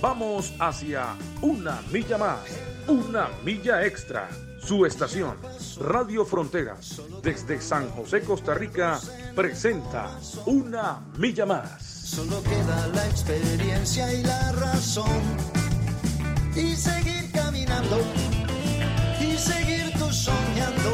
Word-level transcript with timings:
Vamos 0.00 0.52
hacia 0.58 1.16
una 1.40 1.80
milla 1.90 2.18
más, 2.18 2.40
una 2.86 3.28
milla 3.44 3.84
extra. 3.84 4.28
Su 4.60 4.84
estación, 4.84 5.36
Radio 5.80 6.24
Fronteras, 6.24 7.00
desde 7.22 7.60
San 7.60 7.88
José, 7.90 8.22
Costa 8.22 8.52
Rica, 8.52 8.98
presenta 9.34 10.10
Una 10.44 11.00
Milla 11.16 11.46
Más. 11.46 11.82
Solo 11.82 12.42
queda 12.42 12.88
la 12.88 13.06
experiencia 13.06 14.12
y 14.12 14.22
la 14.22 14.52
razón. 14.52 15.22
Y 16.54 16.74
seguir 16.74 17.30
caminando, 17.32 18.00
y 19.20 19.36
seguir 19.36 19.92
tú 19.98 20.10
soñando, 20.12 20.90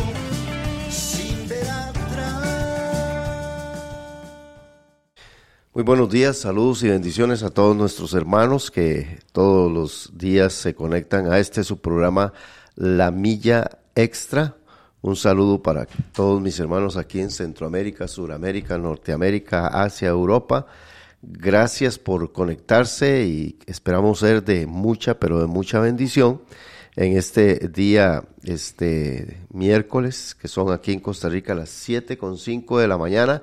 Muy 5.74 5.84
buenos 5.84 6.10
días, 6.10 6.36
saludos 6.36 6.82
y 6.82 6.90
bendiciones 6.90 7.42
a 7.42 7.48
todos 7.48 7.74
nuestros 7.74 8.12
hermanos 8.12 8.70
que 8.70 9.20
todos 9.32 9.72
los 9.72 10.10
días 10.12 10.52
se 10.52 10.74
conectan 10.74 11.32
a 11.32 11.38
este 11.38 11.64
su 11.64 11.80
programa 11.80 12.34
La 12.74 13.10
Milla 13.10 13.78
Extra. 13.94 14.54
Un 15.00 15.16
saludo 15.16 15.62
para 15.62 15.86
todos 16.12 16.42
mis 16.42 16.60
hermanos 16.60 16.98
aquí 16.98 17.20
en 17.20 17.30
Centroamérica, 17.30 18.06
Suramérica, 18.06 18.76
Norteamérica, 18.76 19.68
Asia, 19.68 20.10
Europa. 20.10 20.66
Gracias 21.22 21.98
por 21.98 22.32
conectarse 22.32 23.24
y 23.24 23.58
esperamos 23.64 24.18
ser 24.18 24.44
de 24.44 24.66
mucha, 24.66 25.18
pero 25.18 25.40
de 25.40 25.46
mucha 25.46 25.80
bendición 25.80 26.42
en 26.96 27.16
este 27.16 27.70
día, 27.70 28.24
este 28.44 29.40
miércoles, 29.48 30.34
que 30.34 30.48
son 30.48 30.70
aquí 30.70 30.92
en 30.92 31.00
Costa 31.00 31.30
Rica 31.30 31.54
las 31.54 31.70
7 31.70 32.18
con 32.18 32.36
5 32.36 32.78
de 32.78 32.88
la 32.88 32.98
mañana. 32.98 33.40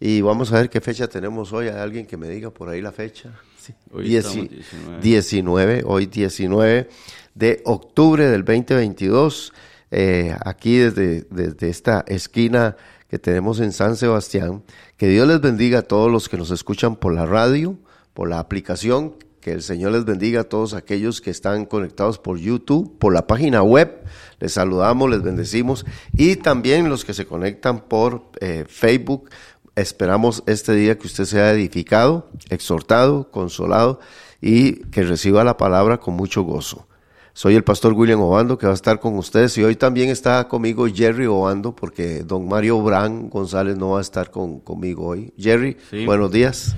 Y 0.00 0.22
vamos 0.22 0.50
a 0.52 0.56
ver 0.56 0.70
qué 0.70 0.80
fecha 0.80 1.06
tenemos 1.08 1.52
hoy. 1.52 1.68
¿Hay 1.68 1.76
alguien 1.78 2.06
que 2.06 2.16
me 2.16 2.28
diga 2.28 2.50
por 2.50 2.68
ahí 2.70 2.80
la 2.80 2.90
fecha? 2.92 3.30
Sí. 3.58 3.74
Hoy 3.92 4.08
Dieci- 4.08 4.16
estamos 4.16 4.48
19. 4.50 5.00
19, 5.02 5.82
hoy 5.86 6.06
19 6.06 6.88
de 7.34 7.60
octubre 7.66 8.26
del 8.28 8.44
2022. 8.44 9.52
eh, 9.92 10.34
aquí 10.44 10.76
desde, 10.78 11.26
desde 11.30 11.68
esta 11.68 12.04
esquina 12.06 12.76
que 13.08 13.18
tenemos 13.18 13.60
en 13.60 13.72
San 13.72 13.96
Sebastián. 13.96 14.62
Que 14.96 15.08
Dios 15.08 15.26
les 15.28 15.40
bendiga 15.40 15.80
a 15.80 15.82
todos 15.82 16.10
los 16.10 16.28
que 16.28 16.36
nos 16.38 16.50
escuchan 16.52 16.96
por 16.96 17.12
la 17.12 17.26
radio, 17.26 17.76
por 18.14 18.28
la 18.28 18.38
aplicación. 18.38 19.14
Que 19.40 19.52
el 19.52 19.62
Señor 19.62 19.92
les 19.92 20.04
bendiga 20.04 20.42
a 20.42 20.44
todos 20.44 20.74
aquellos 20.74 21.22
que 21.22 21.30
están 21.30 21.64
conectados 21.64 22.18
por 22.18 22.38
YouTube, 22.38 22.98
por 22.98 23.12
la 23.14 23.26
página 23.26 23.62
web. 23.62 24.02
Les 24.38 24.52
saludamos, 24.52 25.10
les 25.10 25.22
bendecimos. 25.22 25.86
Y 26.12 26.36
también 26.36 26.88
los 26.90 27.04
que 27.06 27.14
se 27.14 27.24
conectan 27.26 27.80
por 27.88 28.30
eh, 28.40 28.64
Facebook. 28.68 29.30
Esperamos 29.76 30.42
este 30.46 30.74
día 30.74 30.98
que 30.98 31.06
usted 31.06 31.24
sea 31.24 31.52
edificado, 31.52 32.28
exhortado, 32.50 33.30
consolado 33.30 34.00
y 34.40 34.80
que 34.90 35.02
reciba 35.04 35.44
la 35.44 35.56
palabra 35.56 35.98
con 35.98 36.14
mucho 36.14 36.42
gozo. 36.42 36.86
Soy 37.32 37.54
el 37.54 37.62
pastor 37.64 37.92
William 37.92 38.20
Obando 38.20 38.58
que 38.58 38.66
va 38.66 38.72
a 38.72 38.74
estar 38.74 38.98
con 38.98 39.16
ustedes 39.16 39.56
y 39.56 39.62
hoy 39.62 39.76
también 39.76 40.08
está 40.10 40.48
conmigo 40.48 40.86
Jerry 40.92 41.26
Obando 41.26 41.74
porque 41.74 42.24
don 42.24 42.48
Mario 42.48 42.82
Bran 42.82 43.30
González 43.30 43.76
no 43.76 43.90
va 43.90 43.98
a 43.98 44.02
estar 44.02 44.30
con, 44.30 44.58
conmigo 44.60 45.06
hoy. 45.06 45.32
Jerry, 45.38 45.76
Sí. 45.88 46.04
buenos 46.04 46.32
días. 46.32 46.76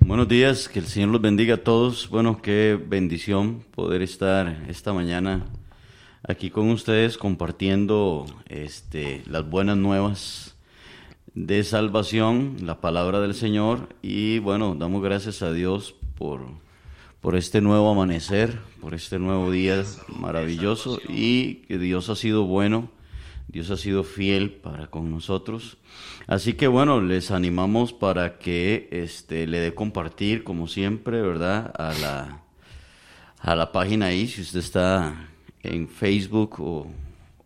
Buenos 0.00 0.26
días, 0.28 0.68
que 0.68 0.78
el 0.80 0.86
Señor 0.86 1.10
los 1.10 1.20
bendiga 1.20 1.54
a 1.56 1.58
todos. 1.58 2.08
Bueno, 2.08 2.40
qué 2.42 2.76
bendición 2.88 3.62
poder 3.74 4.02
estar 4.02 4.64
esta 4.68 4.92
mañana 4.92 5.44
aquí 6.26 6.50
con 6.50 6.70
ustedes 6.70 7.16
compartiendo 7.18 8.26
este, 8.48 9.22
las 9.26 9.48
buenas 9.48 9.76
nuevas 9.76 10.56
de 11.34 11.64
salvación, 11.64 12.56
la 12.62 12.80
palabra 12.80 13.20
del 13.20 13.34
Señor. 13.34 13.88
Y 14.02 14.38
bueno, 14.38 14.74
damos 14.74 15.02
gracias 15.02 15.42
a 15.42 15.52
Dios 15.52 15.94
por, 16.16 16.46
por 17.20 17.36
este 17.36 17.60
nuevo 17.60 17.90
amanecer, 17.90 18.58
por 18.80 18.94
este 18.94 19.18
nuevo 19.18 19.50
día 19.50 19.82
maravilloso 20.08 21.00
y 21.08 21.56
que 21.66 21.78
Dios 21.78 22.08
ha 22.08 22.16
sido 22.16 22.44
bueno. 22.44 22.90
Dios 23.48 23.70
ha 23.70 23.76
sido 23.76 24.02
fiel 24.02 24.50
para 24.50 24.86
con 24.86 25.10
nosotros. 25.10 25.76
Así 26.26 26.54
que 26.54 26.68
bueno, 26.68 27.00
les 27.00 27.30
animamos 27.30 27.92
para 27.92 28.38
que 28.38 28.88
este 28.90 29.46
le 29.46 29.60
dé 29.60 29.74
compartir 29.74 30.42
como 30.42 30.68
siempre, 30.68 31.20
¿verdad? 31.20 31.72
A 31.76 31.92
la 32.00 32.42
a 33.38 33.56
la 33.56 33.72
página 33.72 34.06
ahí 34.06 34.28
si 34.28 34.40
usted 34.40 34.60
está 34.60 35.28
en 35.64 35.88
Facebook 35.88 36.60
o, 36.60 36.86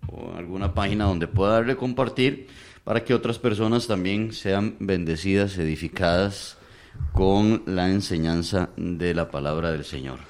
o 0.08 0.36
alguna 0.36 0.74
página 0.74 1.06
donde 1.06 1.26
pueda 1.26 1.52
darle 1.52 1.74
compartir 1.76 2.48
para 2.86 3.02
que 3.02 3.14
otras 3.14 3.40
personas 3.40 3.88
también 3.88 4.32
sean 4.32 4.76
bendecidas, 4.78 5.58
edificadas 5.58 6.56
con 7.12 7.64
la 7.66 7.90
enseñanza 7.90 8.68
de 8.76 9.12
la 9.12 9.28
palabra 9.28 9.72
del 9.72 9.84
Señor. 9.84 10.20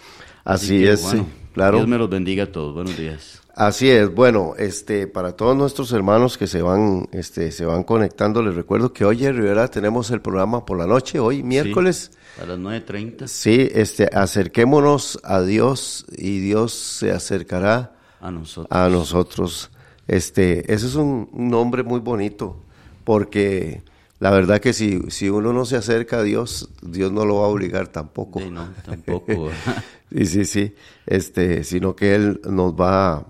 Así 0.42 0.78
que, 0.78 0.92
es, 0.92 1.02
sí, 1.02 1.22
claro. 1.52 1.76
Dios 1.76 1.86
me 1.86 1.98
los 1.98 2.08
bendiga 2.08 2.44
a 2.44 2.46
todos. 2.46 2.72
Buenos 2.72 2.96
días. 2.96 3.42
Así 3.54 3.90
es, 3.90 4.14
bueno, 4.14 4.54
este, 4.56 5.06
para 5.06 5.32
todos 5.32 5.54
nuestros 5.54 5.92
hermanos 5.92 6.38
que 6.38 6.46
se 6.46 6.62
van, 6.62 7.06
este, 7.12 7.52
se 7.52 7.66
van 7.66 7.84
conectando, 7.84 8.42
les 8.42 8.54
recuerdo 8.54 8.90
que 8.90 9.04
hoy 9.04 9.26
en 9.26 9.36
Rivera 9.36 9.68
tenemos 9.68 10.10
el 10.10 10.22
programa 10.22 10.64
por 10.64 10.78
la 10.78 10.86
noche, 10.86 11.18
hoy 11.18 11.42
miércoles. 11.42 12.10
Sí, 12.14 12.42
a 12.42 12.46
las 12.46 12.58
9.30 12.58 13.26
Sí, 13.26 13.68
este, 13.70 14.08
acerquémonos 14.10 15.20
a 15.24 15.42
Dios 15.42 16.06
y 16.16 16.38
Dios 16.38 16.72
se 16.72 17.12
acercará 17.12 17.92
a 18.18 18.30
nosotros. 18.30 18.68
a 18.70 18.88
nosotros. 18.88 19.70
Este, 20.08 20.72
ese 20.72 20.86
es 20.86 20.94
un, 20.94 21.28
nombre 21.32 21.82
muy 21.82 22.00
bonito, 22.00 22.56
porque 23.04 23.82
la 24.20 24.30
verdad 24.30 24.60
que 24.60 24.72
si, 24.72 25.02
si 25.10 25.28
uno 25.28 25.52
no 25.52 25.64
se 25.64 25.76
acerca 25.76 26.18
a 26.18 26.22
Dios, 26.22 26.70
Dios 26.82 27.12
no 27.12 27.24
lo 27.24 27.36
va 27.36 27.46
a 27.46 27.48
obligar 27.48 27.88
tampoco. 27.88 28.40
Sí, 28.40 28.50
no, 28.50 28.68
tampoco. 28.84 29.50
Sí, 30.08 30.24
sí, 30.24 30.44
sí. 30.44 30.74
Este, 31.04 31.64
sino 31.64 31.96
que 31.96 32.14
Él 32.14 32.40
nos 32.48 32.74
va, 32.74 33.26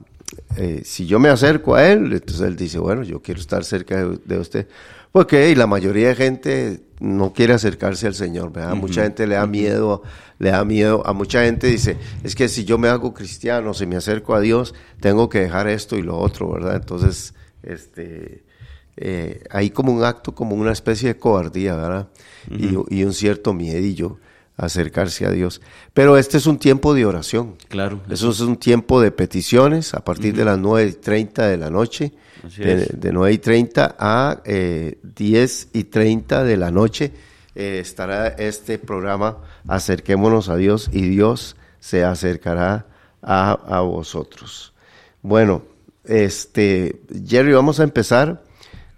eh, 0.56 0.82
si 0.84 1.06
yo 1.06 1.18
me 1.18 1.30
acerco 1.30 1.74
a 1.74 1.90
Él, 1.90 2.12
entonces 2.12 2.42
Él 2.42 2.54
dice, 2.54 2.78
bueno, 2.78 3.02
yo 3.02 3.22
quiero 3.22 3.40
estar 3.40 3.64
cerca 3.64 3.96
de, 3.96 4.18
de 4.22 4.38
usted. 4.38 4.68
Porque 5.10 5.50
y 5.50 5.54
la 5.54 5.66
mayoría 5.66 6.08
de 6.08 6.14
gente 6.14 6.85
no 7.00 7.32
quiere 7.32 7.52
acercarse 7.52 8.06
al 8.06 8.14
Señor, 8.14 8.52
¿verdad? 8.52 8.74
Mucha 8.74 9.02
gente 9.02 9.26
le 9.26 9.34
da 9.34 9.46
miedo, 9.46 10.02
le 10.38 10.50
da 10.50 10.64
miedo, 10.64 11.06
a 11.06 11.12
mucha 11.12 11.44
gente 11.44 11.66
dice, 11.66 11.96
es 12.22 12.34
que 12.34 12.48
si 12.48 12.64
yo 12.64 12.78
me 12.78 12.88
hago 12.88 13.12
cristiano, 13.12 13.74
si 13.74 13.86
me 13.86 13.96
acerco 13.96 14.34
a 14.34 14.40
Dios, 14.40 14.74
tengo 15.00 15.28
que 15.28 15.40
dejar 15.40 15.68
esto 15.68 15.96
y 15.96 16.02
lo 16.02 16.16
otro, 16.18 16.50
¿verdad? 16.50 16.76
Entonces, 16.76 17.34
este, 17.62 18.44
eh, 18.96 19.44
hay 19.50 19.70
como 19.70 19.92
un 19.92 20.04
acto, 20.04 20.34
como 20.34 20.54
una 20.54 20.72
especie 20.72 21.08
de 21.08 21.18
cobardía, 21.18 21.76
¿verdad? 21.76 22.08
y, 22.50 22.76
y 22.88 23.04
un 23.04 23.12
cierto 23.12 23.52
miedillo 23.52 24.18
acercarse 24.56 25.26
a 25.26 25.30
Dios. 25.30 25.60
Pero 25.92 26.16
este 26.16 26.38
es 26.38 26.46
un 26.46 26.58
tiempo 26.58 26.94
de 26.94 27.04
oración. 27.06 27.56
Claro. 27.68 28.00
Eso 28.10 28.30
es 28.30 28.40
un 28.40 28.56
tiempo 28.56 29.00
de 29.00 29.10
peticiones 29.10 29.94
a 29.94 30.04
partir 30.04 30.34
de 30.34 30.44
las 30.44 30.58
9 30.58 30.88
y 30.88 30.92
30 30.92 31.46
de 31.48 31.56
la 31.56 31.70
noche, 31.70 32.12
Así 32.44 32.62
de, 32.62 32.74
es. 32.82 33.00
de 33.00 33.12
9 33.12 33.32
y 33.32 33.38
30 33.38 33.96
a 33.98 34.40
eh, 34.44 34.98
10 35.02 35.68
y 35.72 35.84
30 35.84 36.44
de 36.44 36.56
la 36.56 36.70
noche 36.70 37.12
eh, 37.54 37.78
estará 37.80 38.28
este 38.28 38.78
programa 38.78 39.38
Acerquémonos 39.66 40.48
a 40.50 40.56
Dios 40.56 40.90
y 40.92 41.08
Dios 41.08 41.56
se 41.80 42.04
acercará 42.04 42.86
a, 43.22 43.52
a 43.52 43.80
vosotros. 43.80 44.74
Bueno, 45.22 45.62
este, 46.04 47.00
Jerry, 47.26 47.52
vamos 47.52 47.80
a 47.80 47.82
empezar 47.82 48.42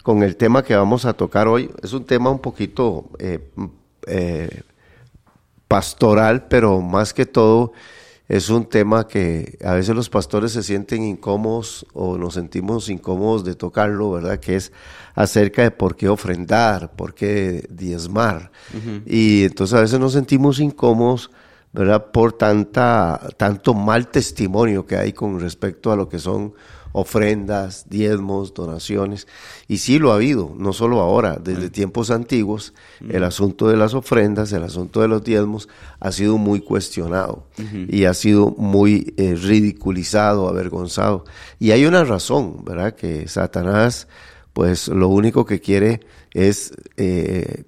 con 0.03 0.23
el 0.23 0.35
tema 0.35 0.63
que 0.63 0.75
vamos 0.75 1.05
a 1.05 1.13
tocar 1.13 1.47
hoy. 1.47 1.71
Es 1.81 1.93
un 1.93 2.05
tema 2.05 2.29
un 2.29 2.39
poquito 2.39 3.09
eh, 3.17 3.39
eh, 4.07 4.61
pastoral, 5.69 6.47
pero 6.49 6.81
más 6.81 7.13
que 7.13 7.25
todo 7.25 7.71
es 8.27 8.49
un 8.49 8.65
tema 8.65 9.07
que 9.07 9.57
a 9.63 9.73
veces 9.73 9.95
los 9.95 10.09
pastores 10.09 10.51
se 10.51 10.61
sienten 10.61 11.03
incómodos 11.03 11.85
o 11.93 12.17
nos 12.17 12.33
sentimos 12.33 12.89
incómodos 12.89 13.43
de 13.45 13.55
tocarlo, 13.55 14.11
¿verdad? 14.11 14.39
Que 14.39 14.55
es 14.55 14.71
acerca 15.15 15.63
de 15.63 15.71
por 15.71 15.95
qué 15.95 16.09
ofrendar, 16.09 16.91
por 16.91 17.13
qué 17.13 17.65
diezmar. 17.69 18.51
Y 19.05 19.45
entonces 19.45 19.77
a 19.77 19.81
veces 19.81 19.99
nos 19.99 20.13
sentimos 20.13 20.59
incómodos, 20.59 21.31
¿verdad? 21.71 22.11
Por 22.11 22.33
tanta, 22.33 23.19
tanto 23.37 23.73
mal 23.73 24.09
testimonio 24.09 24.85
que 24.85 24.97
hay 24.97 25.13
con 25.13 25.39
respecto 25.39 25.91
a 25.91 25.95
lo 25.95 26.09
que 26.09 26.19
son 26.19 26.53
ofrendas, 26.91 27.85
diezmos, 27.89 28.53
donaciones. 28.53 29.27
Y 29.67 29.77
sí 29.77 29.99
lo 29.99 30.11
ha 30.11 30.15
habido, 30.15 30.53
no 30.57 30.73
solo 30.73 31.01
ahora, 31.01 31.37
desde 31.41 31.69
tiempos 31.69 32.11
antiguos, 32.11 32.73
el 33.09 33.23
asunto 33.23 33.67
de 33.67 33.77
las 33.77 33.93
ofrendas, 33.93 34.51
el 34.53 34.63
asunto 34.63 35.01
de 35.01 35.07
los 35.07 35.23
diezmos 35.23 35.69
ha 35.99 36.11
sido 36.11 36.37
muy 36.37 36.61
cuestionado 36.61 37.45
y 37.87 38.05
ha 38.05 38.13
sido 38.13 38.51
muy 38.57 39.13
eh, 39.17 39.35
ridiculizado, 39.35 40.47
avergonzado. 40.47 41.25
Y 41.59 41.71
hay 41.71 41.85
una 41.85 42.03
razón, 42.03 42.63
¿verdad? 42.65 42.95
Que 42.95 43.27
Satanás, 43.27 44.07
pues 44.53 44.87
lo 44.87 45.07
único 45.09 45.45
que 45.45 45.59
quiere 45.59 46.01
es... 46.33 46.73
eh, 46.97 47.63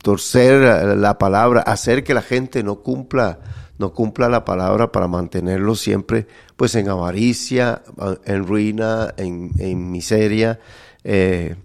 torcer 0.00 0.96
la 0.96 1.18
palabra, 1.18 1.60
hacer 1.62 2.04
que 2.04 2.14
la 2.14 2.22
gente 2.22 2.62
no 2.62 2.76
cumpla 2.76 3.40
no 3.78 3.92
cumpla 3.92 4.28
la 4.28 4.44
palabra 4.44 4.92
para 4.92 5.08
mantenerlo 5.08 5.74
siempre 5.74 6.28
pues 6.62 6.76
en 6.76 6.88
avaricia, 6.88 7.82
en 8.24 8.46
ruina, 8.46 9.14
en, 9.16 9.50
en 9.58 9.90
miseria, 9.90 10.60
eh, 11.02 11.56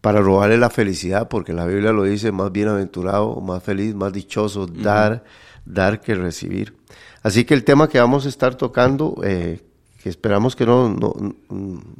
para 0.00 0.20
robarle 0.20 0.56
la 0.58 0.70
felicidad, 0.70 1.26
porque 1.26 1.52
la 1.52 1.66
Biblia 1.66 1.90
lo 1.90 2.04
dice, 2.04 2.30
más 2.30 2.52
bienaventurado, 2.52 3.40
más 3.40 3.64
feliz, 3.64 3.96
más 3.96 4.12
dichoso, 4.12 4.68
dar, 4.68 5.24
dar 5.64 6.00
que 6.00 6.14
recibir. 6.14 6.76
Así 7.24 7.44
que 7.44 7.54
el 7.54 7.64
tema 7.64 7.88
que 7.88 7.98
vamos 7.98 8.26
a 8.26 8.28
estar 8.28 8.54
tocando, 8.54 9.20
eh, 9.24 9.60
que 10.00 10.08
esperamos 10.08 10.54
que 10.54 10.64
no, 10.64 10.88
no, 10.88 11.34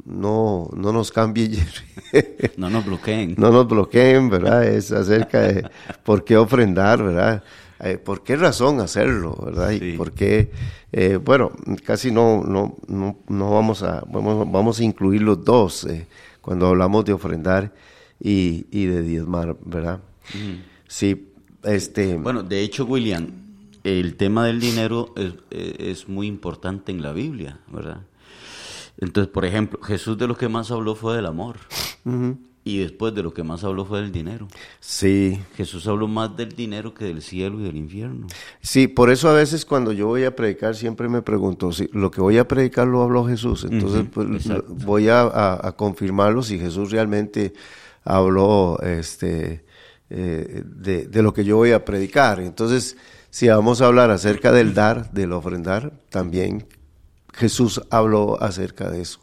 no, 0.05 0.69
no 0.73 0.93
nos 0.93 1.11
cambie, 1.11 1.61
no 2.55 2.69
nos 2.69 2.85
bloqueen. 2.85 3.35
No 3.37 3.51
nos 3.51 3.67
bloqueen, 3.67 4.29
¿verdad? 4.29 4.63
Es 4.63 4.93
acerca 4.93 5.41
de 5.41 5.69
por 6.05 6.23
qué 6.23 6.37
ofrendar, 6.37 7.03
¿verdad? 7.03 7.43
Eh, 7.79 7.97
por 7.97 8.23
qué 8.23 8.37
razón 8.37 8.79
hacerlo, 8.79 9.37
¿verdad? 9.43 9.71
Y 9.71 9.97
por 9.97 10.13
qué, 10.13 10.49
eh, 10.93 11.17
bueno, 11.17 11.51
casi 11.83 12.09
no, 12.09 12.41
no, 12.43 12.77
no, 12.87 13.17
no, 13.27 13.51
vamos, 13.51 13.83
a, 13.83 14.03
vamos, 14.09 14.49
vamos 14.49 14.79
a 14.79 14.83
incluir 14.83 15.21
los 15.21 15.43
dos 15.43 15.83
eh, 15.85 16.07
cuando 16.41 16.67
hablamos 16.67 17.03
de 17.03 17.11
ofrendar 17.11 17.73
y, 18.19 18.65
y 18.71 18.85
de 18.85 19.01
diezmar, 19.01 19.57
¿verdad? 19.65 19.99
Sí, 20.87 21.33
este... 21.63 22.15
Bueno, 22.17 22.43
de 22.43 22.61
hecho, 22.61 22.85
William, 22.85 23.27
el 23.83 24.15
tema 24.15 24.45
del 24.45 24.61
dinero 24.61 25.13
es, 25.17 25.33
es, 25.51 26.07
muy 26.07 26.27
importante 26.27 26.93
en 26.93 27.01
la 27.01 27.11
Biblia, 27.11 27.59
¿verdad? 27.67 28.01
Entonces, 28.97 29.31
por 29.31 29.43
ejemplo, 29.43 29.81
Jesús 29.81 30.17
de 30.17 30.27
lo 30.27 30.37
que 30.37 30.47
más 30.47 30.71
habló 30.71 30.95
fue 30.95 31.17
del 31.17 31.25
amor. 31.25 31.57
Y 32.67 32.79
después 32.79 33.13
de 33.13 33.21
lo 33.21 33.31
que 33.31 33.43
más 33.43 33.63
habló 33.63 33.85
fue 33.85 34.01
del 34.01 34.11
dinero. 34.11 34.47
Sí. 34.79 35.39
Jesús 35.55 35.85
habló 35.85 36.07
más 36.07 36.35
del 36.35 36.49
dinero 36.49 36.95
que 36.95 37.05
del 37.05 37.21
cielo 37.21 37.59
y 37.59 37.63
del 37.63 37.77
infierno. 37.77 38.25
Sí, 38.59 38.87
por 38.87 39.11
eso 39.11 39.29
a 39.29 39.33
veces 39.33 39.65
cuando 39.65 39.91
yo 39.91 40.07
voy 40.07 40.23
a 40.23 40.35
predicar 40.35 40.75
siempre 40.75 41.07
me 41.07 41.21
pregunto, 41.21 41.71
si 41.71 41.87
lo 41.93 42.09
que 42.09 42.21
voy 42.21 42.39
a 42.39 42.47
predicar 42.47 42.87
lo 42.87 43.03
habló 43.03 43.23
Jesús, 43.23 43.67
entonces 43.69 44.05
pues, 44.11 44.27
voy 44.83 45.09
a, 45.09 45.75
confirmarlo 45.77 46.41
si 46.41 46.57
Jesús 46.57 46.89
realmente 46.89 47.53
habló 48.03 48.79
este, 48.81 49.63
eh, 50.09 50.63
de, 50.65 51.05
de, 51.05 51.21
lo 51.21 51.33
que 51.33 51.45
yo 51.45 51.57
voy 51.57 51.71
a 51.71 51.85
predicar. 51.85 52.39
Entonces, 52.39 52.97
si 53.29 53.47
vamos 53.47 53.81
a 53.81 53.85
hablar 53.85 54.09
acerca 54.09 54.51
del 54.51 54.73
dar, 54.73 55.11
del 55.11 55.33
ofrendar, 55.33 55.93
también 56.09 56.65
Jesús 57.31 57.79
habló 57.91 58.41
acerca 58.41 58.89
de 58.89 59.01
eso. 59.01 59.19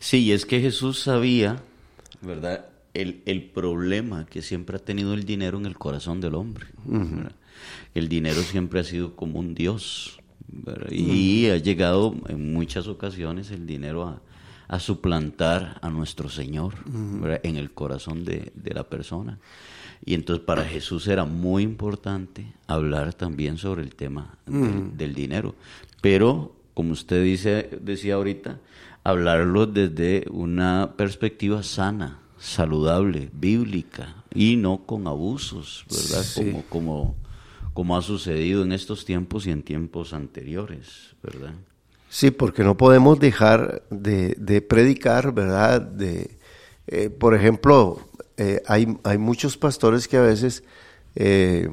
Sí, 0.00 0.24
y 0.24 0.32
es 0.32 0.44
que 0.44 0.60
Jesús 0.60 1.00
sabía, 1.00 1.62
¿verdad? 2.20 2.66
El, 2.94 3.22
el, 3.26 3.44
problema 3.44 4.26
que 4.26 4.42
siempre 4.42 4.76
ha 4.76 4.78
tenido 4.80 5.14
el 5.14 5.24
dinero 5.24 5.58
en 5.58 5.66
el 5.66 5.76
corazón 5.76 6.20
del 6.20 6.34
hombre. 6.34 6.66
El 7.94 8.08
dinero 8.08 8.42
siempre 8.42 8.80
ha 8.80 8.84
sido 8.84 9.16
como 9.16 9.38
un 9.38 9.54
dios. 9.54 10.18
Y 10.90 11.48
ha 11.48 11.56
llegado 11.56 12.14
en 12.28 12.52
muchas 12.52 12.88
ocasiones 12.88 13.50
el 13.52 13.66
dinero 13.66 14.04
a, 14.04 14.20
a 14.66 14.80
suplantar 14.80 15.78
a 15.80 15.90
nuestro 15.90 16.28
Señor 16.28 16.74
en 17.42 17.56
el 17.56 17.70
corazón 17.70 18.24
de, 18.24 18.52
de, 18.54 18.74
la 18.74 18.84
persona. 18.84 19.38
Y 20.04 20.14
entonces 20.14 20.44
para 20.44 20.64
Jesús 20.64 21.06
era 21.06 21.24
muy 21.24 21.62
importante 21.62 22.52
hablar 22.66 23.14
también 23.14 23.58
sobre 23.58 23.82
el 23.82 23.94
tema 23.94 24.38
del, 24.46 24.96
del 24.96 25.14
dinero. 25.14 25.54
Pero, 26.00 26.56
como 26.74 26.92
usted 26.92 27.22
dice, 27.22 27.78
decía 27.80 28.14
ahorita, 28.14 28.58
hablarlo 29.04 29.66
desde 29.66 30.26
una 30.30 30.94
perspectiva 30.96 31.62
sana 31.62 32.18
saludable, 32.40 33.30
bíblica 33.32 34.24
y 34.34 34.56
no 34.56 34.86
con 34.86 35.06
abusos, 35.06 35.84
¿verdad? 35.90 36.24
Como, 36.34 36.62
como, 36.68 37.16
como 37.74 37.96
ha 37.96 38.02
sucedido 38.02 38.62
en 38.62 38.72
estos 38.72 39.04
tiempos 39.04 39.46
y 39.46 39.50
en 39.50 39.62
tiempos 39.62 40.14
anteriores, 40.14 41.14
¿verdad? 41.22 41.52
Sí, 42.08 42.30
porque 42.30 42.64
no 42.64 42.76
podemos 42.76 43.20
dejar 43.20 43.82
de, 43.90 44.34
de 44.38 44.62
predicar, 44.62 45.32
¿verdad? 45.32 45.82
De, 45.82 46.38
eh, 46.86 47.10
por 47.10 47.34
ejemplo, 47.34 48.00
eh, 48.36 48.62
hay, 48.66 48.98
hay 49.04 49.18
muchos 49.18 49.56
pastores 49.58 50.08
que 50.08 50.16
a 50.16 50.22
veces, 50.22 50.64
eh, 51.14 51.68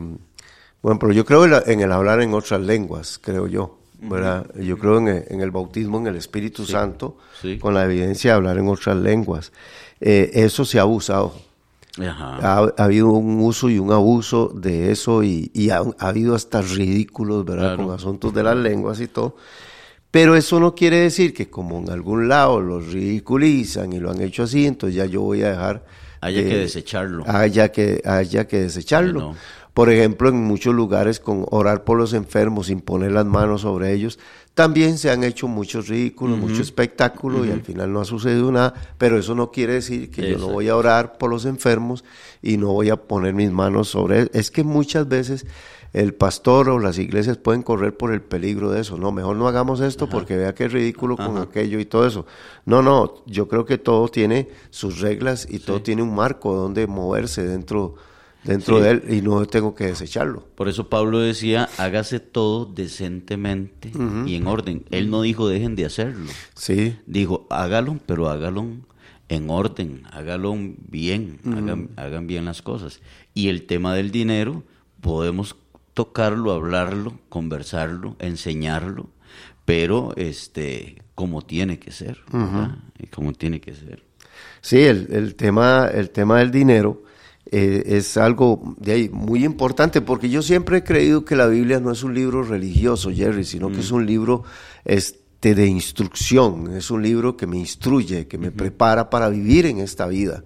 bueno, 0.81 0.99
pero 0.99 1.13
yo 1.13 1.25
creo 1.25 1.45
en 1.45 1.79
el 1.79 1.91
hablar 1.91 2.21
en 2.21 2.33
otras 2.33 2.61
lenguas, 2.61 3.19
creo 3.23 3.47
yo. 3.47 3.79
¿verdad? 3.99 4.45
Yo 4.55 4.77
creo 4.77 4.99
en 4.99 5.07
el, 5.07 5.23
en 5.29 5.41
el, 5.41 5.49
bautismo 5.49 5.97
en 5.97 6.05
el 6.05 6.17
Espíritu 6.17 6.65
Santo, 6.65 7.17
con 7.59 7.73
la 7.73 7.83
evidencia 7.85 8.31
de 8.31 8.35
hablar 8.37 8.59
en 8.59 8.67
otras 8.67 8.95
lenguas. 8.95 9.51
Eh, 9.99 10.31
eso 10.33 10.65
se 10.65 10.79
ha 10.79 10.83
abusado. 10.83 11.33
Ha, 11.99 12.71
habido 12.77 13.09
un 13.09 13.39
uso 13.41 13.69
y 13.69 13.79
un 13.79 13.91
abuso 13.91 14.51
de 14.53 14.91
eso 14.91 15.23
y, 15.23 15.69
ha, 15.71 15.81
habido 15.97 16.35
hasta 16.35 16.61
ridículos, 16.61 17.43
¿verdad? 17.43 17.75
Con 17.75 17.91
asuntos 17.91 18.33
de 18.33 18.43
las 18.43 18.55
lenguas 18.55 18.99
y 18.99 19.07
todo. 19.07 19.35
Pero 20.11 20.35
eso 20.35 20.59
no 20.59 20.73
quiere 20.73 20.97
decir 20.97 21.33
que 21.33 21.49
como 21.49 21.79
en 21.79 21.89
algún 21.89 22.27
lado 22.27 22.61
los 22.61 22.91
ridiculizan 22.91 23.93
y 23.93 23.99
lo 23.99 24.11
han 24.11 24.21
hecho 24.21 24.43
así, 24.43 24.65
entonces 24.65 24.95
ya 24.95 25.05
yo 25.05 25.21
voy 25.21 25.43
a 25.43 25.51
dejar... 25.51 25.85
Haya 26.21 26.43
que 26.43 26.57
desecharlo. 26.57 27.23
Haya 27.27 27.71
que, 27.71 28.01
haya 28.05 28.47
que 28.47 28.61
desecharlo. 28.61 29.35
Por 29.73 29.91
ejemplo, 29.91 30.29
en 30.29 30.37
muchos 30.37 30.73
lugares 30.73 31.19
con 31.19 31.45
orar 31.51 31.83
por 31.83 31.99
los 31.99 32.13
enfermos 32.13 32.67
sin 32.67 32.81
poner 32.81 33.11
las 33.11 33.25
manos 33.25 33.61
sobre 33.61 33.93
ellos, 33.93 34.17
también 34.57 34.97
se 34.97 35.11
han 35.11 35.23
hecho 35.23 35.47
muchos 35.47 35.87
ridículos, 35.87 36.39
mucho 36.39 36.63
espectáculo 36.63 37.45
y 37.45 37.51
al 37.51 37.61
final 37.61 37.93
no 37.93 38.01
ha 38.01 38.05
sucedido 38.05 38.51
nada, 38.51 38.73
pero 38.97 39.19
eso 39.19 39.35
no 39.35 39.51
quiere 39.51 39.73
decir 39.73 40.09
que 40.09 40.31
yo 40.31 40.39
no 40.39 40.47
voy 40.47 40.67
a 40.67 40.75
orar 40.75 41.19
por 41.19 41.29
los 41.29 41.45
enfermos 41.45 42.03
y 42.41 42.57
no 42.57 42.73
voy 42.73 42.89
a 42.89 42.95
poner 42.95 43.35
mis 43.35 43.51
manos 43.51 43.89
sobre 43.89 44.21
él. 44.21 44.31
Es 44.33 44.49
que 44.49 44.63
muchas 44.63 45.07
veces 45.07 45.45
el 45.93 46.15
pastor 46.15 46.69
o 46.69 46.79
las 46.79 46.97
iglesias 46.97 47.37
pueden 47.37 47.61
correr 47.61 47.95
por 47.95 48.11
el 48.11 48.23
peligro 48.23 48.71
de 48.71 48.81
eso. 48.81 48.97
No, 48.97 49.11
mejor 49.11 49.35
no 49.35 49.47
hagamos 49.47 49.79
esto 49.79 50.09
porque 50.09 50.35
vea 50.35 50.55
que 50.55 50.65
es 50.65 50.73
ridículo 50.73 51.17
con 51.17 51.37
aquello 51.37 51.79
y 51.79 51.85
todo 51.85 52.07
eso. 52.07 52.25
No, 52.65 52.81
no, 52.81 53.23
yo 53.27 53.47
creo 53.47 53.63
que 53.63 53.77
todo 53.77 54.07
tiene 54.07 54.49
sus 54.71 55.01
reglas 55.01 55.45
y 55.47 55.59
todo 55.59 55.83
tiene 55.83 56.01
un 56.01 56.15
marco 56.15 56.55
donde 56.55 56.87
moverse 56.87 57.45
dentro 57.45 57.93
dentro 58.47 58.79
de 58.79 58.91
él 58.91 59.03
y 59.09 59.21
no 59.21 59.45
tengo 59.45 59.75
que 59.75 59.85
desecharlo. 59.85 60.47
Por 60.55 60.69
eso 60.69 60.89
Pablo 60.89 61.19
decía, 61.19 61.69
hágase 61.77 62.19
todo 62.19 62.65
decentemente 62.65 63.91
y 64.25 64.35
en 64.35 64.47
orden. 64.47 64.85
Él 64.89 65.09
no 65.09 65.21
dijo 65.21 65.47
dejen 65.47 65.75
de 65.75 65.85
hacerlo. 65.85 66.31
Sí. 66.55 66.97
Dijo, 67.05 67.45
hágalo, 67.49 67.99
pero 68.05 68.29
hágalo 68.29 68.65
en 69.29 69.49
orden, 69.49 70.03
hágalo 70.11 70.55
bien, 70.87 71.39
hagan, 71.45 71.89
hagan, 71.97 72.27
bien 72.27 72.45
las 72.45 72.61
cosas. 72.61 73.01
Y 73.33 73.49
el 73.49 73.63
tema 73.63 73.93
del 73.93 74.11
dinero, 74.11 74.63
podemos 75.01 75.57
tocarlo, 75.93 76.53
hablarlo, 76.53 77.19
conversarlo, 77.27 78.15
enseñarlo, 78.19 79.09
pero 79.65 80.13
este 80.15 81.01
como 81.15 81.41
tiene 81.41 81.79
que 81.79 81.91
ser, 81.91 82.19
como 83.11 83.33
tiene 83.33 83.59
que 83.59 83.73
ser. 83.73 84.03
Sí, 84.61 84.77
el, 84.83 85.07
el, 85.11 85.35
tema, 85.35 85.87
el 85.87 86.11
tema 86.11 86.39
del 86.39 86.51
dinero 86.51 87.03
eh, 87.51 87.83
es 87.97 88.17
algo 88.17 88.75
de 88.77 88.91
ahí 88.91 89.09
muy 89.09 89.45
importante 89.45 90.01
porque 90.01 90.29
yo 90.29 90.41
siempre 90.41 90.77
he 90.77 90.83
creído 90.83 91.23
que 91.23 91.35
la 91.35 91.47
Biblia 91.47 91.79
no 91.79 91.91
es 91.91 92.03
un 92.03 92.13
libro 92.13 92.43
religioso, 92.43 93.11
Jerry, 93.11 93.45
sino 93.45 93.69
que 93.69 93.79
es 93.79 93.91
mm. 93.91 93.95
un 93.95 94.05
libro 94.05 94.43
este, 94.83 95.55
de 95.55 95.65
instrucción, 95.65 96.75
es 96.75 96.91
un 96.91 97.03
libro 97.03 97.37
que 97.37 97.47
me 97.47 97.57
instruye, 97.57 98.27
que 98.27 98.37
me 98.37 98.51
prepara 98.51 99.09
para 99.09 99.29
vivir 99.29 99.65
en 99.65 99.79
esta 99.79 100.07
vida 100.07 100.43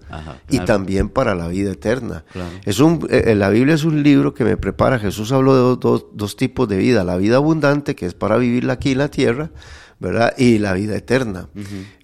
y 0.48 0.60
también 0.60 1.08
para 1.08 1.34
la 1.34 1.48
vida 1.48 1.72
eterna. 1.72 2.24
Es 2.64 2.78
un, 2.78 3.06
eh, 3.10 3.24
eh, 3.26 3.34
la 3.34 3.48
Biblia 3.48 3.74
es 3.74 3.84
un 3.84 4.02
libro 4.02 4.32
que 4.32 4.44
me 4.44 4.56
prepara, 4.56 4.98
Jesús 4.98 5.32
habló 5.32 5.56
de 5.56 5.80
dos, 5.80 6.06
dos 6.12 6.36
tipos 6.36 6.68
de 6.68 6.76
vida, 6.76 7.02
la 7.02 7.16
vida 7.16 7.36
abundante, 7.36 7.96
que 7.96 8.06
es 8.06 8.14
para 8.14 8.36
vivirla 8.36 8.74
aquí 8.74 8.92
en 8.92 8.98
la 8.98 9.08
tierra, 9.08 9.50
¿verdad? 9.98 10.34
Y 10.36 10.58
la 10.58 10.72
vida 10.74 10.96
eterna. 10.96 11.48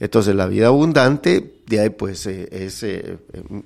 Entonces, 0.00 0.34
la 0.34 0.46
vida 0.46 0.68
abundante 0.68 1.57
de 1.68 1.80
ahí 1.80 1.90
pues 1.90 2.26
eh, 2.26 2.48
es, 2.50 2.82
eh, 2.82 3.18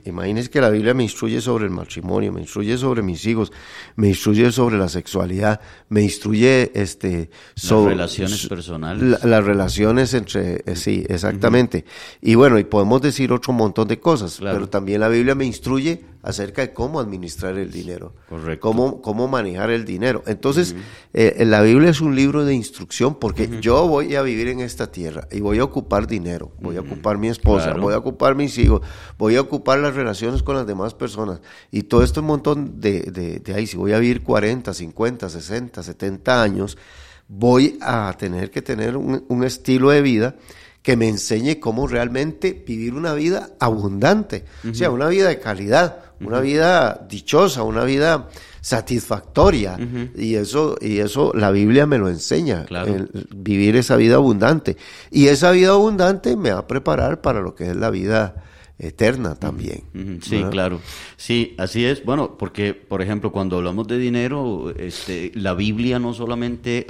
imagínense 0.05 0.51
que 0.51 0.61
la 0.61 0.71
Biblia 0.71 0.93
me 0.93 1.05
instruye 1.05 1.41
sobre 1.41 1.67
el 1.67 1.71
matrimonio, 1.71 2.33
me 2.33 2.41
instruye 2.41 2.77
sobre 2.77 3.01
mis 3.01 3.25
hijos, 3.27 3.53
me 3.95 4.09
instruye 4.09 4.51
sobre 4.51 4.77
la 4.77 4.89
sexualidad, 4.89 5.61
me 5.89 6.03
instruye 6.03 6.73
este 6.75 7.31
sobre 7.55 7.95
las 7.95 8.17
relaciones 8.19 8.49
personales. 8.49 9.25
las 9.25 9.45
relaciones 9.45 10.15
entre, 10.15 10.65
eh, 10.67 10.75
sí, 10.75 11.07
exactamente. 11.09 11.85
Y 12.21 12.35
bueno, 12.35 12.59
y 12.59 12.65
podemos 12.65 13.01
decir 13.01 13.33
otro 13.33 13.53
montón 13.53 13.87
de 13.87 14.01
cosas, 14.01 14.39
pero 14.41 14.69
también 14.69 15.01
la 15.01 15.09
Biblia 15.09 15.37
me 15.37 15.45
instruye 15.45 16.12
acerca 16.23 16.63
de 16.63 16.73
cómo 16.73 17.01
administrar 17.01 17.59
el 17.59 17.71
dinero, 17.71 18.15
Correcto. 18.29 18.61
Cómo, 18.61 19.03
cómo 19.03 19.29
manejar 19.29 19.71
el 19.71 19.85
dinero. 19.85 20.23
Entonces, 20.27 20.75
la 21.13 21.63
Biblia 21.63 21.91
es 21.91 22.01
un 22.01 22.17
libro 22.17 22.45
de 22.45 22.55
instrucción 22.55 23.17
porque 23.17 23.49
yo 23.61 23.87
voy 23.87 24.17
a 24.17 24.23
vivir 24.23 24.49
en 24.49 24.61
esta 24.61 24.91
tierra 24.91 25.29
y 25.31 25.41
voy 25.41 25.59
a 25.59 25.65
ocupar 25.65 26.07
dinero, 26.07 26.53
voy 26.61 26.77
a 26.77 26.81
ocupar 26.81 27.19
mi 27.19 27.29
esposa, 27.29 27.75
voy 27.75 27.93
voy 27.93 27.95
a 27.95 27.99
ocupar 27.99 28.35
mis 28.35 28.57
hijos, 28.59 28.81
voy 29.19 29.37
a 29.37 29.41
ocupar 29.41 29.79
las 29.79 29.95
relaciones 29.95 30.43
con 30.43 30.57
las 30.57 30.67
demás 30.67 30.95
personas. 30.95 31.41
Y 31.71 31.83
todo 31.85 32.03
esto 32.03 32.21
un 32.21 32.27
montón 32.27 32.81
de, 32.81 33.41
de, 33.45 33.55
ahí, 33.55 33.67
si 33.67 33.77
voy 33.77 33.93
a 33.93 33.99
vivir 33.99 34.23
40, 34.23 34.73
50, 34.73 35.29
60, 35.29 35.83
70 35.83 36.43
años, 36.43 36.79
voy 37.29 37.79
a 37.81 38.15
tener 38.19 38.51
que 38.51 38.63
tener 38.63 38.97
un, 38.97 39.45
estilo 39.45 39.91
de 39.91 40.03
vida 40.03 40.37
que 40.83 40.97
me 40.97 41.09
enseñe 41.09 41.61
cómo 41.61 41.87
realmente 41.87 42.53
vivir 42.67 42.95
una 42.95 43.15
vida 43.15 43.51
abundante, 43.61 44.45
o 44.69 44.75
sea, 44.75 44.91
una 44.91 45.09
vida 45.09 45.29
de 45.29 45.39
calidad, 45.39 45.99
una 46.21 46.41
vida 46.41 47.07
dichosa, 47.09 47.63
una 47.63 47.85
vida 47.85 48.29
satisfactoria. 48.61 49.79
Y 50.17 50.35
eso, 50.35 50.77
y 50.81 50.99
eso 50.99 51.33
la 51.35 51.51
Biblia 51.51 51.87
me 51.87 51.99
lo 51.99 52.09
enseña, 52.09 52.67
vivir 53.35 53.77
esa 53.77 53.97
vida 53.97 54.17
abundante. 54.17 54.77
Y 55.11 55.29
esa 55.29 55.53
vida 55.53 55.71
abundante 55.71 56.37
me 56.37 56.53
va 56.53 56.61
a 56.61 56.67
preparar 56.67 57.21
para 57.21 57.41
lo 57.41 57.55
que 57.55 57.71
es 57.71 57.77
la 57.77 57.91
vida 57.91 58.43
eterna 58.83 59.37
también. 59.37 59.85
Sí, 60.23 60.43
claro. 60.51 60.81
Sí, 61.17 61.55
así 61.57 61.85
es. 61.85 62.05
Bueno, 62.05 62.37
porque, 62.37 62.75
por 62.75 63.01
ejemplo, 63.01 63.31
cuando 63.31 63.57
hablamos 63.57 63.87
de 63.87 63.97
dinero, 63.97 64.75
este, 64.77 65.31
la 65.35 65.55
Biblia 65.55 66.01
no 66.01 66.13
solamente, 66.13 66.87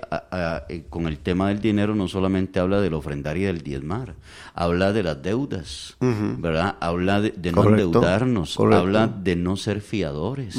eh, 0.69 0.85
con 0.89 1.07
el 1.07 1.19
tema 1.19 1.49
del 1.49 1.61
dinero, 1.61 1.95
no 1.95 2.09
solamente 2.09 2.61
habla 2.61 2.81
del 2.81 2.95
ofrendar 2.95 3.37
y 3.37 3.43
del 3.43 3.61
diezmar, 3.61 4.15
habla 4.55 4.93
de 4.93 5.03
las 5.03 5.23
deudas, 5.23 5.97
¿verdad? 6.01 6.77
Habla 6.81 7.21
de, 7.21 7.53
no 7.53 7.69
endeudarnos, 7.69 8.59
habla 8.59 9.07
de 9.07 9.37
no 9.37 9.57
ser 9.57 9.83
fiadores, 9.83 10.59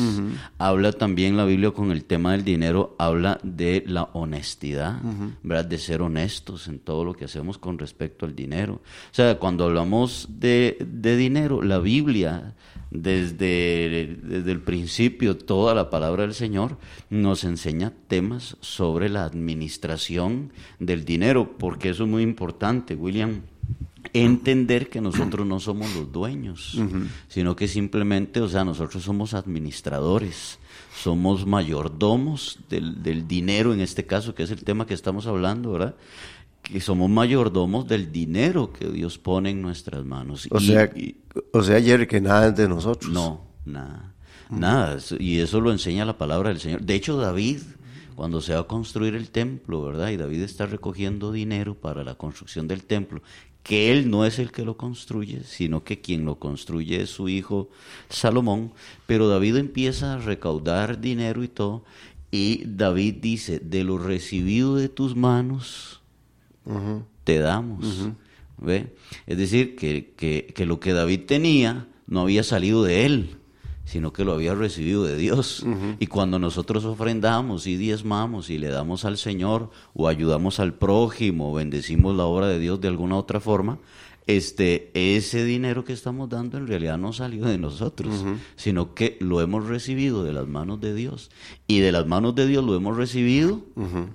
habla 0.59 0.91
también 0.91 1.35
la 1.35 1.45
Biblia 1.45 1.71
con 1.71 1.91
el 1.91 2.05
tema 2.05 2.33
del 2.33 2.43
dinero, 2.43 2.95
habla 2.99 3.39
de 3.41 3.83
la 3.87 4.03
honestidad, 4.13 5.01
¿verdad? 5.41 5.65
De 5.65 5.79
ser 5.79 6.03
honestos 6.03 6.67
en 6.67 6.77
todo 6.77 7.03
lo 7.03 7.13
que 7.15 7.25
hacemos 7.25 7.57
con 7.57 7.79
respecto 7.79 8.27
al 8.27 8.35
dinero. 8.35 8.73
O 8.75 9.13
sea, 9.15 9.39
cuando 9.39 9.63
hablamos 9.65 10.27
de, 10.29 10.77
de 10.79 11.22
dinero, 11.23 11.61
la 11.61 11.79
Biblia, 11.79 12.53
desde, 12.91 14.17
desde 14.21 14.51
el 14.51 14.61
principio, 14.61 15.37
toda 15.37 15.73
la 15.73 15.89
palabra 15.89 16.23
del 16.23 16.33
Señor 16.33 16.77
nos 17.09 17.43
enseña 17.43 17.91
temas 18.07 18.57
sobre 18.61 19.09
la 19.09 19.23
administración 19.25 20.51
del 20.79 21.05
dinero, 21.05 21.57
porque 21.57 21.89
eso 21.89 22.03
es 22.03 22.09
muy 22.09 22.23
importante, 22.23 22.95
William 22.95 23.41
entender 24.11 24.89
que 24.89 25.01
nosotros 25.01 25.47
no 25.47 25.59
somos 25.59 25.95
los 25.95 26.11
dueños, 26.11 26.77
sino 27.29 27.55
que 27.55 27.67
simplemente, 27.67 28.41
o 28.41 28.49
sea, 28.49 28.63
nosotros 28.63 29.03
somos 29.03 29.33
administradores, 29.33 30.59
somos 30.93 31.45
mayordomos 31.47 32.59
del, 32.69 33.01
del, 33.01 33.27
dinero 33.27 33.73
en 33.73 33.79
este 33.79 34.05
caso, 34.05 34.35
que 34.35 34.43
es 34.43 34.51
el 34.51 34.63
tema 34.63 34.85
que 34.85 34.93
estamos 34.93 35.25
hablando, 35.25 35.71
¿verdad? 35.71 35.95
Que 36.63 36.79
somos 36.79 37.09
mayordomos 37.09 37.87
del 37.87 38.11
dinero 38.11 38.71
que 38.71 38.89
Dios 38.89 39.17
pone 39.17 39.51
en 39.51 39.61
nuestras 39.61 40.03
manos. 40.05 40.47
O, 40.49 40.59
sea, 40.59 40.89
o 41.51 41.61
sea, 41.61 41.81
Jerry, 41.81 42.07
que 42.07 42.21
nada 42.21 42.47
es 42.47 42.55
de 42.55 42.69
nosotros. 42.69 43.11
No, 43.11 43.41
nada. 43.65 44.13
Nada. 44.49 44.97
Y 45.19 45.39
eso 45.39 45.59
lo 45.61 45.71
enseña 45.71 46.05
la 46.05 46.17
palabra 46.17 46.49
del 46.49 46.59
Señor. 46.59 46.81
De 46.81 46.95
hecho, 46.95 47.17
David, 47.17 47.59
cuando 48.15 48.39
se 48.41 48.53
va 48.53 48.61
a 48.61 48.67
construir 48.67 49.15
el 49.15 49.29
templo, 49.29 49.81
¿verdad? 49.81 50.09
Y 50.09 50.17
David 50.17 50.41
está 50.41 50.65
recogiendo 50.65 51.31
dinero 51.31 51.75
para 51.75 52.03
la 52.03 52.15
construcción 52.15 52.67
del 52.67 52.83
templo, 52.83 53.21
que 53.63 53.91
él 53.91 54.09
no 54.09 54.25
es 54.25 54.39
el 54.39 54.51
que 54.51 54.65
lo 54.65 54.77
construye, 54.77 55.43
sino 55.43 55.83
que 55.83 56.01
quien 56.01 56.25
lo 56.25 56.35
construye 56.35 57.01
es 57.01 57.09
su 57.09 57.29
hijo 57.29 57.69
Salomón. 58.09 58.73
Pero 59.05 59.27
David 59.27 59.57
empieza 59.57 60.13
a 60.13 60.17
recaudar 60.17 61.01
dinero 61.01 61.43
y 61.43 61.47
todo. 61.47 61.83
Y 62.31 62.63
David 62.65 63.15
dice, 63.21 63.59
de 63.59 63.83
lo 63.83 63.97
recibido 63.97 64.75
de 64.75 64.89
tus 64.89 65.15
manos, 65.15 66.02
te 67.23 67.39
damos. 67.39 68.09
¿Ve? 68.57 68.95
Es 69.27 69.37
decir, 69.37 69.75
que, 69.75 70.13
que, 70.15 70.65
lo 70.65 70.79
que 70.79 70.93
David 70.93 71.21
tenía 71.27 71.87
no 72.07 72.21
había 72.21 72.43
salido 72.43 72.83
de 72.83 73.05
él, 73.05 73.37
sino 73.85 74.13
que 74.13 74.23
lo 74.23 74.33
había 74.33 74.55
recibido 74.55 75.03
de 75.03 75.17
Dios. 75.17 75.65
Y 75.99 76.07
cuando 76.07 76.39
nosotros 76.39 76.85
ofrendamos 76.85 77.67
y 77.67 77.75
diezmamos 77.75 78.49
y 78.49 78.57
le 78.57 78.69
damos 78.69 79.05
al 79.05 79.17
Señor 79.17 79.71
o 79.93 80.07
ayudamos 80.07 80.59
al 80.59 80.73
prójimo, 80.73 81.51
o 81.51 81.55
bendecimos 81.55 82.15
la 82.15 82.25
obra 82.25 82.47
de 82.47 82.59
Dios 82.59 82.79
de 82.79 82.87
alguna 82.87 83.17
otra 83.17 83.39
forma, 83.39 83.79
este, 84.25 84.89
ese 84.93 85.43
dinero 85.43 85.83
que 85.83 85.91
estamos 85.91 86.29
dando 86.29 86.57
en 86.57 86.67
realidad 86.67 86.97
no 86.97 87.11
salió 87.11 87.43
de 87.45 87.57
nosotros, 87.57 88.23
sino 88.55 88.93
que 88.93 89.17
lo 89.19 89.41
hemos 89.41 89.67
recibido 89.67 90.23
de 90.23 90.31
las 90.31 90.47
manos 90.47 90.79
de 90.79 90.93
Dios. 90.93 91.29
Y 91.67 91.79
de 91.79 91.91
las 91.91 92.07
manos 92.07 92.33
de 92.35 92.47
Dios 92.47 92.63
lo 92.63 92.75
hemos 92.75 92.95
recibido, 92.95 93.61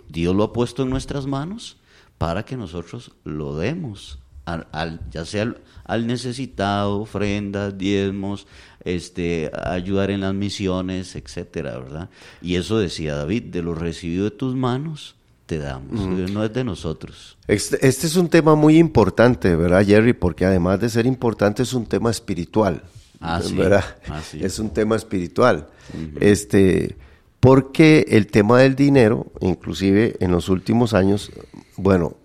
Dios 0.08 0.34
lo 0.34 0.44
ha 0.44 0.52
puesto 0.54 0.82
en 0.82 0.90
nuestras 0.90 1.26
manos 1.26 1.77
para 2.18 2.44
que 2.44 2.56
nosotros 2.56 3.12
lo 3.24 3.56
demos, 3.56 4.18
al, 4.44 5.00
ya 5.10 5.24
sea 5.24 5.54
al, 5.84 6.06
necesitado, 6.06 7.00
ofrendas, 7.00 7.76
diezmos, 7.78 8.46
este, 8.84 9.50
ayudar 9.64 10.10
en 10.10 10.22
las 10.22 10.34
misiones, 10.34 11.14
etcétera, 11.16 11.78
¿verdad? 11.78 12.10
Y 12.42 12.56
eso 12.56 12.78
decía 12.78 13.14
David, 13.14 13.44
de 13.44 13.62
lo 13.62 13.74
recibido 13.74 14.24
de 14.24 14.30
tus 14.32 14.54
manos, 14.54 15.16
te 15.46 15.58
damos, 15.58 16.06
no 16.30 16.44
es 16.44 16.52
de 16.52 16.64
nosotros. 16.64 17.38
Este, 17.46 17.86
este, 17.86 18.06
es 18.06 18.16
un 18.16 18.28
tema 18.28 18.54
muy 18.54 18.78
importante, 18.78 19.54
¿verdad, 19.56 19.84
Jerry? 19.86 20.12
Porque 20.12 20.44
además 20.44 20.80
de 20.80 20.90
ser 20.90 21.06
importante 21.06 21.62
es 21.62 21.72
un 21.72 21.86
tema 21.86 22.10
espiritual. 22.10 22.82
Ah, 23.20 23.40
¿verdad? 23.54 23.84
Ah, 24.08 24.20
es 24.32 24.58
un 24.58 24.70
tema 24.70 24.94
espiritual. 24.96 25.68
Este 26.20 26.96
porque 27.40 28.06
el 28.08 28.26
tema 28.26 28.58
del 28.60 28.74
dinero, 28.74 29.26
inclusive 29.40 30.16
en 30.20 30.30
los 30.32 30.48
últimos 30.48 30.94
años, 30.94 31.30
bueno, 31.76 32.16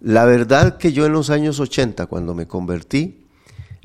la 0.00 0.24
verdad 0.24 0.76
que 0.76 0.92
yo 0.92 1.06
en 1.06 1.12
los 1.12 1.30
años 1.30 1.60
80, 1.60 2.06
cuando 2.06 2.34
me 2.34 2.46
convertí, 2.46 3.24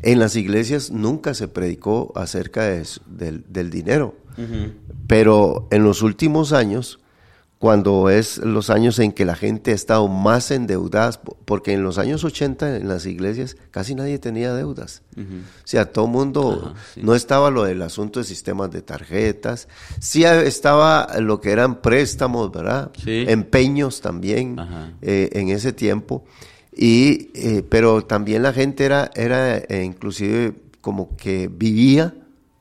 en 0.02 0.20
las 0.20 0.36
iglesias 0.36 0.92
nunca 0.92 1.34
se 1.34 1.48
predicó 1.48 2.12
acerca 2.16 2.64
de 2.64 2.86
del, 3.08 3.70
dinero, 3.70 4.16
pero 5.08 5.68
en 5.72 5.84
los 5.84 6.02
últimos 6.02 6.54
años 6.54 7.00
cuando 7.60 8.10
es 8.10 8.38
los 8.38 8.70
años 8.70 9.00
en 9.00 9.12
que 9.12 9.26
la 9.26 9.36
gente 9.36 9.72
ha 9.72 9.76
estado 9.76 10.08
más 10.08 10.50
endeudada, 10.50 11.20
porque 11.44 11.74
en 11.74 11.84
los 11.84 11.98
años 11.98 12.24
80 12.24 12.78
en 12.78 12.88
las 12.88 13.06
iglesias 13.06 13.58
casi 13.70 13.96
nadie 13.96 14.18
tenía 14.18 14.54
deudas. 14.54 15.02
O 15.18 15.22
sea, 15.66 15.92
todo 15.92 16.06
el 16.06 16.12
mundo, 16.12 16.74
no 16.96 17.16
estaba 17.16 17.52
lo 17.52 17.66
del 17.66 17.82
asunto 17.82 18.22
de 18.22 18.26
sistemas 18.26 18.72
de 18.72 18.82
tarjetas, 18.82 19.68
sí 20.00 20.24
estaba 20.24 21.20
lo 21.20 21.42
que 21.42 21.52
eran 21.52 21.82
préstamos, 21.82 22.50
¿verdad? 22.50 22.92
Empeños 23.06 24.00
también 24.00 24.56
eh, 25.02 25.30
en 25.34 25.50
ese 25.50 25.74
tiempo. 25.74 26.24
Y, 26.74 27.30
eh, 27.36 27.62
pero 27.68 28.06
también 28.06 28.42
la 28.42 28.54
gente 28.54 28.86
era, 28.86 29.12
era 29.14 29.58
eh, 29.58 29.84
inclusive 29.84 30.54
como 30.80 31.18
que 31.18 31.50
vivía 31.50 32.14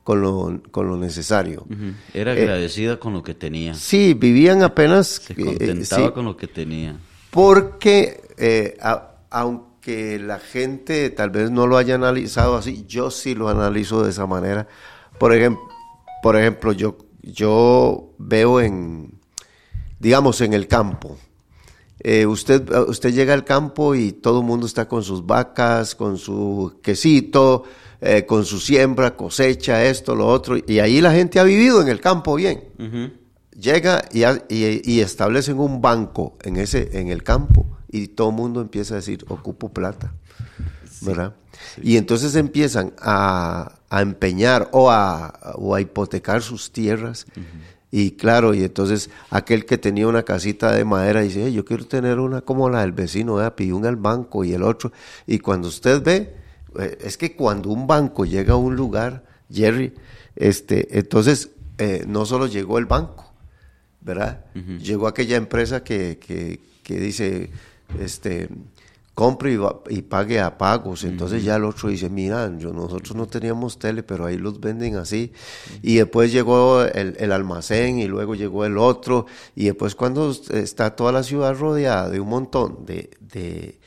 con 0.09 0.21
lo, 0.21 0.59
con 0.71 0.87
lo 0.87 0.97
necesario. 0.97 1.67
Era 2.15 2.33
eh, 2.33 2.41
agradecida 2.41 2.99
con 2.99 3.13
lo 3.13 3.21
que 3.21 3.35
tenía. 3.35 3.75
Sí, 3.75 4.15
vivían 4.15 4.63
apenas... 4.63 5.21
Se 5.23 5.33
eh, 5.33 5.45
contentaba 5.45 6.11
con 6.15 6.25
lo 6.25 6.35
que 6.35 6.47
tenía. 6.47 6.97
Porque, 7.29 8.19
eh, 8.39 8.75
aunque 9.29 10.17
la 10.17 10.39
gente 10.39 11.11
tal 11.11 11.29
vez 11.29 11.51
no 11.51 11.67
lo 11.67 11.77
haya 11.77 11.93
analizado 11.93 12.57
así, 12.57 12.85
yo 12.87 13.11
sí 13.11 13.35
lo 13.35 13.49
analizo 13.49 14.01
de 14.03 14.09
esa 14.09 14.25
manera. 14.25 14.67
Por 15.19 15.31
ejemplo, 15.35 15.61
por 16.23 16.35
ejemplo 16.35 16.71
yo, 16.71 16.97
yo 17.21 18.15
veo 18.17 18.61
en, 18.61 19.13
digamos, 19.99 20.41
en 20.41 20.53
el 20.53 20.67
campo. 20.67 21.19
usted, 22.27 22.67
usted 22.87 23.13
llega 23.13 23.35
al 23.35 23.45
campo 23.45 23.93
y 23.93 24.13
todo 24.13 24.39
el 24.39 24.45
mundo 24.47 24.65
está 24.65 24.87
con 24.87 25.03
sus 25.03 25.23
vacas, 25.23 25.93
con 25.93 26.17
su 26.17 26.79
quesito, 26.81 27.63
eh, 28.01 28.25
con 28.25 28.45
su 28.45 28.59
siembra, 28.59 29.15
cosecha, 29.15 29.83
esto, 29.83 30.15
lo 30.15 30.27
otro, 30.27 30.55
y 30.65 30.79
ahí 30.79 31.01
la 31.01 31.11
gente 31.11 31.39
ha 31.39 31.43
vivido 31.43 31.81
en 31.81 31.89
el 31.89 31.99
campo 31.99 32.35
bien. 32.35 32.63
Llega 33.51 34.05
y, 34.13 34.23
y, 34.49 35.01
establecen 35.01 35.59
un 35.59 35.81
banco 35.81 36.37
en, 36.43 36.55
ese, 36.55 36.97
en 36.97 37.09
el 37.09 37.23
campo 37.23 37.65
y 37.91 38.07
todo 38.07 38.29
el 38.29 38.35
mundo 38.35 38.61
empieza 38.61 38.93
a 38.93 38.97
decir, 38.97 39.25
ocupo 39.27 39.69
plata, 39.73 40.13
¿verdad? 41.01 41.35
Y 41.81 41.97
entonces 41.97 42.35
empiezan 42.35 42.93
a, 42.99 43.73
empeñar 43.91 44.69
o 44.71 44.89
a, 44.89 45.37
o 45.55 45.75
a, 45.75 45.81
hipotecar 45.81 46.41
sus 46.41 46.71
tierras. 46.71 47.25
Y 47.91 48.11
claro, 48.11 48.53
y 48.53 48.63
entonces 48.63 49.09
aquel 49.31 49.65
que 49.65 49.77
tenía 49.77 50.07
una 50.07 50.23
casita 50.23 50.71
de 50.71 50.85
madera 50.85 51.21
dice, 51.21 51.51
yo 51.51 51.65
quiero 51.65 51.85
tener 51.85 52.19
una 52.19 52.41
como 52.41 52.69
la 52.69 52.81
del 52.81 52.91
vecino, 52.91 53.35
¿verdad? 53.35 53.55
pidió 53.55 53.75
un 53.75 53.85
al 53.85 53.95
banco 53.95 54.43
y 54.43 54.53
el 54.53 54.63
otro. 54.63 54.91
Y 55.25 55.39
cuando 55.39 55.67
usted 55.67 56.03
ve, 56.03 56.38
es 57.01 57.17
que 57.17 57.35
cuando 57.35 57.69
un 57.69 57.87
banco 57.87 58.25
llega 58.25 58.53
a 58.53 58.57
un 58.57 58.75
lugar, 58.75 59.23
Jerry, 59.51 59.93
este, 60.35 60.99
entonces 60.99 61.49
eh, 61.77 62.03
no 62.07 62.25
solo 62.25 62.47
llegó 62.47 62.77
el 62.77 62.85
banco, 62.85 63.33
¿verdad? 64.01 64.45
Llegó 64.53 65.07
aquella 65.07 65.37
empresa 65.37 65.83
que, 65.83 66.17
que, 66.19 66.59
que 66.83 66.99
dice, 66.99 67.49
este, 67.99 68.49
compre 69.19 69.59
y, 69.89 70.01
pague 70.03 70.39
a 70.39 70.57
pagos. 70.57 71.03
Entonces 71.03 71.43
ya 71.43 71.57
el 71.57 71.65
otro 71.65 71.89
dice, 71.89 72.09
mira, 72.09 72.49
yo, 72.57 72.71
nosotros 72.71 73.17
no 73.17 73.27
teníamos 73.27 73.77
tele, 73.77 74.01
pero 74.01 74.25
ahí 74.25 74.37
los 74.37 74.61
venden 74.61 74.95
así. 74.95 75.33
Y 75.81 75.95
después 75.95 76.31
llegó 76.31 76.83
el, 76.83 77.17
el, 77.19 77.31
almacén 77.33 77.99
y 77.99 78.07
luego 78.07 78.33
llegó 78.33 78.63
el 78.63 78.77
otro. 78.77 79.25
Y 79.57 79.65
después 79.65 79.93
cuando 79.95 80.31
está 80.31 80.95
toda 80.95 81.11
la 81.11 81.23
ciudad 81.23 81.53
rodeada 81.53 82.09
de 82.09 82.21
un 82.21 82.29
montón 82.29 82.85
de, 82.85 83.09
de 83.19 83.77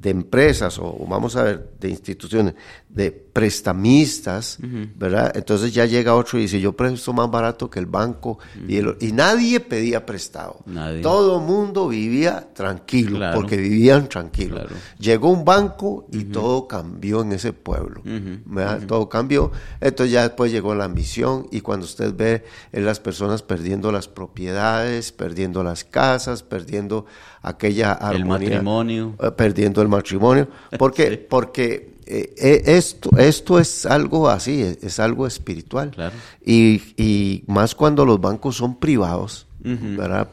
de 0.00 0.10
empresas 0.10 0.78
o 0.78 1.04
vamos 1.06 1.36
a 1.36 1.42
ver, 1.42 1.70
de 1.78 1.90
instituciones, 1.90 2.54
de 2.88 3.10
prestamistas, 3.40 4.58
¿verdad? 4.96 5.32
Entonces 5.34 5.72
ya 5.72 5.84
llega 5.86 6.14
otro 6.14 6.38
y 6.38 6.42
dice, 6.42 6.60
yo 6.60 6.72
presto 6.72 7.12
más 7.12 7.30
barato 7.30 7.70
que 7.70 7.78
el 7.78 7.86
banco. 7.86 8.38
y, 8.68 8.76
el- 8.76 8.96
y 9.00 9.12
nadie 9.12 9.60
pedía 9.60 10.04
prestado. 10.06 10.60
Nadie. 10.66 11.00
Todo 11.02 11.40
mundo 11.40 11.88
vivía 11.88 12.48
tranquilo, 12.54 13.16
Claro. 13.16 13.34
porque 13.40 13.56
vivían 13.56 14.08
tranquilo. 14.08 14.56
Claro. 14.56 14.70
Llegó 14.98 15.30
un 15.30 15.44
banco 15.44 16.06
y 16.12 16.24
todo 16.24 16.66
cambió 16.68 17.22
en 17.22 17.32
ese 17.32 17.52
pueblo. 17.52 18.02
¿verdad? 18.04 18.82
Todo 18.86 19.08
cambió. 19.08 19.50
Entonces 19.80 20.12
ya 20.12 20.22
después 20.22 20.52
llegó 20.52 20.74
la 20.74 20.84
ambición 20.84 21.46
y 21.50 21.60
cuando 21.60 21.84
usted 21.86 22.14
ve 22.14 22.44
en 22.72 22.84
las 22.84 23.00
personas 23.00 23.42
perdiendo 23.42 23.92
las 23.92 24.08
propiedades, 24.08 25.12
perdiendo 25.12 25.62
las 25.62 25.84
casas, 25.84 26.42
perdiendo 26.42 27.06
aquella 27.42 27.92
El 27.92 28.22
armonía. 28.22 28.50
matrimonio. 28.50 29.14
eh, 29.20 29.30
perdiendo 29.32 29.82
el 29.82 29.88
matrimonio. 29.88 30.48
Porque, 30.78 31.08
Sí. 31.10 31.26
porque 31.28 31.90
eh, 32.10 32.34
eh, 32.36 32.62
esto, 32.66 33.10
esto 33.18 33.58
es 33.58 33.86
algo 33.86 34.28
así, 34.28 34.60
es, 34.62 34.82
es 34.82 34.98
algo 35.00 35.26
espiritual. 35.26 35.90
Claro. 35.92 36.14
Y, 36.44 36.82
y 36.96 37.44
más 37.46 37.74
cuando 37.74 38.04
los 38.04 38.20
bancos 38.20 38.56
son 38.56 38.78
privados, 38.78 39.46
¿verdad? 39.62 40.28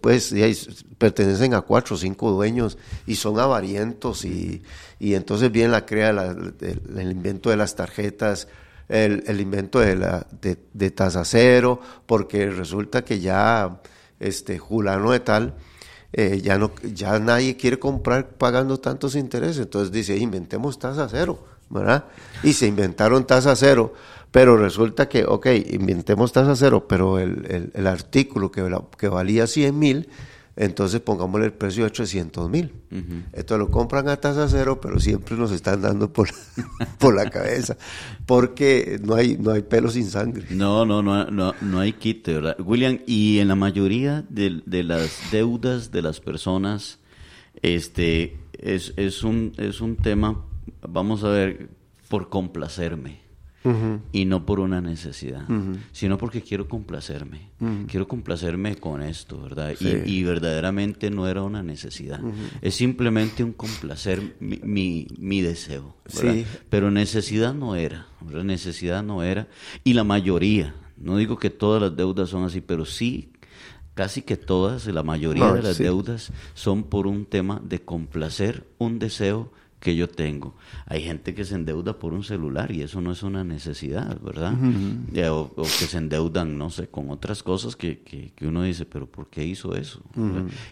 Pues, 0.00 0.34
pertenecen 0.98 1.54
a 1.54 1.62
cuatro 1.62 1.96
o 1.96 1.98
cinco 1.98 2.30
dueños 2.30 2.78
y 3.06 3.16
son 3.16 3.38
avarientos 3.40 4.24
y, 4.24 4.62
y 5.00 5.14
entonces 5.14 5.50
viene 5.50 5.70
la 5.70 5.84
crea 5.84 6.12
la- 6.12 6.30
el, 6.30 6.82
el 6.96 7.10
invento 7.10 7.50
de 7.50 7.56
las 7.56 7.74
tarjetas, 7.74 8.48
el, 8.88 9.22
el 9.26 9.40
invento 9.40 9.80
de, 9.80 9.96
la, 9.96 10.26
de, 10.40 10.56
de 10.72 10.90
tasa 10.90 11.24
cero, 11.24 11.80
porque 12.06 12.50
resulta 12.50 13.04
que 13.04 13.20
ya 13.20 13.80
este 14.20 14.58
Julano 14.58 15.10
de 15.12 15.20
tal 15.20 15.54
eh, 16.12 16.40
ya 16.42 16.58
no 16.58 16.72
ya 16.94 17.18
nadie 17.18 17.56
quiere 17.56 17.78
comprar 17.78 18.30
pagando 18.30 18.78
tantos 18.78 19.14
intereses. 19.14 19.58
Entonces 19.58 19.92
dice 19.92 20.16
inventemos 20.16 20.78
tasa 20.78 21.08
cero 21.10 21.38
verdad 21.70 22.04
y 22.42 22.54
se 22.54 22.66
inventaron 22.66 23.26
tasa 23.26 23.54
cero 23.54 23.92
pero 24.30 24.56
resulta 24.56 25.08
que 25.08 25.24
ok 25.26 25.46
inventemos 25.70 26.32
tasa 26.32 26.56
cero 26.56 26.86
pero 26.88 27.18
el, 27.18 27.70
el- 27.74 27.86
artículo 27.86 28.50
que, 28.50 28.62
que 28.96 29.08
valía 29.08 29.46
100 29.46 29.78
mil 29.78 30.08
entonces 30.58 31.00
pongámosle 31.00 31.46
el 31.46 31.52
precio 31.52 31.84
de 31.84 31.90
300 31.90 32.50
mil 32.50 32.72
entonces 32.90 33.58
lo 33.58 33.70
compran 33.70 34.08
a 34.08 34.16
tasa 34.16 34.48
cero 34.48 34.80
pero 34.82 34.98
siempre 35.00 35.36
nos 35.36 35.52
están 35.52 35.80
dando 35.80 36.12
por, 36.12 36.28
por 36.98 37.14
la 37.14 37.30
cabeza 37.30 37.76
porque 38.26 39.00
no 39.02 39.14
hay 39.14 39.38
no 39.38 39.52
hay 39.52 39.62
pelo 39.62 39.90
sin 39.90 40.06
sangre 40.06 40.46
No, 40.50 40.84
no, 40.84 41.02
no, 41.02 41.30
no, 41.30 41.54
no 41.60 41.80
hay 41.80 41.92
quite, 41.92 42.34
¿verdad? 42.34 42.56
William, 42.60 42.98
y 43.06 43.38
en 43.38 43.48
la 43.48 43.54
mayoría 43.54 44.24
de, 44.28 44.62
de 44.66 44.82
las 44.82 45.30
deudas 45.30 45.90
de 45.90 46.02
las 46.02 46.20
personas, 46.20 46.98
este, 47.62 48.38
es, 48.58 48.92
es, 48.96 49.22
un, 49.22 49.52
es 49.56 49.80
un 49.80 49.96
tema, 49.96 50.44
vamos 50.82 51.24
a 51.24 51.28
ver, 51.28 51.68
por 52.08 52.28
complacerme. 52.28 53.20
Y 54.12 54.24
no 54.24 54.46
por 54.46 54.60
una 54.60 54.80
necesidad, 54.80 55.46
sino 55.92 56.16
porque 56.16 56.40
quiero 56.42 56.68
complacerme. 56.68 57.50
Quiero 57.88 58.08
complacerme 58.08 58.76
con 58.76 59.02
esto, 59.02 59.40
¿verdad? 59.42 59.72
Y- 59.72 59.76
Sí. 59.76 60.02
Y, 60.06 60.22
verdaderamente 60.24 61.10
no 61.10 61.28
era 61.28 61.42
una 61.42 61.62
necesidad. 61.62 62.20
Es 62.62 62.76
simplemente 62.76 63.44
un 63.44 63.52
complacer 63.52 64.36
mi, 64.40 64.58
mi, 64.62 65.06
mi 65.18 65.40
deseo. 65.42 65.96
Sí. 66.06 66.46
Pero 66.70 66.90
necesidad 66.90 67.52
no 67.54 67.74
era, 67.74 68.06
¿verdad? 68.20 68.44
necesidad 68.44 69.02
no 69.02 69.22
era. 69.22 69.48
Y 69.84 69.92
la 69.94 70.04
mayoría, 70.04 70.74
no 70.96 71.16
digo 71.16 71.38
que 71.38 71.50
todas 71.50 71.82
las 71.82 71.96
deudas 71.96 72.30
son 72.30 72.44
así, 72.44 72.60
pero 72.60 72.84
sí, 72.86 73.32
casi 73.94 74.22
que 74.22 74.36
todas, 74.36 74.86
la 74.86 75.02
mayoría 75.02 75.52
de 75.52 75.62
las 75.62 75.76
sí. 75.76 75.82
deudas 75.82 76.32
son 76.54 76.84
por 76.84 77.06
un 77.06 77.26
tema 77.26 77.60
de 77.64 77.80
complacer 77.80 78.66
un 78.78 78.98
deseo 78.98 79.52
que 79.80 79.94
yo 79.94 80.08
tengo. 80.08 80.54
Hay 80.86 81.02
gente 81.04 81.34
que 81.34 81.44
se 81.44 81.54
endeuda 81.54 81.98
por 82.00 82.12
un 82.12 82.24
celular 82.24 82.72
y 82.72 82.82
eso 82.82 83.00
no 83.00 83.12
es 83.12 83.22
una 83.22 83.44
necesidad, 83.44 84.20
¿verdad? 84.20 84.54
Ya, 85.12 85.32
o, 85.32 85.52
o 85.54 85.62
que 85.62 85.68
se 85.86 85.98
endeudan, 85.98 86.58
no 86.58 86.70
sé, 86.70 86.88
con 86.88 87.10
otras 87.10 87.42
cosas 87.44 87.76
que, 87.76 88.00
que, 88.00 88.32
que 88.34 88.46
uno 88.48 88.62
dice, 88.64 88.86
pero 88.86 89.06
¿por 89.06 89.28
qué 89.30 89.46
hizo 89.46 89.76
eso? 89.76 90.02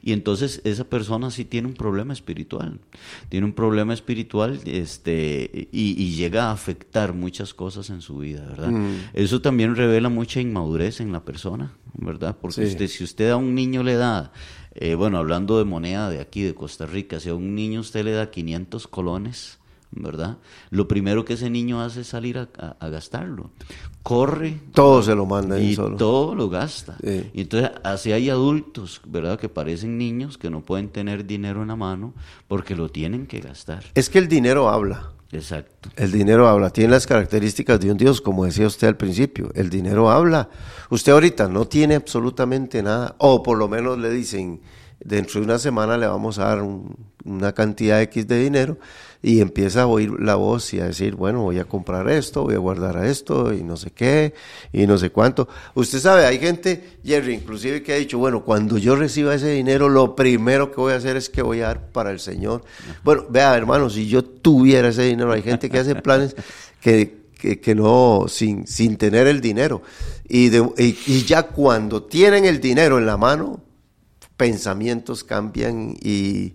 Y 0.03 0.13
entonces 0.13 0.61
esa 0.65 0.85
persona 0.85 1.31
sí 1.31 1.45
tiene 1.45 1.69
un 1.69 1.75
problema 1.75 2.13
espiritual. 2.13 2.81
Tiene 3.29 3.47
un 3.47 3.53
problema 3.53 3.95
espiritual 3.95 4.61
este, 4.65 5.69
y, 5.73 6.03
y 6.03 6.15
llega 6.17 6.47
a 6.49 6.53
afectar 6.53 7.13
muchas 7.15 7.55
cosas 7.55 7.91
en 7.91 8.01
su 8.03 8.19
vida, 8.19 8.45
¿verdad? 8.47 8.73
Eso 9.15 9.41
también 9.41 9.77
revela 9.77 10.09
mucha 10.09 10.41
inmadurez 10.41 11.01
en 11.01 11.13
la 11.13 11.25
persona, 11.25 11.73
¿verdad? 11.95 12.37
Porque 12.41 12.57
Sí. 12.67 12.73
usted, 12.73 12.87
si 12.89 13.05
usted 13.05 13.31
a 13.31 13.37
un 13.37 13.55
niño 13.55 13.83
le 13.83 13.95
da, 13.95 14.33
eh, 14.81 14.95
bueno, 14.95 15.19
hablando 15.19 15.59
de 15.59 15.65
moneda 15.65 16.09
de 16.11 16.21
aquí, 16.21 16.43
de 16.43 16.55
Costa 16.55 16.87
Rica, 16.87 17.21
si 17.21 17.29
a 17.29 17.35
un 17.35 17.55
niño 17.55 17.81
usted 17.81 18.05
le 18.05 18.13
da 18.13 18.31
500 18.31 18.87
colones, 18.89 19.59
¿verdad? 19.93 20.39
Lo 20.71 20.89
primero 20.89 21.25
que 21.25 21.35
ese 21.35 21.49
niño 21.51 21.81
hace 21.81 22.01
es 22.03 22.09
salir 22.09 22.39
a, 22.39 22.49
a- 22.59 22.77
a 22.81 22.89
gastarlo. 22.89 23.51
Corre 24.03 24.61
todo 24.73 25.03
se 25.03 25.15
lo 25.15 25.27
mandan 25.27 25.63
y 25.63 25.75
solo 25.75 25.97
todo 25.97 26.35
lo 26.35 26.49
gasta. 26.49 26.97
Sí. 27.03 27.31
Y 27.35 27.41
entonces 27.43 27.71
así 27.83 28.13
hay 28.13 28.31
adultos, 28.31 29.01
¿verdad? 29.07 29.39
Que 29.39 29.49
parecen 29.49 29.99
niños 29.99 30.39
que 30.39 30.49
no 30.51 30.61
pueden 30.63 30.89
tener 30.91 31.27
dinero 31.27 31.63
en 31.63 31.69
la 31.69 31.77
mano 31.77 32.15
porque 32.47 32.77
lo 32.77 32.89
tienen 32.89 33.27
que 33.27 33.41
gastar. 33.41 33.85
es 33.95 34.09
que 34.11 34.19
el 34.19 34.29
dinero 34.29 34.69
habla 34.69 35.11
Exacto. 35.33 35.91
El 35.97 36.13
dinero 36.13 36.49
habla, 36.49 36.71
tiene 36.71 36.91
las 36.93 37.07
características 37.07 37.81
de 37.81 37.91
un 37.91 37.97
Dios, 37.97 38.21
como 38.21 38.45
decía 38.45 38.67
usted 38.67 38.87
al 38.89 38.97
principio. 38.97 39.51
El 39.55 39.71
dinero 39.71 40.11
habla. 40.11 40.49
Usted 40.89 41.13
ahorita 41.13 41.49
no 41.49 41.67
tiene 41.67 41.97
absolutamente 41.97 42.83
nada, 42.83 43.17
o 43.19 43.43
por 43.43 43.59
lo 43.59 43.69
menos 43.69 43.99
le 43.99 44.11
dicen, 44.11 44.61
dentro 45.01 45.41
de 45.41 45.47
una 45.47 45.59
semana 45.59 45.99
le 45.99 46.07
vamos 46.07 46.39
a 46.39 46.45
dar 46.45 46.63
un- 46.63 46.97
una 47.25 47.53
cantidad 47.53 48.01
X 48.03 48.27
de 48.29 48.39
dinero, 48.39 48.79
y 49.23 49.41
empieza 49.41 49.83
a 49.83 49.87
oír 49.87 50.13
la 50.21 50.35
voz 50.37 50.73
y 50.75 50.81
a 50.81 50.85
decir, 50.87 51.15
bueno, 51.17 51.43
voy 51.43 51.59
a 51.59 51.65
comprar 51.65 52.09
esto, 52.09 52.43
voy 52.45 52.55
a 52.55 52.59
guardar 52.59 52.97
a 52.97 53.09
esto, 53.09 53.53
y 53.53 53.63
no 53.65 53.77
sé 53.77 53.91
qué, 53.91 54.35
y 54.73 54.87
no 54.87 54.99
sé 54.99 55.11
cuánto. 55.11 55.49
Usted 55.75 55.99
sabe, 55.99 56.27
hay 56.27 56.39
gente, 56.39 56.99
Jerry, 57.05 57.35
inclusive, 57.35 57.83
que 57.83 57.93
ha 57.93 57.97
dicho, 57.97 58.19
bueno, 58.19 58.45
cuando 58.45 58.79
yo 58.79 58.95
reciba 58.95 59.35
ese 59.35 59.51
dinero, 59.51 59.89
lo 59.89 60.15
primero 60.15 60.71
que 60.71 60.81
voy 60.81 60.93
a 60.93 60.97
hacer 60.97 61.17
es 61.17 61.29
que 61.29 61.43
voy 61.43 61.61
a 61.61 61.67
dar 61.69 61.91
para 61.93 62.11
el 62.11 62.21
Señor. 62.21 62.63
Bueno, 63.03 63.25
vea, 63.29 63.57
hermano, 63.57 63.91
si 63.91 64.07
yo 64.07 64.23
tuviera 64.25 64.89
ese 64.89 65.03
dinero, 65.03 65.33
hay 65.33 65.43
gente 65.43 65.69
que 65.71 65.79
hace 65.79 65.95
planes 65.97 66.37
que, 66.81 67.27
que, 67.39 67.61
que 67.61 67.75
no, 67.75 68.27
sin, 68.29 68.67
sin 68.67 68.97
tener 68.97 69.27
el 69.27 69.41
dinero. 69.41 69.83
Y, 70.29 70.51
de- 70.51 70.71
y, 70.79 70.97
y 71.07 71.25
ya 71.25 71.45
cuando 71.45 72.03
tienen 72.05 72.45
el 72.45 72.61
dinero 72.61 72.99
en 72.99 73.07
la 73.07 73.17
mano, 73.17 73.61
pensamientos 74.37 75.25
cambian 75.25 75.97
y, 76.03 76.55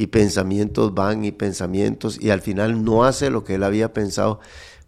y 0.00 0.06
pensamientos 0.06 0.94
van 0.94 1.26
y 1.26 1.30
pensamientos 1.30 2.18
y 2.18 2.30
al 2.30 2.40
final 2.40 2.82
no 2.82 3.04
hace 3.04 3.28
lo 3.28 3.44
que 3.44 3.56
él 3.56 3.62
había 3.62 3.92
pensado 3.92 4.40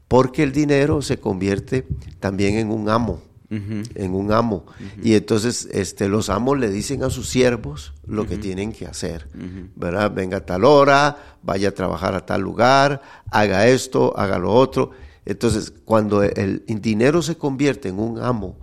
porque 0.08 0.42
el 0.42 0.52
dinero 0.52 1.02
se 1.02 1.18
convierte 1.18 1.86
también 2.18 2.54
en 2.54 2.70
un 2.70 2.88
amo 2.88 3.20
en 3.50 4.14
un 4.14 4.32
amo. 4.32 4.64
Y 5.02 5.12
entonces 5.12 5.68
este 5.70 6.08
los 6.08 6.30
amos 6.30 6.58
le 6.58 6.70
dicen 6.70 7.02
a 7.02 7.10
sus 7.10 7.28
siervos 7.28 7.92
lo 8.06 8.26
que 8.26 8.38
tienen 8.38 8.72
que 8.72 8.86
hacer 8.86 9.28
verdad 9.76 10.10
venga 10.10 10.38
a 10.38 10.46
tal 10.46 10.64
hora 10.64 11.36
vaya 11.42 11.68
a 11.68 11.72
trabajar 11.72 12.14
a 12.14 12.24
tal 12.24 12.40
lugar 12.40 13.02
haga 13.30 13.66
esto 13.66 14.16
haga 14.16 14.38
lo 14.38 14.54
otro. 14.54 14.92
Entonces 15.26 15.74
cuando 15.84 16.22
el, 16.22 16.64
el 16.66 16.80
dinero 16.80 17.20
se 17.20 17.36
convierte 17.36 17.90
en 17.90 17.98
un 17.98 18.18
amo 18.18 18.56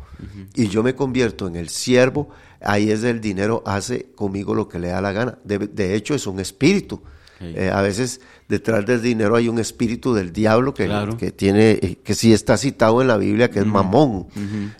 y 0.55 0.67
yo 0.67 0.81
me 0.81 0.95
convierto 0.95 1.45
en 1.45 1.57
el 1.57 1.69
siervo 1.69 2.29
ahí 2.61 2.91
es 2.91 3.03
el 3.03 3.21
dinero 3.21 3.63
hace 3.65 4.07
conmigo 4.15 4.53
lo 4.55 4.67
que 4.67 4.79
le 4.79 4.89
da 4.89 5.01
la 5.01 5.11
gana. 5.11 5.37
De, 5.43 5.57
de 5.59 5.95
hecho, 5.95 6.13
es 6.15 6.27
un 6.27 6.39
espíritu. 6.39 7.01
Sí. 7.39 7.53
Eh, 7.55 7.71
a 7.73 7.81
veces 7.81 8.19
detrás 8.49 8.85
del 8.85 9.01
dinero 9.01 9.35
hay 9.37 9.47
un 9.47 9.59
espíritu 9.59 10.13
del 10.13 10.33
diablo 10.33 10.73
que, 10.73 10.87
Claro. 10.87 11.15
que 11.15 11.31
tiene, 11.31 11.71
eh, 11.71 11.97
que 12.03 12.13
sí 12.13 12.33
está 12.33 12.57
citado 12.57 13.01
en 13.01 13.07
la 13.07 13.15
Biblia, 13.15 13.49
que 13.49 13.59
es 13.59 13.65
mamón, 13.65 14.27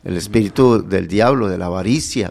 el 0.04 0.18
espíritu 0.18 0.86
del 0.86 1.08
diablo, 1.08 1.48
de 1.48 1.58
la 1.58 1.68
avaricia. 1.68 2.30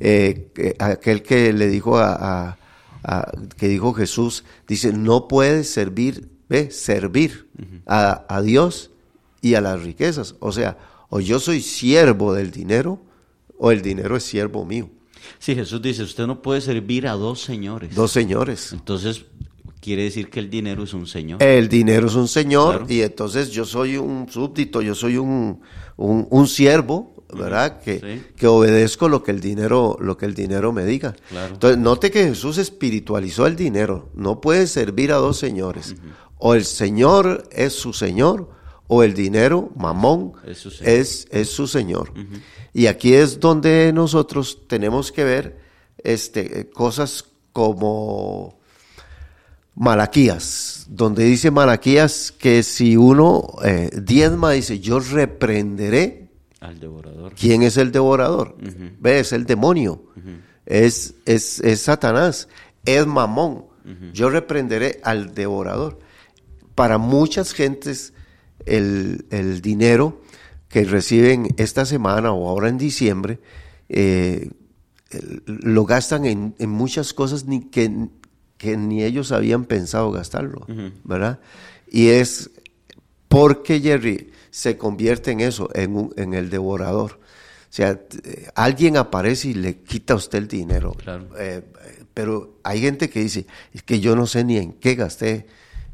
Eh, 0.00 0.48
que- 0.54 0.74
aquel 0.78 1.22
que 1.22 1.52
le 1.52 1.68
dijo 1.68 1.98
a, 1.98 2.14
a- 2.14 2.58
a- 3.02 3.32
que 3.58 3.68
dijo 3.68 3.92
Jesús, 3.92 4.44
dice, 4.66 4.92
no 4.94 5.28
puedes 5.28 5.68
servir, 5.70 6.30
ve, 6.48 6.70
servir 6.70 7.48
a, 7.86 8.24
a 8.26 8.40
Dios 8.40 8.90
y 9.42 9.52
a 9.54 9.60
las 9.60 9.82
riquezas. 9.82 10.34
O 10.40 10.50
sea, 10.50 10.78
o 11.10 11.20
yo 11.20 11.38
soy 11.40 11.60
siervo 11.60 12.32
del 12.32 12.50
dinero, 12.50 13.02
o 13.58 13.70
el 13.70 13.82
dinero 13.82 14.16
es 14.16 14.22
siervo 14.24 14.64
mío. 14.64 14.88
Sí, 15.38 15.54
Jesús 15.54 15.82
dice, 15.82 16.02
usted 16.02 16.26
no 16.26 16.40
puede 16.42 16.60
servir 16.60 17.06
a 17.06 17.12
dos 17.12 17.40
señores. 17.42 17.94
Dos 17.94 18.10
señores. 18.12 18.72
Entonces, 18.72 19.26
quiere 19.80 20.04
decir 20.04 20.30
que 20.30 20.40
el 20.40 20.48
dinero 20.50 20.84
es 20.84 20.94
un 20.94 21.06
señor. 21.06 21.42
El 21.42 21.68
dinero 21.68 22.06
es 22.06 22.14
un 22.14 22.28
señor 22.28 22.76
Claro. 22.78 22.92
y 22.92 23.02
entonces 23.02 23.50
yo 23.50 23.64
soy 23.64 23.96
un 23.96 24.28
súbdito, 24.30 24.80
yo 24.80 24.94
soy 24.94 25.16
un, 25.18 25.60
un, 25.96 26.26
un 26.30 26.46
siervo, 26.46 27.14
¿verdad? 27.36 27.80
Que, 27.82 27.98
Sí. 28.00 28.32
que 28.36 28.46
obedezco 28.46 29.08
lo 29.08 29.22
que 29.22 29.32
el 29.32 29.40
dinero, 29.40 29.96
lo 30.00 30.16
que 30.16 30.24
el 30.26 30.34
dinero 30.34 30.72
me 30.72 30.84
diga. 30.84 31.14
Claro. 31.28 31.54
Entonces, 31.54 31.78
note 31.78 32.10
que 32.10 32.24
Jesús 32.24 32.56
espiritualizó 32.58 33.46
el 33.46 33.54
dinero. 33.56 34.08
No 34.14 34.40
puede 34.40 34.66
servir 34.66 35.12
a 35.12 35.16
dos 35.16 35.36
señores. 35.38 35.94
O 36.38 36.54
el 36.54 36.64
Señor 36.64 37.48
es 37.52 37.72
su 37.74 37.92
Señor, 37.92 38.50
o 38.88 39.02
el 39.02 39.14
dinero, 39.14 39.70
mamón, 39.76 40.32
Es 40.46 40.58
su 40.58 40.70
señor. 40.70 40.92
es, 40.92 41.28
es 41.30 41.50
su 41.50 41.66
Señor. 41.66 42.12
Y 42.72 42.86
aquí 42.86 43.14
es 43.14 43.38
donde 43.38 43.92
nosotros 43.92 44.66
tenemos 44.66 45.12
que 45.12 45.24
ver 45.24 45.58
este, 46.02 46.60
eh, 46.60 46.70
cosas 46.70 47.24
como 47.52 48.58
Malaquías, 49.74 50.86
donde 50.88 51.24
dice 51.24 51.50
Malaquías 51.50 52.32
que 52.32 52.62
si 52.62 52.96
uno 52.96 53.46
eh, 53.64 53.90
diezma, 54.02 54.52
dice, 54.52 54.80
yo 54.80 55.00
reprenderé. 55.00 56.28
Al 56.60 56.80
devorador. 56.80 57.34
¿Quién 57.34 57.62
es 57.62 57.76
el 57.76 57.92
devorador? 57.92 58.56
¿Ves? 58.98 59.28
Es 59.28 59.32
el 59.32 59.44
demonio. 59.44 60.02
es, 60.66 61.14
es, 61.26 61.60
es, 61.60 61.80
Satanás. 61.82 62.48
Es 62.84 63.06
mamón. 63.06 63.66
Yo 64.12 64.30
reprenderé 64.30 65.00
al 65.04 65.34
devorador. 65.34 65.98
Para 66.74 66.98
muchas 66.98 67.52
gentes, 67.52 68.12
el, 68.66 69.26
el, 69.30 69.60
dinero 69.60 70.22
que 70.68 70.84
reciben 70.84 71.54
esta 71.56 71.86
semana 71.86 72.32
o 72.32 72.48
ahora 72.48 72.68
en 72.68 72.78
diciembre, 72.78 73.38
eh, 73.88 74.50
lo 75.46 75.84
gastan 75.86 76.26
en, 76.26 76.54
en, 76.58 76.68
muchas 76.68 77.14
cosas 77.14 77.46
ni 77.46 77.62
que 77.70 77.90
que 78.58 78.76
ni 78.76 79.04
ellos 79.04 79.32
habían 79.32 79.64
pensado 79.64 80.10
gastarlo, 80.10 80.66
¿verdad? 81.04 81.38
Y 81.90 82.08
es 82.08 82.50
porque 83.28 83.80
Jerry 83.80 84.32
se 84.50 84.76
convierte 84.76 85.30
en 85.30 85.40
eso, 85.40 85.70
en, 85.74 85.96
un, 85.96 86.12
en 86.16 86.34
el 86.34 86.50
devorador. 86.50 87.12
O 87.12 87.72
sea, 87.72 88.00
alguien 88.54 88.96
aparece 88.96 89.48
y 89.48 89.54
le 89.54 89.78
quita 89.82 90.14
a 90.14 90.16
usted 90.16 90.38
el 90.38 90.48
dinero. 90.48 90.96
Eh, 91.38 91.62
pero 92.12 92.58
hay 92.64 92.80
gente 92.80 93.08
que 93.08 93.20
dice, 93.20 93.46
es 93.72 93.82
que 93.84 94.00
yo 94.00 94.16
no 94.16 94.26
sé 94.26 94.42
ni 94.42 94.56
en 94.56 94.72
qué 94.72 94.96
gasté, 94.96 95.46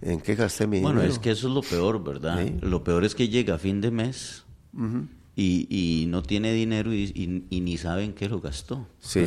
en 0.05 0.21
qué 0.21 0.35
gasté 0.35 0.67
mi 0.67 0.81
bueno, 0.81 1.01
dinero. 1.01 1.01
Bueno, 1.01 1.12
es 1.12 1.19
que 1.19 1.31
eso 1.31 1.49
es 1.49 1.55
lo 1.55 1.62
peor, 1.62 2.03
¿verdad? 2.05 2.47
Lo 2.61 2.85
peor 2.85 3.05
es 3.05 3.14
que 3.14 3.29
llega 3.29 3.55
a 3.55 3.59
fin 3.59 3.81
de 3.81 3.90
mes 3.90 4.45
y, 5.35 5.67
y, 5.71 6.07
no 6.07 6.23
tiene 6.23 6.53
dinero 6.53 6.93
y, 6.93 7.47
y, 7.51 7.61
ni 7.61 7.77
saben 7.79 8.12
qué 8.12 8.29
lo 8.29 8.40
gastó. 8.40 8.87
Sí. 9.01 9.25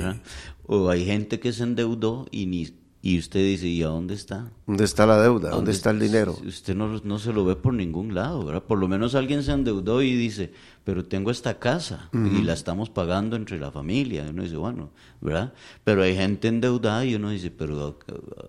O 0.66 0.90
hay 0.90 1.06
gente 1.06 1.40
que 1.40 1.52
se 1.52 1.64
endeudó 1.64 2.28
y 2.32 2.46
ni 2.46 2.70
y 3.08 3.18
usted 3.20 3.40
dice, 3.40 3.68
¿y 3.70 3.84
a 3.84 3.88
dónde 3.88 4.16
está? 4.16 4.52
¿Dónde 4.66 4.84
está 4.84 5.06
la 5.06 5.18
deuda? 5.22 5.52
¿Dónde, 5.52 5.72
está 5.72 5.92
el 5.92 6.00
dinero? 6.02 6.38
Usted 6.46 6.76
no, 6.76 7.00
no, 7.06 7.20
se 7.20 7.32
lo 7.32 7.46
ve 7.46 7.56
por 7.56 7.74
ningún 7.74 8.14
lado, 8.14 8.44
¿verdad? 8.44 8.64
Por 8.64 8.80
lo 8.80 8.90
menos 8.90 9.16
alguien 9.16 9.44
se 9.44 9.54
endeudó 9.54 10.02
y 10.02 10.14
dice, 10.14 10.52
pero 10.84 11.06
tengo 11.06 11.32
esta 11.32 11.58
casa 11.58 12.10
y 12.12 12.44
la 12.44 12.52
estamos 12.52 12.90
pagando 12.90 13.38
entre 13.38 13.60
la 13.60 13.72
familia. 13.72 14.26
Y 14.26 14.30
uno 14.32 14.44
dice, 14.44 14.58
bueno, 14.58 14.90
¿verdad? 15.22 15.54
Pero 15.86 16.04
hay 16.04 16.18
gente 16.18 16.50
endeudada 16.50 17.06
y 17.06 17.16
uno 17.16 17.30
dice, 17.30 17.50
pero 17.50 17.98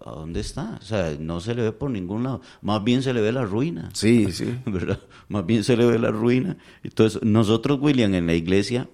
¿a, 0.05 0.11
dónde 0.11 0.41
está? 0.41 0.77
O 0.83 0.85
sea, 0.85 1.17
no 1.21 1.39
se 1.39 1.55
le 1.55 1.63
ve 1.63 1.71
por 1.71 1.91
ningún 1.91 2.25
lado. 2.25 2.41
Más 2.61 2.83
bien 2.83 3.05
se 3.05 3.15
le 3.15 3.21
ve 3.21 3.31
la 3.31 3.45
ruina. 3.45 3.91
Sí, 3.93 4.33
sí. 4.33 4.59
¿Verdad? 4.67 4.99
Más 5.29 5.47
bien 5.47 5.63
se 5.63 5.77
le 5.77 5.87
ve 5.87 6.01
la 6.01 6.11
ruina. 6.11 6.57
Entonces, 6.83 7.23
nosotros, 7.23 7.79
William, 7.81 8.13
en 8.13 8.27
la 8.27 8.35
iglesia 8.35 8.89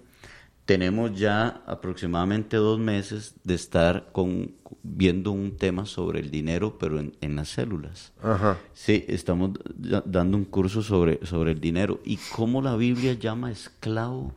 tenemos 0.64 1.18
ya 1.18 1.62
aproximadamente 1.66 2.56
dos 2.56 2.78
meses 2.78 3.34
de 3.44 3.54
estar 3.54 4.10
con, 4.12 4.52
viendo 4.82 5.30
un 5.30 5.56
tema 5.56 5.84
sobre 5.84 6.20
el 6.20 6.30
dinero, 6.30 6.78
pero 6.78 6.98
en, 6.98 7.14
en 7.20 7.36
las 7.36 7.48
células. 7.48 8.12
Ajá. 8.22 8.58
Sí, 8.72 9.04
estamos 9.08 9.50
dando 10.06 10.36
un 10.36 10.44
curso 10.44 10.82
sobre, 10.82 11.24
sobre 11.26 11.52
el 11.52 11.60
dinero 11.60 12.00
y 12.04 12.18
cómo 12.34 12.62
la 12.62 12.76
Biblia 12.76 13.12
llama 13.14 13.50
esclavo 13.50 14.32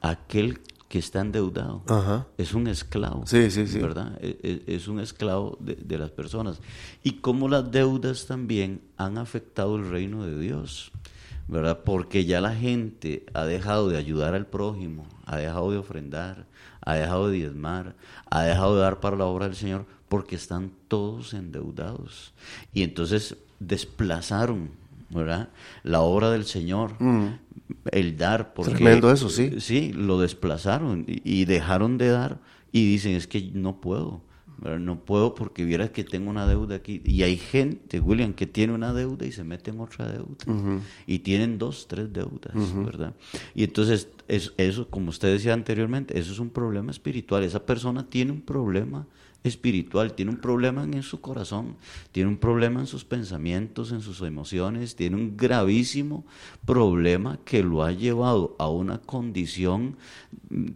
a 0.00 0.10
aquel 0.10 0.60
que 0.88 0.98
está 0.98 1.20
endeudado. 1.20 1.84
Ajá. 1.86 2.26
Es 2.36 2.52
un 2.52 2.66
esclavo. 2.66 3.24
Sí, 3.24 3.52
sí, 3.52 3.68
sí. 3.68 3.78
¿Verdad? 3.78 4.18
Es, 4.20 4.34
e, 4.42 4.62
es 4.66 4.88
un 4.88 4.98
esclavo 4.98 5.56
de, 5.60 5.76
de, 5.76 5.98
las 5.98 6.10
personas. 6.10 6.60
Y 7.04 7.18
cómo 7.18 7.48
las 7.48 7.70
deudas 7.70 8.26
también 8.26 8.80
han 8.96 9.16
afectado 9.16 9.76
el 9.76 9.88
reino 9.88 10.26
de 10.26 10.36
Dios. 10.40 10.90
¿Verdad? 11.50 11.80
Porque 11.84 12.24
ya 12.24 12.40
la 12.40 12.54
gente 12.54 13.24
ha 13.34 13.44
dejado 13.44 13.88
de 13.88 13.98
ayudar 13.98 14.34
al 14.34 14.46
prójimo, 14.46 15.04
ha 15.26 15.36
dejado 15.36 15.70
de 15.72 15.78
ofrendar, 15.78 16.46
ha 16.80 16.94
dejado 16.94 17.28
de 17.28 17.36
diezmar, 17.38 17.94
ha 18.30 18.42
dejado 18.44 18.76
de 18.76 18.82
dar 18.82 19.00
para 19.00 19.16
la 19.16 19.24
obra 19.26 19.46
del 19.46 19.56
Señor, 19.56 19.84
porque 20.08 20.36
están 20.36 20.70
todos 20.88 21.34
endeudados. 21.34 22.32
Y 22.72 22.82
entonces 22.84 23.36
desplazaron, 23.58 24.70
¿verdad? 25.10 25.48
La 25.82 26.00
obra 26.00 26.30
del 26.30 26.44
Señor, 26.44 26.94
Mm. 27.00 27.26
el 27.90 28.16
dar, 28.16 28.54
porque... 28.54 28.74
Tremendo 28.74 29.10
eso, 29.10 29.28
sí. 29.28 29.60
Sí, 29.60 29.92
lo 29.92 30.20
desplazaron 30.20 31.04
y, 31.08 31.20
y 31.40 31.44
dejaron 31.46 31.98
de 31.98 32.08
dar 32.08 32.38
y 32.72 32.86
dicen, 32.86 33.14
es 33.16 33.26
que 33.26 33.50
no 33.54 33.80
puedo. 33.80 34.20
¿Verdad? 34.60 34.78
No 34.78 35.00
puedo 35.04 35.34
porque 35.34 35.64
vieras 35.64 35.90
que 35.90 36.04
tengo 36.04 36.30
una 36.30 36.46
deuda 36.46 36.76
aquí. 36.76 37.00
Y 37.04 37.22
hay 37.22 37.36
gente, 37.36 38.00
William, 38.00 38.32
que 38.32 38.46
tiene 38.46 38.72
una 38.72 38.92
deuda 38.92 39.26
y 39.26 39.32
se 39.32 39.44
mete 39.44 39.70
en 39.70 39.80
otra 39.80 40.10
deuda. 40.10 40.80
Y 41.06 41.20
tienen 41.20 41.58
dos, 41.58 41.86
tres 41.88 42.12
deudas, 42.12 42.52
¿verdad? 42.84 43.14
Y 43.54 43.64
entonces, 43.64 44.08
es, 44.28 44.52
eso, 44.56 44.88
como 44.88 45.10
usted 45.10 45.32
decía 45.32 45.54
anteriormente, 45.54 46.18
eso 46.18 46.32
es 46.32 46.38
un 46.38 46.50
problema 46.50 46.90
espiritual. 46.90 47.42
Esa 47.44 47.64
persona 47.64 48.06
tiene 48.08 48.32
un 48.32 48.42
problema 48.42 49.06
espiritual, 49.42 50.14
tiene 50.14 50.32
un 50.32 50.38
problema 50.38 50.84
en 50.84 51.02
su 51.02 51.20
corazón, 51.20 51.76
tiene 52.12 52.28
un 52.28 52.36
problema 52.36 52.80
en 52.80 52.86
sus 52.86 53.04
pensamientos, 53.04 53.92
en 53.92 54.02
sus 54.02 54.20
emociones, 54.22 54.96
tiene 54.96 55.16
un 55.16 55.36
gravísimo 55.36 56.24
problema 56.64 57.38
que 57.44 57.62
lo 57.62 57.82
ha 57.82 57.92
llevado 57.92 58.54
a 58.58 58.68
una 58.68 58.98
condición 58.98 59.96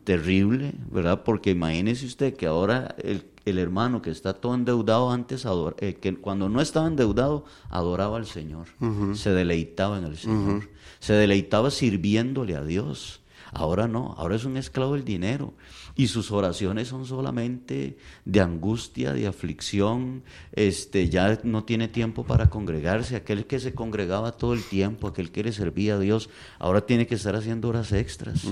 terrible, 0.05 0.75
¿verdad? 0.91 1.23
Porque 1.25 1.51
imagínese 1.51 2.07
usted 2.07 2.35
que 2.35 2.47
ahora 2.47 2.95
el, 2.99 3.25
el 3.45 3.59
hermano 3.59 4.01
que 4.01 4.11
está 4.11 4.33
todo 4.35 4.55
endeudado 4.55 5.11
antes, 5.11 5.45
adora, 5.45 5.77
eh, 5.81 5.95
que 5.95 6.15
cuando 6.17 6.49
no 6.49 6.61
estaba 6.61 6.87
endeudado, 6.87 7.45
adoraba 7.69 8.17
al 8.17 8.27
Señor, 8.27 8.69
uh 8.81 8.87
-huh. 8.87 9.15
se 9.15 9.31
deleitaba 9.31 9.99
en 9.99 10.05
el 10.05 10.17
Señor, 10.17 10.39
uh 10.39 10.61
-huh. 10.61 10.69
se 11.01 11.13
deleitaba 11.13 11.71
sirviéndole 11.71 12.57
a 12.57 12.65
Dios. 12.65 13.21
Ahora 13.55 13.89
no, 13.89 14.15
ahora 14.19 14.37
es 14.37 14.45
un 14.45 14.57
esclavo 14.57 14.95
del 14.95 15.05
dinero. 15.05 15.55
Y 15.95 16.09
sus 16.09 16.33
oraciones 16.33 16.89
son 16.89 17.07
solamente 17.07 17.97
de 18.25 18.41
angustia, 18.41 19.13
de 19.13 19.27
aflicción, 19.27 20.25
este 20.53 21.09
ya 21.09 21.39
no 21.45 21.65
tiene 21.65 21.89
tiempo 21.89 22.25
para 22.25 22.51
congregarse, 22.51 23.17
aquel 23.17 23.47
que 23.47 23.61
se 23.61 23.75
congregaba 23.75 24.33
todo 24.33 24.55
el 24.55 24.65
tiempo, 24.65 25.09
aquel 25.09 25.31
que 25.31 25.45
le 25.45 25.53
servía 25.53 25.95
a 25.95 25.99
Dios, 25.99 26.31
ahora 26.59 26.85
tiene 26.87 27.07
que 27.07 27.15
estar 27.15 27.37
haciendo 27.37 27.69
horas 27.69 27.93
extras. 27.93 28.45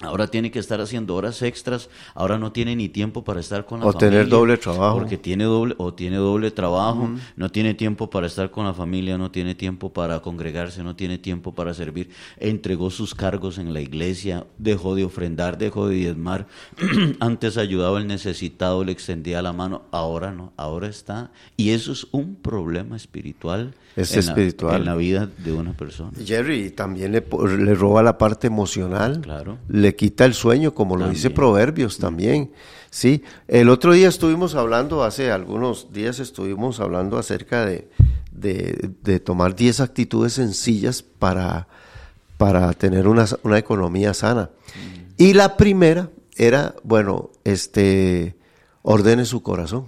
Ahora 0.00 0.26
tiene 0.26 0.50
que 0.50 0.58
estar 0.58 0.78
haciendo 0.82 1.14
horas 1.14 1.40
extras, 1.40 1.88
ahora 2.14 2.38
no 2.38 2.52
tiene 2.52 2.76
ni 2.76 2.90
tiempo 2.90 3.24
para 3.24 3.40
estar 3.40 3.64
con 3.64 3.80
la 3.80 3.86
o 3.86 3.92
familia. 3.92 4.08
O 4.08 4.10
tener 4.10 4.28
doble 4.28 4.58
trabajo. 4.58 4.98
Porque 4.98 5.16
tiene 5.16 5.44
doble, 5.44 5.74
o 5.78 5.94
tiene 5.94 6.16
doble 6.16 6.50
trabajo, 6.50 7.04
uh 7.04 7.08
-huh. 7.08 7.18
no 7.36 7.50
tiene 7.50 7.72
tiempo 7.72 8.10
para 8.10 8.26
estar 8.26 8.50
con 8.50 8.66
la 8.66 8.74
familia, 8.74 9.16
no 9.16 9.30
tiene 9.30 9.54
tiempo 9.54 9.94
para 9.94 10.20
congregarse, 10.20 10.82
no 10.82 10.94
tiene 10.96 11.16
tiempo 11.16 11.54
para 11.54 11.72
servir. 11.72 12.10
Entregó 12.36 12.90
sus 12.90 13.14
cargos 13.14 13.56
en 13.56 13.72
la 13.72 13.80
iglesia, 13.80 14.46
dejó 14.58 14.94
de 14.94 15.04
ofrendar, 15.04 15.56
dejó 15.56 15.88
de 15.88 15.96
diezmar. 15.96 16.46
Antes 17.20 17.56
ayudaba 17.56 17.96
al 17.96 18.06
necesitado, 18.06 18.84
le 18.84 18.92
extendía 18.92 19.40
la 19.40 19.54
mano, 19.54 19.82
ahora 19.92 20.30
no, 20.30 20.52
ahora 20.58 20.88
está. 20.88 21.30
Y 21.56 21.70
eso 21.70 21.92
es 21.92 22.06
un 22.12 22.34
problema 22.34 22.96
espiritual, 22.96 23.74
es 23.96 24.12
en, 24.12 24.20
espiritual. 24.20 24.72
La, 24.72 24.78
en 24.78 24.84
la 24.84 24.94
vida 24.94 25.30
de 25.38 25.52
una 25.52 25.72
persona. 25.72 26.12
Jerry 26.24 26.70
también 26.70 27.12
le, 27.12 27.24
le 27.58 27.74
roba 27.74 28.02
la 28.02 28.18
parte 28.18 28.46
emocional. 28.46 29.20
Claro 29.22 29.58
le 29.68 29.94
quita 29.94 30.24
el 30.24 30.34
sueño, 30.34 30.74
como 30.74 30.94
también. 30.94 31.08
lo 31.08 31.14
dice 31.14 31.30
Proverbios 31.30 31.98
también. 31.98 32.50
Sí, 32.90 33.22
el 33.46 33.68
otro 33.68 33.92
día 33.92 34.08
estuvimos 34.08 34.54
hablando, 34.54 35.04
hace 35.04 35.30
algunos 35.30 35.92
días 35.92 36.18
estuvimos 36.18 36.80
hablando 36.80 37.18
acerca 37.18 37.66
de, 37.66 37.90
de, 38.32 38.90
de 39.02 39.20
tomar 39.20 39.54
10 39.54 39.80
actitudes 39.80 40.34
sencillas 40.34 41.02
para, 41.02 41.68
para 42.38 42.72
tener 42.72 43.06
una, 43.06 43.26
una 43.42 43.58
economía 43.58 44.14
sana. 44.14 44.50
Mm. 44.74 45.22
Y 45.22 45.32
la 45.34 45.56
primera 45.56 46.10
era, 46.36 46.74
bueno, 46.84 47.30
este, 47.44 48.36
ordene 48.82 49.24
su 49.26 49.42
corazón. 49.42 49.86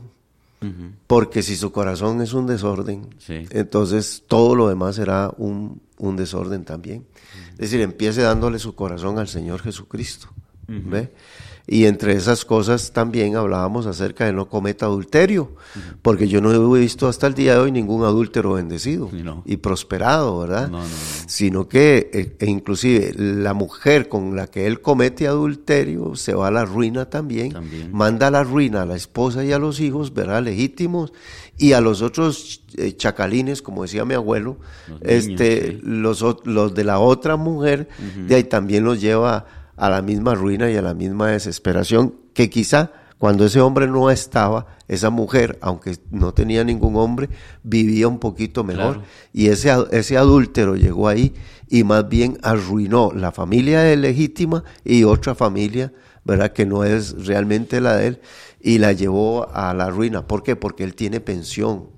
Uh 0.61 0.67
-huh. 0.67 0.93
Porque 1.07 1.43
si 1.43 1.57
su 1.57 1.71
corazón 1.71 2.21
es 2.21 2.33
un 2.33 2.47
desorden, 2.47 3.15
sí. 3.19 3.47
entonces 3.51 4.25
todo 4.27 4.55
lo 4.55 4.69
demás 4.69 4.97
será 4.97 5.33
un, 5.37 5.81
un 5.99 6.17
desorden 6.17 6.65
también. 6.65 6.99
Uh 6.99 7.05
-huh. 7.05 7.53
Es 7.53 7.59
decir, 7.59 7.81
empiece 7.81 8.23
dándole 8.23 8.59
su 8.59 8.75
corazón 8.75 9.19
al 9.19 9.29
Señor 9.29 9.61
Jesucristo. 9.63 10.29
Uh 10.69 10.73
-huh. 10.73 10.91
¿ve? 10.91 11.13
Y 11.71 11.85
entre 11.85 12.15
esas 12.15 12.47
cosas 12.47 12.93
también 12.93 13.37
hablábamos 13.37 13.85
acerca 13.85 14.25
de 14.25 14.33
no 14.33 14.49
cometa 14.49 14.87
adulterio, 14.87 15.53
porque 16.01 16.27
yo 16.27 16.41
no 16.41 16.51
he 16.51 16.81
visto 16.81 17.09
hasta 17.09 17.27
el 17.27 17.35
día 17.35 17.53
de 17.53 17.61
hoy 17.61 17.71
ningún 17.73 18.05
adúltero 18.05 18.55
bendecido 18.55 19.11
no. 19.13 19.43
y 19.45 19.59
prosperado, 19.59 20.39
¿verdad? 20.39 20.71
No, 20.71 20.79
no, 20.79 20.89
Sino 21.27 21.69
que 21.69 22.35
e 22.41 22.47
inclusive 22.47 23.13
la 23.19 23.53
mujer 23.53 24.09
con 24.09 24.35
la 24.35 24.47
que 24.47 24.67
él 24.67 24.81
comete 24.81 25.27
adulterio 25.27 26.17
se 26.17 26.33
va 26.33 26.49
a 26.49 26.51
la 26.51 26.65
ruina 26.65 27.11
también, 27.11 27.53
también. 27.53 27.91
manda 27.93 28.29
a 28.29 28.31
la 28.31 28.45
ruina 28.45 28.83
a 28.83 28.87
la 28.87 28.97
esposa 28.97 29.45
y 29.45 29.53
a 29.53 29.59
los 29.59 29.79
hijos, 29.81 30.15
¿verdad? 30.15 30.43
Legítimos, 30.43 31.13
y 31.59 31.73
a 31.73 31.83
los 31.83 32.01
otros 32.01 32.63
eh, 32.79 32.97
chacalines, 32.97 33.61
como 33.61 33.83
decía 33.83 34.07
mi 34.07 34.15
abuelo, 34.15 34.57
los 34.89 35.01
este, 35.03 35.81
niños, 35.83 35.83
sí. 35.83 36.23
los, 36.25 36.47
los, 36.47 36.75
de 36.75 36.85
la 36.85 36.99
otra 36.99 37.37
mujer, 37.37 37.89
uh 37.99 38.03
-huh. 38.03 38.27
de 38.27 38.35
ahí 38.37 38.45
también 38.45 38.85
los 38.85 39.03
lleva 39.03 39.58
a 39.79 39.91
la 39.91 40.03
misma 40.03 40.35
ruina 40.35 40.71
y 40.71 40.77
a 40.77 40.83
la 40.83 40.95
misma 40.95 41.29
desesperación, 41.29 42.15
que 42.35 42.51
quizá 42.51 42.93
cuando 43.19 43.45
ese 43.45 43.61
hombre 43.61 43.89
no 43.89 44.11
estaba, 44.11 44.67
esa 44.87 45.11
mujer, 45.11 45.59
aunque 45.61 45.97
no 46.11 46.33
tenía 46.33 46.63
ningún 46.63 46.97
hombre, 46.97 47.29
vivía 47.65 48.07
un 48.07 48.21
poquito 48.21 48.63
mejor. 48.63 48.95
Claro. 48.95 49.09
Y 49.33 49.49
ese, 49.49 49.73
ese 49.91 50.17
adúltero 50.17 50.77
llegó 50.77 51.09
ahí 51.09 51.35
y 51.69 51.83
más 51.83 52.09
bien 52.09 52.39
arruinó 52.43 53.11
la 53.13 53.33
familia 53.33 53.95
legítima 53.97 54.63
y 54.85 55.03
otra 55.03 55.35
familia, 55.35 55.93
¿verdad? 56.25 56.53
Que 56.53 56.65
no 56.65 56.85
es 56.85 57.27
realmente 57.27 57.81
la 57.81 57.97
de 57.97 58.07
él 58.07 58.21
y 58.61 58.79
la 58.79 58.93
llevó 58.93 59.49
a 59.53 59.75
la 59.75 59.91
ruina. 59.91 60.27
¿Por 60.27 60.45
qué? 60.45 60.55
Porque 60.55 60.85
él 60.85 60.95
tiene 60.95 61.21
pensión, 61.21 61.89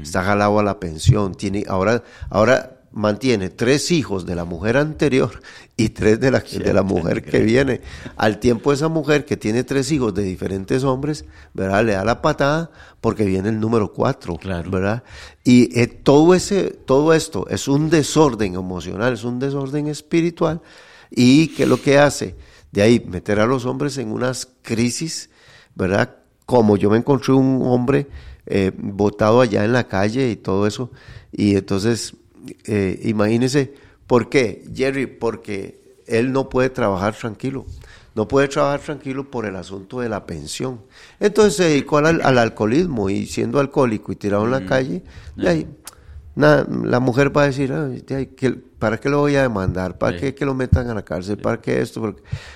está 0.00 0.22
jalado 0.22 0.60
a 0.60 0.62
la 0.62 0.78
pensión, 0.78 1.34
tiene, 1.34 1.64
ahora, 1.68 2.04
ahora 2.30 2.77
mantiene 2.92 3.50
tres 3.50 3.90
hijos 3.90 4.26
de 4.26 4.34
la 4.34 4.44
mujer 4.44 4.76
anterior 4.76 5.42
y 5.76 5.90
tres 5.90 6.18
de 6.20 6.30
la, 6.30 6.40
de 6.40 6.72
la 6.72 6.82
mujer 6.82 7.22
que 7.22 7.40
viene. 7.40 7.80
Al 8.16 8.40
tiempo 8.40 8.72
esa 8.72 8.88
mujer 8.88 9.24
que 9.24 9.36
tiene 9.36 9.64
tres 9.64 9.92
hijos 9.92 10.14
de 10.14 10.22
diferentes 10.22 10.84
hombres, 10.84 11.24
¿verdad? 11.54 11.84
Le 11.84 11.92
da 11.92 12.04
la 12.04 12.22
patada 12.22 12.70
porque 13.00 13.24
viene 13.24 13.50
el 13.50 13.60
número 13.60 13.92
cuatro, 13.92 14.38
¿verdad? 14.42 15.02
Y 15.44 15.78
eh, 15.78 15.86
todo, 15.86 16.34
ese, 16.34 16.70
todo 16.70 17.14
esto 17.14 17.46
es 17.48 17.68
un 17.68 17.90
desorden 17.90 18.54
emocional, 18.54 19.12
es 19.12 19.24
un 19.24 19.38
desorden 19.38 19.86
espiritual 19.88 20.60
y 21.10 21.48
que 21.48 21.66
lo 21.66 21.80
que 21.80 21.98
hace 21.98 22.36
de 22.72 22.82
ahí 22.82 23.00
meter 23.00 23.40
a 23.40 23.46
los 23.46 23.64
hombres 23.64 23.98
en 23.98 24.12
unas 24.12 24.48
crisis, 24.62 25.30
¿verdad? 25.74 26.16
Como 26.46 26.76
yo 26.76 26.90
me 26.90 26.98
encontré 26.98 27.32
un 27.32 27.60
hombre 27.64 28.08
eh, 28.46 28.72
botado 28.76 29.40
allá 29.40 29.64
en 29.64 29.72
la 29.72 29.86
calle 29.88 30.30
y 30.30 30.36
todo 30.36 30.66
eso, 30.66 30.90
y 31.32 31.56
entonces 31.56 32.14
eh, 32.64 33.00
imagínese, 33.04 33.74
¿por 34.06 34.28
qué, 34.28 34.64
Jerry? 34.74 35.06
Porque 35.06 35.96
él 36.06 36.32
no 36.32 36.48
puede 36.48 36.70
trabajar 36.70 37.14
tranquilo. 37.14 37.66
No 38.14 38.26
puede 38.26 38.48
trabajar 38.48 38.80
tranquilo 38.80 39.30
por 39.30 39.46
el 39.46 39.54
asunto 39.54 40.00
de 40.00 40.08
la 40.08 40.26
pensión. 40.26 40.80
Entonces 41.20 41.54
se 41.54 41.64
dedicó 41.64 41.98
al, 41.98 42.20
alcoholismo 42.38 43.10
y 43.10 43.26
siendo 43.26 43.60
alcohólico 43.60 44.10
y 44.10 44.16
tirado 44.16 44.44
en 44.44 44.50
la 44.50 44.60
mm. 44.60 44.66
calle, 44.66 45.02
ahí, 45.46 45.68
la 46.38 47.00
mujer 47.00 47.36
va 47.36 47.42
a 47.42 47.46
decir, 47.46 47.72
¿para 48.78 48.98
qué 48.98 49.08
lo 49.08 49.18
voy 49.18 49.34
a 49.36 49.42
demandar? 49.42 49.98
¿Para 49.98 50.16
qué 50.16 50.34
que 50.34 50.44
lo 50.44 50.54
metan 50.54 50.88
a 50.88 50.94
la 50.94 51.02
cárcel? 51.02 51.38
¿Para 51.38 51.60
qué 51.60 51.80
esto? 51.80 52.00
¿Para 52.00 52.14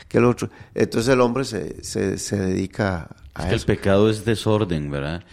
qué 0.09 0.21
lo 0.21 0.31
otro? 0.31 0.51
Entonces 0.75 1.13
el 1.13 1.21
hombre 1.21 1.45
se, 1.45 1.83
se, 1.83 2.37
dedica 2.37 3.09
a 3.35 3.47
eso. 3.47 3.57
el 3.57 3.61
pecado 3.63 4.09
es 4.09 4.25
desorden, 4.25 4.91
¿verdad? 4.91 5.25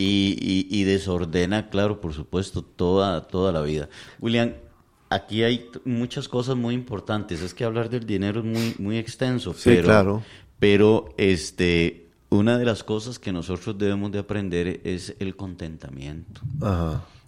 Y, 0.00 0.68
y, 0.70 0.84
desordena, 0.84 1.70
claro, 1.70 2.00
por 2.00 2.14
supuesto, 2.14 2.62
toda, 2.62 3.26
toda 3.26 3.50
la 3.50 3.62
vida. 3.62 3.88
William, 4.20 4.52
aquí 5.10 5.42
hay 5.42 5.68
muchas 5.84 6.28
cosas 6.28 6.54
muy 6.56 6.74
importantes. 6.74 7.42
Es 7.42 7.52
que 7.52 7.64
hablar 7.64 7.90
del 7.90 8.06
dinero 8.06 8.38
es 8.38 8.46
muy, 8.46 8.74
muy 8.78 8.96
extenso, 8.96 9.56
pero, 9.64 9.82
claro. 9.82 10.22
pero 10.60 11.08
este, 11.16 12.08
una 12.30 12.58
de 12.58 12.64
las 12.64 12.84
cosas 12.84 13.18
que 13.18 13.32
nosotros 13.32 13.76
debemos 13.76 14.12
de 14.12 14.20
aprender 14.20 14.80
es 14.84 15.16
el 15.18 15.34
contentamiento. 15.34 16.42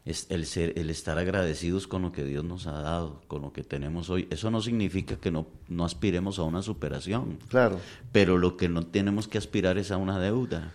Es 0.05 0.27
el, 0.31 0.47
ser, 0.47 0.79
el 0.79 0.91
estar 0.91 1.19
agradecidos 1.19 1.87
con 1.87 2.03
lo 2.03 2.13
que 2.13 2.25
Dios 2.25 2.45
nos 2.45 2.69
ha 2.69 2.81
dado, 2.81 3.23
con 3.27 3.43
lo 3.43 3.53
que 3.53 3.65
tenemos 3.65 4.11
hoy. 4.11 4.29
Eso 4.31 4.51
no 4.51 4.63
significa 4.63 5.17
que 5.17 5.31
no, 5.31 5.47
no 5.69 5.85
aspiremos 5.85 6.39
a 6.39 6.43
una 6.43 6.63
superación. 6.63 7.39
Claro. 7.49 7.81
Pero 8.13 8.39
lo 8.39 8.57
que 8.57 8.69
no 8.69 8.87
tenemos 8.87 9.27
que 9.27 9.39
aspirar 9.39 9.77
es 9.77 9.91
a 9.91 9.97
una 9.97 10.19
deuda 10.19 10.73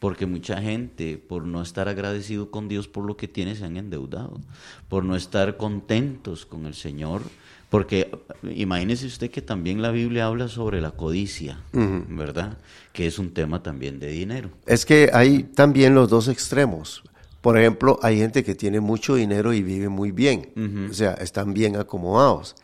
porque 0.00 0.24
mucha 0.26 0.60
gente, 0.60 1.18
por 1.18 1.44
no 1.44 1.62
estar 1.62 1.88
agradecido 1.88 2.50
con 2.50 2.68
Dios 2.68 2.88
por 2.88 3.04
lo 3.04 3.16
que 3.16 3.28
tiene, 3.28 3.54
se 3.54 3.66
han 3.66 3.76
endeudado, 3.76 4.40
por 4.88 5.04
no 5.04 5.14
estar 5.14 5.58
contentos 5.58 6.46
con 6.46 6.64
el 6.66 6.74
Señor, 6.74 7.22
porque 7.68 8.10
imagínese 8.42 9.06
usted 9.06 9.30
que 9.30 9.42
también 9.42 9.82
la 9.82 9.90
Biblia 9.92 10.26
habla 10.26 10.48
sobre 10.48 10.80
la 10.80 10.90
codicia, 10.92 11.60
¿verdad? 11.72 12.58
Que 12.92 13.06
es 13.06 13.18
un 13.18 13.32
tema 13.32 13.62
también 13.62 14.00
de 14.00 14.08
dinero. 14.08 14.50
Es 14.66 14.84
que 14.86 15.10
hay 15.12 15.44
también 15.44 15.94
los 15.94 16.08
dos 16.08 16.28
extremos. 16.28 17.02
Por 17.42 17.58
ejemplo, 17.58 18.00
hay 18.02 18.18
gente 18.18 18.42
que 18.42 18.54
tiene 18.54 18.80
mucho 18.80 19.14
dinero 19.14 19.52
y 19.52 19.62
vive 19.62 19.90
muy 19.90 20.12
bien, 20.12 20.48
o 20.90 20.94
sea, 20.94 21.12
están 21.12 21.52
bien 21.52 21.76
acomodados. 21.76 22.56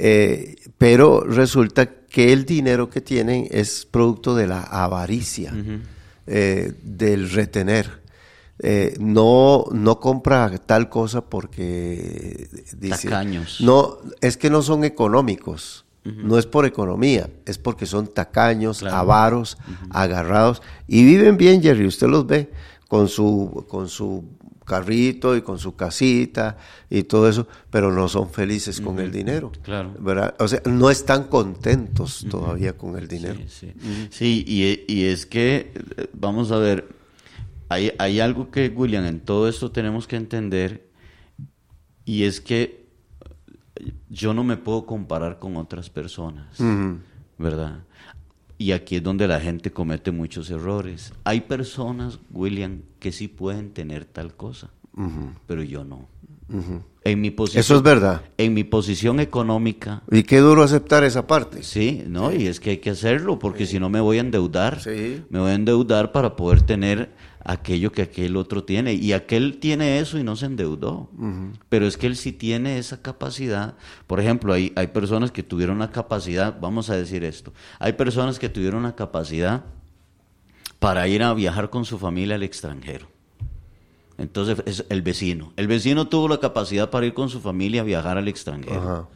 Eh, 0.00 0.54
pero 0.78 1.22
resulta 1.22 1.86
que 1.86 2.32
el 2.32 2.44
dinero 2.46 2.88
que 2.88 3.00
tienen 3.00 3.48
es 3.50 3.84
producto 3.84 4.36
de 4.36 4.46
la 4.46 4.62
avaricia. 4.62 5.52
Eh, 6.30 6.74
del 6.82 7.30
retener. 7.30 8.02
Eh, 8.58 8.96
no, 8.98 9.64
no 9.70 9.98
compra 9.98 10.58
tal 10.58 10.90
cosa 10.90 11.22
porque 11.22 12.48
dice, 12.76 13.08
tacaños. 13.08 13.60
no, 13.62 13.96
es 14.20 14.36
que 14.36 14.50
no 14.50 14.62
son 14.62 14.84
económicos, 14.84 15.86
no 16.04 16.38
es 16.38 16.46
por 16.46 16.66
economía, 16.66 17.30
es 17.46 17.56
porque 17.58 17.86
son 17.86 18.08
tacaños, 18.08 18.82
avaros, 18.82 19.58
agarrados 19.90 20.62
y 20.86 21.04
viven 21.04 21.36
bien, 21.36 21.62
Jerry, 21.62 21.86
usted 21.86 22.08
los 22.08 22.26
ve 22.26 22.50
con 22.88 23.08
su, 23.08 23.64
con 23.68 23.88
su 23.88 24.24
carrito 24.68 25.34
y 25.34 25.42
con 25.42 25.58
su 25.58 25.74
casita 25.74 26.58
y 26.88 27.02
todo 27.02 27.28
eso, 27.28 27.48
pero 27.70 27.90
no 27.90 28.06
son 28.06 28.30
felices 28.30 28.80
con 28.80 29.00
el 29.00 29.10
dinero. 29.10 29.50
Claro. 29.62 29.94
¿verdad? 29.98 30.36
O 30.38 30.46
sea, 30.46 30.62
no 30.66 30.90
están 30.90 31.24
contentos 31.24 32.26
todavía 32.30 32.76
con 32.76 32.96
el 32.96 33.08
dinero. 33.08 33.40
Sí, 33.48 33.72
sí. 34.10 34.44
y, 34.46 35.04
es 35.04 35.26
que, 35.26 35.72
vamos 36.12 36.52
a 36.52 36.58
ver, 36.58 36.88
hay, 37.68 37.92
hay 37.98 38.20
algo 38.20 38.50
que, 38.50 38.68
William, 38.68 39.04
en 39.06 39.20
todo 39.20 39.48
esto 39.48 39.72
tenemos 39.72 40.06
que 40.06 40.16
entender, 40.16 40.86
y 42.04 42.24
es 42.24 42.40
que 42.40 42.86
yo 44.08 44.34
no 44.34 44.44
me 44.44 44.56
puedo 44.56 44.86
comparar 44.86 45.38
con 45.38 45.56
otras 45.56 45.90
personas, 45.90 46.58
¿verdad? 47.38 47.80
Y 48.56 48.72
aquí 48.72 48.96
es 48.96 49.02
donde 49.02 49.28
la 49.28 49.40
gente 49.40 49.70
comete 49.70 50.10
muchos 50.10 50.50
errores. 50.50 51.12
Hay 51.24 51.42
personas, 51.42 52.18
William, 52.30 52.82
que 52.98 53.12
sí 53.12 53.28
pueden 53.28 53.70
tener 53.72 54.04
tal 54.04 54.34
cosa, 54.34 54.70
pero 55.46 55.62
yo 55.62 55.84
no. 55.84 56.08
En 57.04 57.20
mi 57.20 57.30
posición, 57.30 57.60
Eso 57.60 57.76
es 57.76 57.82
verdad. 57.82 58.22
En 58.36 58.54
mi 58.54 58.64
posición 58.64 59.20
económica. 59.20 60.02
Y 60.10 60.22
qué 60.22 60.38
duro 60.38 60.62
aceptar 60.62 61.04
esa 61.04 61.26
parte. 61.26 61.62
Sí, 61.62 62.02
no, 62.06 62.32
y 62.32 62.46
es 62.46 62.60
que 62.60 62.70
hay 62.70 62.78
que 62.78 62.90
hacerlo, 62.90 63.38
porque 63.38 63.66
si 63.66 63.78
no 63.78 63.88
me 63.88 64.00
voy 64.00 64.18
a 64.18 64.20
endeudar. 64.20 64.80
Me 64.86 65.38
voy 65.38 65.50
a 65.50 65.54
endeudar 65.54 66.12
para 66.12 66.36
poder 66.36 66.62
tener 66.62 67.12
aquello 67.44 67.92
que 67.92 68.02
aquel 68.02 68.36
otro 68.36 68.64
tiene. 68.64 68.94
Y 68.94 69.12
aquel 69.12 69.58
tiene 69.58 70.00
eso 70.00 70.18
y 70.18 70.24
no 70.24 70.36
se 70.36 70.46
endeudó. 70.46 71.10
Pero 71.68 71.86
es 71.86 71.96
que 71.96 72.06
él 72.06 72.16
sí 72.16 72.32
tiene 72.32 72.78
esa 72.78 73.00
capacidad. 73.00 73.76
Por 74.06 74.20
ejemplo, 74.20 74.52
hay, 74.52 74.72
hay 74.74 74.88
personas 74.88 75.30
que 75.30 75.42
tuvieron 75.42 75.78
la 75.78 75.90
capacidad, 75.90 76.58
vamos 76.60 76.90
a 76.90 76.96
decir 76.96 77.24
esto, 77.24 77.52
hay 77.78 77.92
personas 77.92 78.38
que 78.38 78.48
tuvieron 78.48 78.82
la 78.82 78.96
capacidad 78.96 79.64
para 80.78 81.08
ir 81.08 81.22
a 81.22 81.34
viajar 81.34 81.70
con 81.70 81.84
su 81.84 81.98
familia 81.98 82.36
al 82.36 82.42
extranjero. 82.42 83.08
Entonces, 84.16 84.62
es 84.66 84.84
el 84.88 85.02
vecino. 85.02 85.52
El 85.56 85.68
vecino 85.68 86.08
tuvo 86.08 86.28
la 86.28 86.40
capacidad 86.40 86.90
para 86.90 87.06
ir 87.06 87.14
con 87.14 87.28
su 87.30 87.40
familia 87.40 87.82
a 87.82 87.84
viajar 87.84 88.18
al 88.18 88.28
extranjero. 88.28 89.08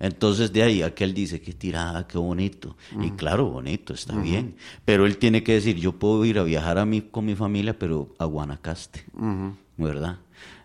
Entonces 0.00 0.52
de 0.52 0.62
ahí 0.62 0.82
aquel 0.82 1.12
dice, 1.12 1.40
qué 1.40 1.52
tirada, 1.52 2.06
qué 2.06 2.18
bonito. 2.18 2.76
Y 3.00 3.10
claro, 3.12 3.46
bonito, 3.46 3.92
está 3.92 4.16
bien. 4.16 4.54
Pero 4.84 5.06
él 5.06 5.18
tiene 5.18 5.42
que 5.42 5.54
decir, 5.54 5.76
yo 5.76 5.92
puedo 5.92 6.24
ir 6.24 6.38
a 6.38 6.44
viajar 6.44 6.78
a 6.78 6.84
mí, 6.84 7.02
con 7.02 7.24
mi 7.24 7.34
familia, 7.34 7.76
pero 7.78 8.14
a 8.18 8.24
Guanacaste, 8.24 9.04
¿verdad? 9.76 10.18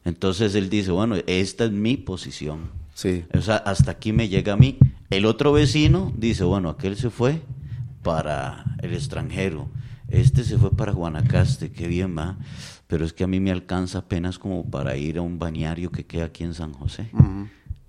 Entonces 0.06 0.54
él 0.56 0.70
dice, 0.70 0.92
bueno, 0.92 1.16
esta 1.26 1.66
es 1.66 1.72
mi 1.72 1.98
posición. 1.98 2.70
Sí. 2.94 3.26
O 3.34 3.42
sea, 3.42 3.56
hasta 3.58 3.92
aquí 3.92 4.12
me 4.12 4.30
llega 4.30 4.54
a 4.54 4.58
mí. 4.58 4.78
El 5.10 5.26
otro 5.26 5.52
vecino 5.52 6.14
dice, 6.16 6.44
bueno, 6.44 6.70
aquel 6.70 6.96
se 6.96 7.10
fue 7.10 7.42
para 8.04 8.64
el 8.84 8.94
extranjero. 8.94 9.68
Este 10.14 10.44
se 10.44 10.58
fue 10.58 10.72
para 10.72 10.92
Guanacaste, 10.92 11.72
qué 11.72 11.88
bien 11.88 12.16
va. 12.18 12.38
Pero 12.88 13.04
es 13.04 13.14
que 13.14 13.24
a 13.24 13.28
mí 13.28 13.40
me 13.40 13.52
alcanza 13.52 14.00
apenas 14.00 14.38
como 14.38 14.70
para 14.70 14.96
ir 14.96 15.18
a 15.18 15.22
un 15.22 15.40
bañario 15.40 15.92
que 15.92 16.06
queda 16.06 16.26
aquí 16.26 16.44
en 16.44 16.54
San 16.54 16.74
José. 16.74 17.10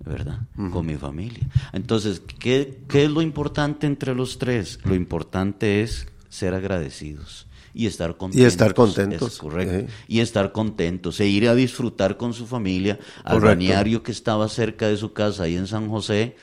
¿verdad? 0.03 0.39
Con 0.71 0.85
mi 0.85 0.95
familia. 0.95 1.47
Entonces, 1.73 2.21
¿qué, 2.39 2.79
es 2.91 3.09
lo 3.09 3.21
importante 3.21 3.87
entre 3.87 4.13
los 4.15 4.37
tres? 4.37 4.79
Lo 4.83 4.95
importante 4.95 5.81
es 5.81 6.07
ser 6.29 6.53
agradecidos 6.53 7.47
y 7.73 7.87
estar 7.87 8.15
contentos. 8.17 8.43
Y 8.43 8.45
estar 8.45 8.73
contentos. 8.73 9.37
correcto. 9.37 9.91
Y 10.07 10.19
estar 10.19 10.51
contentos. 10.51 11.19
E 11.19 11.27
ir 11.27 11.47
a 11.47 11.55
disfrutar 11.55 12.17
con 12.17 12.33
su 12.33 12.45
familia 12.45 12.99
al 13.23 13.39
correcto. 13.39 14.03
que 14.03 14.11
estaba 14.11 14.47
cerca 14.47 14.87
de 14.87 14.97
su 14.97 15.13
casa 15.13 15.43
ahí 15.43 15.55
en 15.57 15.67
San 15.67 15.89
José. 15.89 16.35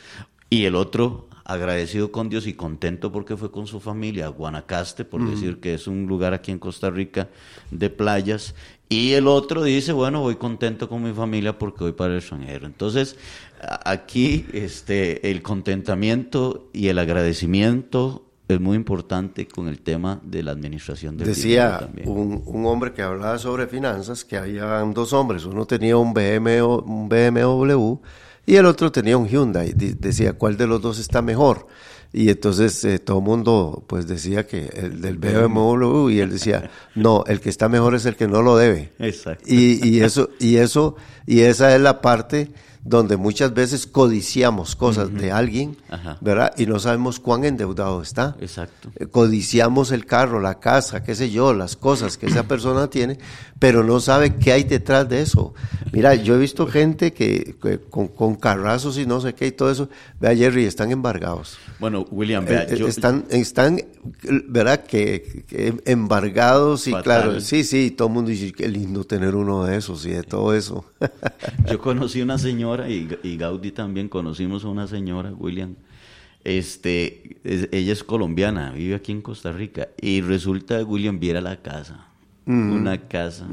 Y 0.50 0.64
el 0.64 0.74
otro 0.74 1.28
agradecido 1.44 2.12
con 2.12 2.28
Dios 2.28 2.46
y 2.46 2.54
contento 2.54 3.10
porque 3.12 3.36
fue 3.36 3.50
con 3.50 3.66
su 3.66 3.80
familia 3.80 4.26
a 4.26 4.28
Guanacaste, 4.28 5.04
por 5.04 5.28
decir 5.28 5.60
que 5.60 5.74
es 5.74 5.86
un 5.86 6.06
lugar 6.06 6.34
aquí 6.34 6.50
en 6.50 6.58
Costa 6.58 6.90
Rica 6.90 7.28
de 7.70 7.90
playas. 7.90 8.54
Y 8.88 9.12
el 9.12 9.26
otro 9.26 9.62
dice, 9.62 9.92
bueno, 9.92 10.20
voy 10.20 10.36
contento 10.36 10.88
con 10.88 11.02
mi 11.02 11.12
familia 11.12 11.58
porque 11.58 11.84
voy 11.84 11.92
para 11.92 12.12
el 12.12 12.18
extranjero. 12.18 12.66
Entonces, 12.66 13.16
aquí 13.84 14.46
este, 14.52 15.30
el 15.30 15.42
contentamiento 15.42 16.68
y 16.72 16.88
el 16.88 16.98
agradecimiento 16.98 18.26
es 18.48 18.60
muy 18.60 18.76
importante 18.76 19.48
con 19.48 19.68
el 19.68 19.80
tema 19.80 20.20
de 20.22 20.42
la 20.42 20.50
administración 20.52 21.16
del 21.16 21.28
Decía. 21.28 21.88
Un, 22.04 22.42
un, 22.44 22.66
hombre 22.66 22.92
que 22.92 23.02
hablaba 23.02 23.38
sobre 23.38 23.66
finanzas 23.66 24.24
que 24.24 24.36
había 24.36 24.80
dos 24.92 25.12
hombres, 25.12 25.46
uno 25.46 25.64
tenía 25.64 25.96
un 25.96 26.12
BMW, 26.12 26.82
un 26.84 27.08
BMW 27.08 27.96
y 28.46 28.56
el 28.56 28.66
otro 28.66 28.90
tenía 28.90 29.16
un 29.16 29.28
Hyundai. 29.28 29.72
Decía, 29.74 30.32
¿cuál 30.32 30.56
de 30.56 30.66
los 30.66 30.80
dos 30.80 30.98
está 30.98 31.22
mejor? 31.22 31.66
Y 32.12 32.28
entonces 32.28 32.84
eh, 32.84 32.98
todo 32.98 33.18
el 33.18 33.24
mundo 33.24 33.84
pues 33.86 34.06
decía 34.06 34.46
que 34.46 34.66
el 34.74 35.00
del 35.00 35.16
BMW 35.16 36.10
y 36.10 36.20
él 36.20 36.30
decía, 36.30 36.70
no, 36.94 37.24
el 37.26 37.40
que 37.40 37.48
está 37.48 37.68
mejor 37.68 37.94
es 37.94 38.04
el 38.04 38.16
que 38.16 38.28
no 38.28 38.42
lo 38.42 38.56
debe. 38.56 38.92
Exacto. 38.98 39.44
Y, 39.46 39.86
y 39.88 40.02
eso, 40.02 40.28
y 40.38 40.56
eso, 40.56 40.96
y 41.26 41.40
esa 41.40 41.74
es 41.74 41.80
la 41.80 42.02
parte 42.02 42.50
donde 42.84 43.16
muchas 43.16 43.54
veces 43.54 43.86
codiciamos 43.86 44.74
cosas 44.74 45.12
de 45.14 45.30
alguien, 45.30 45.76
Ajá. 45.88 46.18
¿verdad? 46.20 46.52
Y 46.58 46.66
no 46.66 46.80
sabemos 46.80 47.20
cuán 47.20 47.44
endeudado 47.44 48.02
está. 48.02 48.36
Exacto. 48.40 48.90
Eh, 48.96 49.06
Codiciamos 49.06 49.92
el 49.92 50.04
carro, 50.04 50.40
la 50.40 50.58
casa, 50.58 51.04
qué 51.04 51.14
sé 51.14 51.30
yo, 51.30 51.54
las 51.54 51.76
cosas 51.76 52.18
que 52.18 52.26
esa 52.26 52.42
persona 52.48 52.88
tiene, 52.90 53.18
pero 53.60 53.84
no 53.84 54.00
sabe 54.00 54.34
qué 54.36 54.50
hay 54.52 54.64
detrás 54.64 55.08
de 55.08 55.22
eso. 55.22 55.54
Mira, 55.92 56.16
yo 56.16 56.34
he 56.34 56.38
visto 56.38 56.66
gente 56.66 57.12
que, 57.12 57.54
que 57.62 57.78
con, 57.78 58.08
con 58.08 58.34
carrazos 58.34 58.98
y 58.98 59.06
no 59.06 59.20
sé 59.20 59.34
qué 59.34 59.46
y 59.46 59.52
todo 59.52 59.70
eso, 59.70 59.88
vea 60.20 60.34
Jerry, 60.34 60.64
están 60.64 60.90
embargados. 60.90 61.58
Bueno, 61.78 62.04
William, 62.10 62.44
vea, 62.44 62.64
Eh, 62.64 62.76
yo, 62.76 62.88
están, 62.88 63.26
están, 63.30 63.80
¿verdad? 64.48 64.84
Que, 64.84 65.44
que 65.46 65.74
embargados 65.84 66.88
y 66.88 66.90
Fatal. 66.90 67.04
claro, 67.04 67.40
sí, 67.40 67.62
sí, 67.62 67.92
todo 67.92 68.08
el 68.08 68.14
mundo 68.14 68.30
dice, 68.30 68.52
qué 68.52 68.66
lindo 68.68 69.04
tener 69.04 69.36
uno 69.36 69.64
de 69.64 69.76
esos 69.76 70.04
y 70.06 70.10
de 70.10 70.24
todo 70.24 70.52
eso. 70.54 70.84
Yo 71.70 71.78
conocí 71.78 72.20
una 72.22 72.38
señora 72.38 72.71
y, 72.80 73.08
y 73.22 73.36
Gaudí 73.36 73.70
también 73.72 74.08
conocimos 74.08 74.64
a 74.64 74.68
una 74.68 74.86
señora, 74.86 75.32
William. 75.32 75.74
Este, 76.44 77.36
es- 77.44 77.68
ella 77.72 77.92
es 77.92 78.02
colombiana, 78.02 78.72
vive 78.72 78.94
aquí 78.96 79.12
en 79.12 79.22
Costa 79.22 79.52
Rica 79.52 79.88
y 80.00 80.20
resulta 80.22 80.78
que 80.78 80.84
William 80.84 81.20
viera 81.20 81.40
la 81.40 81.56
casa, 81.62 82.06
una 82.46 82.98
casa 82.98 83.46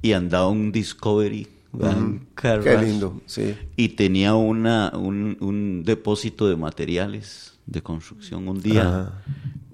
y 0.00 0.12
andaba 0.12 0.48
un 0.48 0.72
Discovery, 0.72 1.46
un 1.74 2.20
Qué 2.20 2.24
carrazo, 2.34 2.82
lindo, 2.82 3.20
sí. 3.26 3.54
y 3.76 3.90
tenía 3.90 4.34
una 4.36 4.92
un, 4.96 5.36
un 5.40 5.82
depósito 5.84 6.48
de 6.48 6.56
materiales 6.56 7.58
de 7.66 7.82
construcción. 7.82 8.48
Un 8.48 8.60
día, 8.62 8.82
Ajá. 8.88 9.22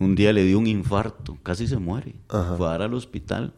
un 0.00 0.14
día 0.16 0.32
le 0.32 0.44
dio 0.44 0.58
un 0.58 0.66
infarto, 0.66 1.38
casi 1.44 1.68
se 1.68 1.78
muere, 1.78 2.14
Ajá. 2.28 2.56
fue 2.56 2.66
a 2.66 2.70
dar 2.72 2.82
al 2.82 2.94
hospital. 2.94 3.52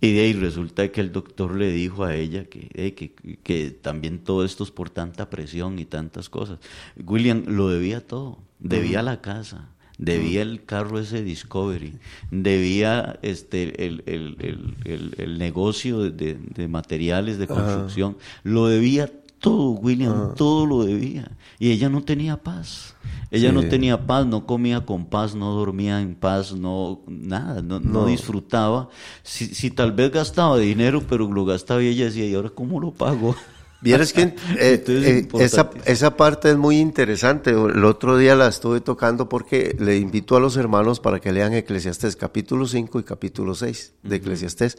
Y 0.00 0.12
de 0.12 0.20
ahí 0.20 0.32
resulta 0.32 0.86
que 0.92 1.00
el 1.00 1.10
doctor 1.10 1.54
le 1.56 1.72
dijo 1.72 2.04
a 2.04 2.14
ella 2.14 2.44
que, 2.44 2.68
eh, 2.74 2.94
que, 2.94 3.12
que 3.42 3.70
también 3.72 4.20
todo 4.20 4.44
esto 4.44 4.62
es 4.64 4.70
por 4.70 4.90
tanta 4.90 5.28
presión 5.28 5.78
y 5.78 5.84
tantas 5.86 6.28
cosas. 6.28 6.58
William 7.04 7.42
lo 7.46 7.68
debía 7.68 8.06
todo, 8.06 8.38
debía 8.60 9.02
la 9.02 9.20
casa, 9.20 9.70
debía 9.98 10.42
el 10.42 10.64
carro 10.64 11.00
ese 11.00 11.24
Discovery, 11.24 11.94
debía 12.30 13.18
este 13.22 13.84
el, 13.86 14.04
el, 14.06 14.36
el, 14.84 15.14
el- 15.18 15.38
negocio 15.38 15.98
de, 16.00 16.10
de- 16.12 16.34
de 16.54 16.68
materiales 16.68 17.38
de 17.38 17.48
construcción, 17.48 18.16
lo 18.44 18.68
debía 18.68 19.10
todo, 19.40 19.70
William, 19.70 20.34
todo 20.34 20.66
lo 20.66 20.84
debía. 20.84 21.30
Y 21.58 21.70
ella 21.70 21.88
no 21.88 22.02
tenía 22.02 22.36
paz. 22.36 22.94
Ella 23.30 23.50
Sí. 23.50 23.54
no 23.54 23.68
tenía 23.68 24.06
paz, 24.06 24.24
no 24.26 24.46
comía 24.46 24.86
con 24.86 25.04
paz, 25.06 25.34
no 25.34 25.52
dormía 25.54 26.00
en 26.00 26.14
paz, 26.14 26.52
no 26.54 27.00
nada, 27.06 27.60
no, 27.62 27.78
no 27.78 28.00
No. 28.02 28.06
disfrutaba. 28.06 28.88
Si, 29.22 29.46
si 29.54 29.70
tal 29.70 29.92
vez 29.92 30.10
gastaba 30.12 30.56
dinero, 30.58 31.02
pero 31.08 31.30
lo 31.30 31.44
gastaba 31.44 31.82
y 31.82 31.88
ella 31.88 32.06
decía, 32.06 32.24
¿y 32.26 32.34
ahora 32.34 32.50
cómo 32.50 32.80
lo 32.80 32.92
pago? 32.92 33.34
Vieres 33.80 34.12
que 34.12 34.22
eh, 34.22 34.34
Entonces, 34.58 35.06
eh, 35.06 35.28
esa, 35.44 35.70
esa 35.84 36.16
parte 36.16 36.50
es 36.50 36.56
muy 36.56 36.78
interesante. 36.78 37.50
El 37.50 37.84
otro 37.84 38.16
día 38.16 38.34
la 38.34 38.48
estuve 38.48 38.80
tocando 38.80 39.28
porque 39.28 39.76
le 39.78 39.98
invito 39.98 40.34
a 40.36 40.40
los 40.40 40.56
hermanos 40.56 40.98
para 40.98 41.20
que 41.20 41.30
lean 41.30 41.52
Eclesiastés 41.54 42.16
capítulo 42.16 42.66
5 42.66 42.98
y 42.98 43.02
capítulo 43.04 43.54
6 43.54 43.92
de 44.02 44.16
Eclesiastés. 44.16 44.78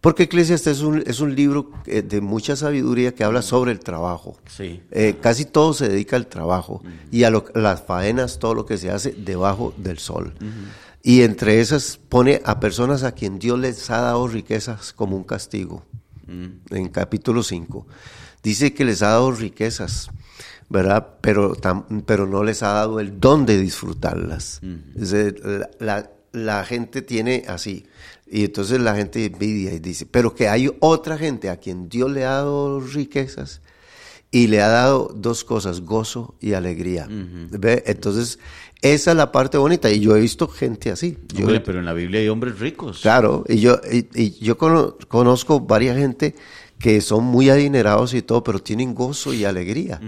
Porque 0.00 0.24
Eclesiastés 0.24 0.76
es 0.78 0.82
un, 0.82 1.02
es 1.06 1.20
un 1.20 1.34
libro 1.34 1.70
eh, 1.86 2.02
de 2.02 2.20
mucha 2.20 2.54
sabiduría 2.54 3.14
que 3.14 3.24
habla 3.24 3.42
sobre 3.42 3.72
el 3.72 3.80
trabajo. 3.80 4.36
Sí. 4.46 4.82
Eh, 4.90 5.16
casi 5.20 5.44
todo 5.46 5.72
se 5.74 5.88
dedica 5.88 6.16
al 6.16 6.26
trabajo 6.28 6.82
y 7.10 7.24
a 7.24 7.30
lo- 7.30 7.46
las 7.54 7.82
faenas, 7.82 8.38
todo 8.38 8.54
lo 8.54 8.66
que 8.66 8.76
se 8.78 8.90
hace 8.90 9.12
debajo 9.12 9.74
del 9.76 9.98
sol. 9.98 10.34
Y 11.02 11.22
entre 11.22 11.60
esas 11.60 11.98
pone 12.08 12.40
a 12.44 12.60
personas 12.60 13.02
a 13.04 13.12
quien 13.12 13.38
Dios 13.38 13.58
les 13.58 13.90
ha 13.90 14.00
dado 14.00 14.26
riquezas 14.28 14.92
como 14.92 15.16
un 15.16 15.24
castigo. 15.24 15.84
En 16.70 16.88
capítulo 16.88 17.42
5. 17.42 17.86
Dice 18.42 18.74
que 18.74 18.84
les 18.84 19.02
ha 19.02 19.08
dado 19.10 19.30
riquezas, 19.32 20.10
¿verdad? 20.68 21.06
Pero, 21.20 21.54
tam- 21.56 22.02
pero 22.04 22.26
no 22.26 22.42
les 22.44 22.62
ha 22.62 22.68
dado 22.72 22.98
el 23.00 23.18
don 23.20 23.46
de 23.46 23.58
disfrutarlas. 23.58 24.60
Dice, 24.94 25.34
la, 25.42 25.70
la- 25.78 26.10
la 26.32 26.64
gente 26.64 27.00
tiene 27.02 27.44
así. 27.48 27.86
Y 28.28 28.44
entonces 28.44 28.80
la 28.80 28.94
gente 28.96 29.24
envidia 29.24 29.72
y 29.72 29.78
dice, 29.78 30.04
pero 30.06 30.34
que 30.34 30.48
hay 30.48 30.70
otra 30.80 31.16
gente 31.16 31.48
a 31.48 31.56
quien 31.58 31.88
Dios 31.88 32.10
le 32.10 32.24
ha 32.24 32.30
dado 32.32 32.80
riquezas 32.80 33.60
y 34.32 34.48
le 34.48 34.60
ha 34.60 34.68
dado 34.68 35.12
dos 35.14 35.44
cosas, 35.44 35.80
gozo 35.82 36.34
y 36.40 36.54
alegría. 36.54 37.06
¿Ve? 37.08 37.84
Entonces, 37.86 38.38
esa 38.82 39.12
es 39.12 39.16
la 39.16 39.30
parte 39.30 39.56
bonita. 39.58 39.90
Y 39.90 40.00
yo 40.00 40.16
he 40.16 40.20
visto 40.20 40.48
gente 40.48 40.90
así. 40.90 41.16
Yo 41.32 41.44
Hombre, 41.46 41.60
pero 41.60 41.78
en 41.78 41.84
la 41.84 41.92
Biblia 41.92 42.20
hay 42.20 42.28
hombres 42.28 42.58
ricos. 42.58 43.00
Claro, 43.00 43.44
y 43.48 43.60
yo, 43.60 43.80
y, 43.90 44.06
y 44.20 44.32
yo 44.40 44.58
cono- 44.58 44.96
conozco 45.08 45.60
varias 45.60 45.96
gente 45.96 46.34
que 46.78 47.00
son 47.00 47.24
muy 47.24 47.48
adinerados 47.48 48.12
y 48.12 48.20
todo, 48.22 48.42
pero 48.42 48.58
tienen 48.58 48.94
gozo 48.94 49.32
y 49.32 49.44
alegría. 49.44 50.00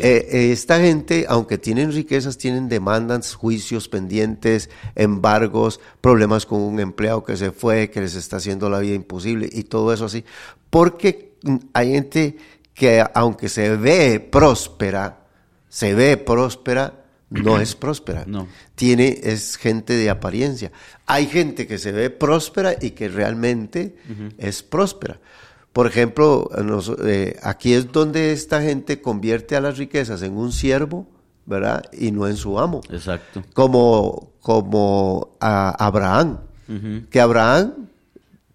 Sí. 0.00 0.06
Eh, 0.06 0.28
eh, 0.30 0.52
esta 0.52 0.80
gente, 0.80 1.26
aunque 1.28 1.58
tienen 1.58 1.92
riquezas, 1.92 2.38
tienen 2.38 2.68
demandas, 2.68 3.34
juicios 3.34 3.88
pendientes, 3.88 4.70
embargos, 4.94 5.80
problemas 6.00 6.46
con 6.46 6.60
un 6.60 6.80
empleado 6.80 7.24
que 7.24 7.36
se 7.36 7.52
fue, 7.52 7.90
que 7.90 8.00
les 8.00 8.14
está 8.14 8.36
haciendo 8.36 8.70
la 8.70 8.78
vida 8.78 8.94
imposible 8.94 9.48
y 9.50 9.64
todo 9.64 9.92
eso 9.92 10.06
así. 10.06 10.24
Porque 10.70 11.32
hay 11.72 11.92
gente 11.92 12.36
que 12.74 13.04
aunque 13.14 13.48
se 13.48 13.76
ve 13.76 14.20
próspera, 14.20 15.26
se 15.68 15.94
ve 15.94 16.16
próspera, 16.16 17.04
no 17.30 17.60
es 17.60 17.74
próspera 17.76 18.24
No. 18.26 18.48
tiene 18.74 19.18
es 19.22 19.56
gente 19.56 19.94
de 19.94 20.10
apariencia. 20.10 20.72
Hay 21.06 21.26
gente 21.26 21.66
que 21.66 21.78
se 21.78 21.92
ve 21.92 22.10
próspera 22.10 22.76
y 22.80 22.90
que 22.90 23.08
realmente 23.08 23.96
es 24.38 24.62
próspera. 24.62 25.20
Por 25.78 25.86
ejemplo, 25.86 26.50
nos- 26.64 26.90
eh, 27.04 27.36
aquí 27.40 27.72
es 27.72 27.92
donde 27.92 28.32
esta 28.32 28.60
gente 28.60 29.00
convierte 29.00 29.54
a 29.54 29.60
las 29.60 29.78
riquezas 29.78 30.22
en 30.22 30.36
un 30.36 30.50
siervo, 30.50 31.06
¿verdad? 31.46 31.84
Y 31.96 32.10
no 32.10 32.26
en 32.26 32.36
su 32.36 32.58
amo. 32.58 32.80
Exacto. 32.90 33.44
Como, 33.54 34.32
como 34.40 35.36
a 35.38 35.70
Abraham, 35.86 36.38
que 37.10 37.20
Abraham 37.20 37.74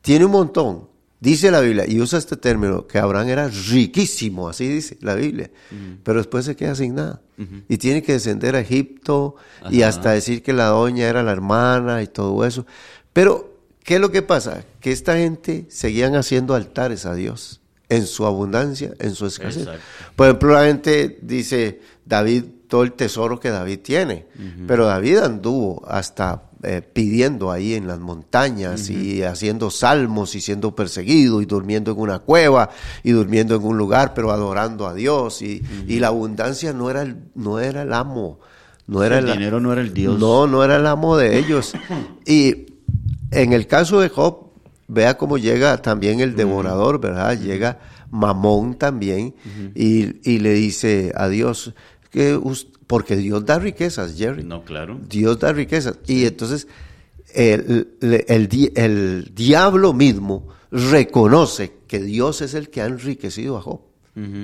tiene 0.01 0.25
un 0.25 0.31
montón. 0.31 0.89
Dice 1.21 1.49
la 1.49 1.61
Biblia, 1.61 1.85
y 1.87 2.01
usa 2.01 2.19
este 2.19 2.35
término, 2.35 2.87
que 2.87 2.99
Abraham 2.99 3.29
era 3.29 3.47
riquísimo, 3.47 4.49
así 4.49 4.67
dice 4.67 4.97
la 4.99 5.15
Biblia, 5.15 5.49
pero 6.03 6.17
después 6.17 6.43
se 6.43 6.57
queda 6.57 6.75
sin 6.75 6.95
nada. 6.95 7.21
Y 7.69 7.77
tiene 7.77 8.03
que 8.03 8.11
descender 8.11 8.57
a 8.57 8.59
Egipto 8.59 9.35
y 9.71 9.83
hasta 9.83 10.11
decir 10.11 10.43
que 10.43 10.51
la 10.51 10.65
doña 10.65 11.07
era 11.07 11.23
la 11.23 11.31
hermana 11.31 12.01
y 12.03 12.07
todo 12.07 12.43
eso. 12.43 12.65
Pero, 13.13 13.52
¿qué 13.83 13.95
es 13.95 14.01
lo 14.01 14.11
que 14.11 14.21
pasa? 14.21 14.63
Que 14.79 14.91
esta 14.91 15.17
gente 15.17 15.65
seguían 15.69 16.15
haciendo 16.15 16.55
altares 16.55 17.05
a 17.05 17.13
Dios 17.13 17.61
en 17.89 18.07
su 18.07 18.25
abundancia, 18.25 18.93
en 18.99 19.13
su 19.13 19.25
escasez. 19.25 19.63
Exacto. 19.63 19.83
Por 20.15 20.27
ejemplo, 20.27 20.53
la 20.53 20.65
gente 20.65 21.19
dice, 21.21 21.81
David, 22.05 22.45
todo 22.67 22.83
el 22.83 22.93
tesoro 22.93 23.39
que 23.39 23.49
David 23.49 23.79
tiene, 23.83 24.25
pero 24.65 24.85
David 24.85 25.17
anduvo 25.17 25.83
hasta 25.87 26.43
eh, 26.63 26.81
pidiendo 26.81 27.51
ahí 27.51 27.75
en 27.75 27.87
las 27.87 27.99
montañas 27.99 28.89
y 28.89 29.21
haciendo 29.21 29.69
salmos 29.69 30.33
y 30.33 30.41
siendo 30.41 30.73
perseguido 30.73 31.41
y 31.41 31.45
durmiendo 31.45 31.91
en 31.91 31.99
una 31.99 32.19
cueva 32.19 32.69
y 33.03 33.11
durmiendo 33.11 33.55
en 33.55 33.63
un 33.63 33.77
lugar, 33.77 34.13
pero 34.15 34.31
adorando 34.31 34.87
a 34.87 34.93
Dios 34.93 35.41
y, 35.41 35.61
y 35.87 35.99
la 35.99 36.07
abundancia 36.07 36.73
no 36.73 36.89
era 36.89 37.03
el, 37.03 37.17
no 37.35 37.59
era 37.59 37.83
el 37.83 37.93
amo, 37.93 38.39
no 38.87 39.03
era 39.03 39.19
el 39.19 39.25
dinero 39.25 39.59
no 39.59 39.71
era 39.71 39.81
el 39.81 39.93
Dios. 39.93 40.17
no, 40.17 40.47
no 40.47 40.63
era 40.63 40.77
el 40.77 40.87
amo 40.87 41.17
de 41.17 41.37
ellos. 41.37 41.73
Y 42.25 42.72
en 43.41 43.53
el 43.53 43.67
caso 43.67 43.99
de 43.99 44.09
Job, 44.09 44.47
vea 44.87 45.17
cómo 45.17 45.37
llega 45.37 45.81
también 45.81 46.19
el 46.19 46.35
devorador, 46.35 46.99
¿verdad? 46.99 47.39
Llega 47.39 47.79
Mamón 48.11 48.75
también 48.75 49.33
y, 49.75 50.29
y 50.29 50.39
le 50.39 50.53
dice 50.53 51.11
a 51.15 51.27
Dios, 51.29 51.73
que 52.11 52.39
porque 52.87 53.15
Dios 53.15 53.43
da 53.45 53.57
riquezas, 53.59 54.15
Jerry. 54.15 54.43
No, 54.43 54.63
claro. 54.63 54.99
Dios 55.09 55.39
da 55.39 55.51
riquezas. 55.51 55.97
Y 56.05 56.25
entonces 56.25 56.67
el, 57.33 57.95
el- 58.01 58.25
el 58.27 58.47
di- 58.47 58.71
el 58.75 59.31
diablo 59.33 59.93
mismo 59.93 60.47
reconoce 60.71 61.73
que 61.87 62.01
Dios 62.01 62.41
es 62.41 62.53
el 62.53 62.69
que 62.69 62.81
ha 62.81 62.85
enriquecido 62.85 63.57
a 63.57 63.61
Job. 63.61 63.81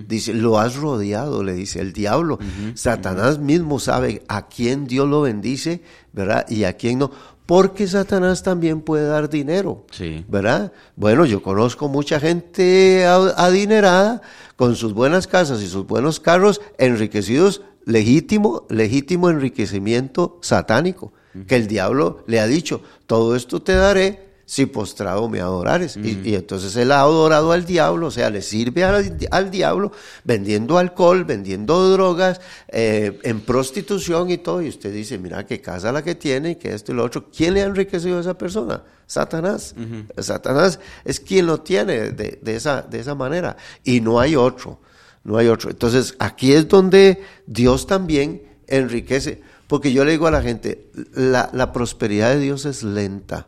Dice, 0.07 0.33
lo 0.33 0.57
has 0.57 0.77
rodeado, 0.77 1.43
le 1.43 1.53
dice 1.53 1.79
el 1.79 1.93
diablo. 1.93 2.39
Satanás 2.73 3.37
mismo 3.37 3.77
sabe 3.79 4.23
a 4.27 4.47
quién 4.47 4.87
Dios 4.87 5.07
lo 5.07 5.21
bendice, 5.21 5.83
¿verdad? 6.11 6.47
Y 6.49 6.63
a 6.63 6.73
quién 6.73 6.97
no. 6.97 7.11
Porque 7.49 7.87
Satanás 7.87 8.43
también 8.43 8.81
puede 8.81 9.07
dar 9.07 9.27
dinero. 9.27 9.83
Sí. 9.89 10.23
¿verdad? 10.27 10.71
Bueno, 10.95 11.25
yo 11.25 11.41
conozco 11.41 11.87
mucha 11.87 12.19
gente 12.19 13.07
adinerada 13.07 14.21
con 14.55 14.75
sus 14.75 14.93
buenas 14.93 15.25
casas 15.25 15.59
y 15.63 15.67
sus 15.67 15.87
buenos 15.87 16.19
carros, 16.19 16.61
enriquecidos, 16.77 17.63
legítimo, 17.85 18.67
legítimo 18.69 19.31
enriquecimiento 19.31 20.37
satánico, 20.43 21.11
que 21.47 21.55
el 21.55 21.65
diablo 21.65 22.23
le 22.27 22.39
ha 22.39 22.45
dicho, 22.45 22.83
todo 23.07 23.35
esto 23.35 23.63
te 23.63 23.73
daré 23.73 24.28
si 24.49 24.65
postrado 24.65 25.29
me 25.29 25.41
adorares. 25.41 25.95
Y, 25.95 26.21
y 26.27 26.33
entonces 26.33 26.75
él 26.75 26.91
ha 26.91 27.01
adorado 27.01 27.51
al 27.51 27.65
diablo, 27.67 28.07
o 28.07 28.11
sea, 28.11 28.31
le 28.31 28.41
sirve 28.41 28.83
al, 28.83 29.15
al 29.29 29.51
diablo 29.51 29.91
vendiendo 30.23 30.79
alcohol, 30.79 31.23
vendiendo 31.23 31.91
drogas, 31.91 32.41
eh, 32.69 33.19
en 33.21 33.41
prostitución 33.41 34.31
y 34.31 34.39
todo. 34.39 34.63
Y 34.63 34.69
usted 34.69 34.91
dice, 34.91 35.19
mira 35.19 35.45
qué 35.45 35.61
casa 35.61 35.91
la 35.91 36.03
que 36.03 36.15
tiene, 36.15 36.51
y 36.51 36.55
que 36.55 36.73
esto 36.73 36.91
y 36.91 36.95
lo 36.95 37.03
otro. 37.03 37.29
¿Quién 37.29 37.53
le 37.53 37.61
ha 37.61 37.65
enriquecido 37.65 38.17
a 38.17 38.21
esa 38.21 38.35
persona? 38.39 38.81
Satanás. 39.05 39.75
Satanás 40.17 40.79
es 41.05 41.19
quien 41.19 41.45
lo 41.45 41.61
tiene 41.61 42.09
de, 42.09 42.39
de 42.41 42.55
esa, 42.55 42.81
de 42.81 43.01
esa 43.01 43.13
manera. 43.13 43.55
Y 43.83 44.01
no 44.01 44.19
hay 44.19 44.35
otro. 44.35 44.79
no 45.23 45.37
hay 45.37 45.47
otro. 45.47 45.69
Entonces, 45.69 46.15
aquí 46.17 46.53
es 46.53 46.67
donde 46.67 47.21
Dios 47.45 47.85
también 47.85 48.41
enriquece, 48.67 49.43
porque 49.67 49.91
yo 49.91 50.03
le 50.05 50.11
digo 50.11 50.25
a 50.25 50.31
la 50.31 50.41
gente, 50.41 50.89
la, 51.13 51.51
la 51.53 51.71
prosperidad 51.71 52.33
de 52.33 52.39
Dios 52.39 52.65
es 52.65 52.81
lenta, 52.81 53.45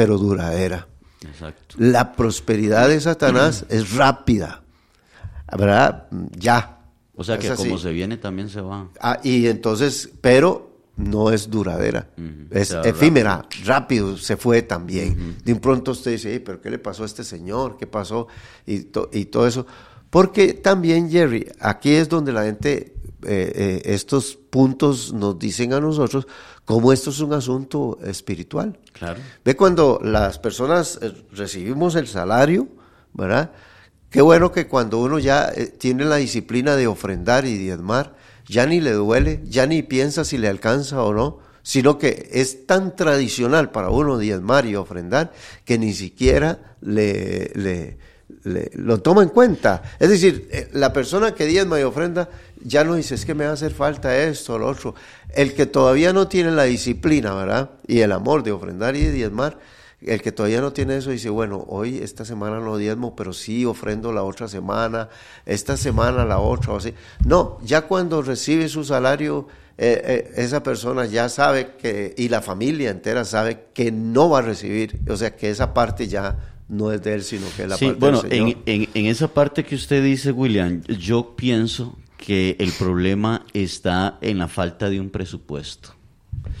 pero 0.00 0.16
duradera. 0.16 0.88
Exacto. 1.22 1.74
La 1.76 2.12
prosperidad 2.12 2.88
de 2.88 2.98
Satanás 3.02 3.66
es 3.68 3.94
rápida, 3.94 4.62
¿verdad? 5.58 6.06
Ya. 6.38 6.78
O 7.14 7.22
sea 7.22 7.34
Es 7.34 7.42
que 7.42 7.48
así. 7.50 7.64
como 7.64 7.76
se 7.76 7.90
viene 7.92 8.16
también 8.16 8.48
se 8.48 8.62
va. 8.62 8.88
Ah, 8.98 9.20
y 9.22 9.46
entonces, 9.46 10.08
pero 10.22 10.70
no 10.96 11.30
es 11.30 11.50
duradera, 11.50 12.08
es 12.50 12.70
efímera, 12.84 13.44
rápido. 13.66 14.16
se 14.16 14.38
fue 14.38 14.62
también. 14.62 15.36
De 15.44 15.52
un 15.52 15.60
pronto 15.60 15.90
usted 15.90 16.12
dice, 16.12 16.32
"Ey, 16.32 16.38
pero 16.38 16.62
¿qué 16.62 16.70
le 16.70 16.78
pasó 16.78 17.02
a 17.02 17.06
este 17.06 17.22
señor? 17.24 17.76
¿Qué 17.78 17.86
pasó? 17.86 18.26
Y, 18.64 18.80
to- 18.84 19.10
y 19.12 19.26
todo 19.26 19.46
eso. 19.46 19.66
Porque 20.08 20.54
también, 20.54 21.10
Jerry, 21.10 21.46
aquí 21.60 21.90
es 21.92 22.08
donde 22.08 22.32
la 22.32 22.44
gente, 22.44 22.94
eh, 23.24 23.52
eh, 23.54 23.82
estos 23.86 24.36
puntos 24.50 25.12
nos 25.12 25.38
dicen 25.38 25.72
a 25.72 25.80
nosotros 25.80 26.26
cómo 26.64 26.92
esto 26.92 27.10
es 27.10 27.20
un 27.20 27.32
asunto 27.32 27.98
espiritual. 28.04 28.78
Claro. 28.92 29.20
Ve 29.44 29.56
cuando 29.56 30.00
las 30.02 30.38
personas 30.38 30.98
eh, 31.02 31.12
recibimos 31.32 31.94
el 31.96 32.06
salario, 32.06 32.68
¿verdad? 33.12 33.50
Qué 34.10 34.20
bueno 34.22 34.50
que 34.50 34.66
cuando 34.66 34.98
uno 34.98 35.18
ya 35.18 35.52
tiene 35.78 36.04
la 36.04 36.16
disciplina 36.16 36.74
de 36.76 36.86
ofrendar 36.88 37.44
y 37.44 37.56
diezmar, 37.56 38.16
ya 38.48 38.66
ni 38.66 38.80
le 38.80 38.92
duele, 38.92 39.40
ya 39.44 39.66
ni 39.66 39.82
piensa 39.82 40.24
si 40.24 40.36
le 40.36 40.48
alcanza 40.48 41.02
o 41.04 41.14
no, 41.14 41.38
sino 41.62 41.98
que 41.98 42.28
es 42.32 42.66
tan 42.66 42.96
tradicional 42.96 43.70
para 43.70 43.90
uno 43.90 44.18
diezmar 44.18 44.66
y 44.66 44.74
ofrendar 44.74 45.32
que 45.64 45.78
ni 45.78 45.92
siquiera 45.92 46.74
le, 46.80 47.52
le- 47.54 47.98
le- 48.42 48.70
lo 48.74 49.00
toma 49.00 49.22
en 49.22 49.28
cuenta. 49.28 49.82
Es 50.00 50.08
decir, 50.08 50.48
la 50.72 50.92
persona 50.92 51.34
que 51.34 51.46
diezma 51.46 51.78
y 51.78 51.84
ofrenda 51.84 52.28
ya 52.62 52.84
no 52.84 52.94
dice, 52.94 53.14
es 53.14 53.24
que 53.24 53.34
me 53.34 53.44
va 53.44 53.50
a 53.50 53.54
hacer 53.54 53.72
falta 53.72 54.16
esto 54.16 54.58
lo 54.58 54.68
otro. 54.68 54.94
El 55.34 55.54
que 55.54 55.66
todavía 55.66 56.12
no 56.12 56.28
tiene 56.28 56.50
la 56.52 56.64
disciplina, 56.64 57.34
¿verdad? 57.34 57.70
Y 57.86 58.00
el 58.00 58.12
amor 58.12 58.42
de 58.42 58.52
ofrendar 58.52 58.96
y 58.96 59.00
de 59.04 59.12
diezmar, 59.12 59.58
el 60.02 60.22
que 60.22 60.32
todavía 60.32 60.60
no 60.62 60.72
tiene 60.72 60.96
eso 60.96 61.10
dice, 61.10 61.28
bueno, 61.28 61.64
hoy 61.68 61.98
esta 61.98 62.24
semana 62.24 62.58
no 62.60 62.76
diezmo, 62.78 63.14
pero 63.14 63.32
sí 63.32 63.64
ofrendo 63.66 64.12
la 64.12 64.22
otra 64.22 64.48
semana, 64.48 65.08
esta 65.44 65.76
semana 65.76 66.24
la 66.24 66.38
otra, 66.38 66.72
o 66.72 66.76
así. 66.78 66.94
No, 67.24 67.58
ya 67.62 67.82
cuando 67.82 68.22
recibe 68.22 68.68
su 68.68 68.82
salario, 68.84 69.46
eh, 69.76 70.02
eh, 70.04 70.32
esa 70.36 70.62
persona 70.62 71.04
ya 71.06 71.28
sabe 71.28 71.72
que, 71.78 72.14
y 72.16 72.28
la 72.28 72.40
familia 72.40 72.90
entera 72.90 73.24
sabe 73.24 73.64
que 73.74 73.92
no 73.92 74.30
va 74.30 74.38
a 74.38 74.42
recibir, 74.42 74.98
o 75.08 75.16
sea, 75.16 75.36
que 75.36 75.50
esa 75.50 75.74
parte 75.74 76.08
ya 76.08 76.36
no 76.68 76.92
es 76.92 77.02
de 77.02 77.14
él, 77.14 77.22
sino 77.24 77.46
que 77.56 77.64
es 77.64 77.68
la 77.68 77.76
Sí, 77.76 77.86
parte 77.86 78.00
bueno, 78.00 78.22
del 78.22 78.30
Señor. 78.30 78.48
en, 78.66 78.82
en- 78.82 78.88
en 78.94 79.06
esa 79.06 79.28
parte 79.28 79.64
que 79.64 79.74
usted 79.74 80.02
dice, 80.02 80.32
William, 80.32 80.82
yo 80.98 81.34
pienso 81.36 81.98
que 82.20 82.54
el 82.60 82.70
problema 82.72 83.46
está 83.54 84.18
en 84.20 84.38
la 84.38 84.46
falta 84.46 84.90
de 84.90 85.00
un 85.00 85.08
presupuesto. 85.08 85.94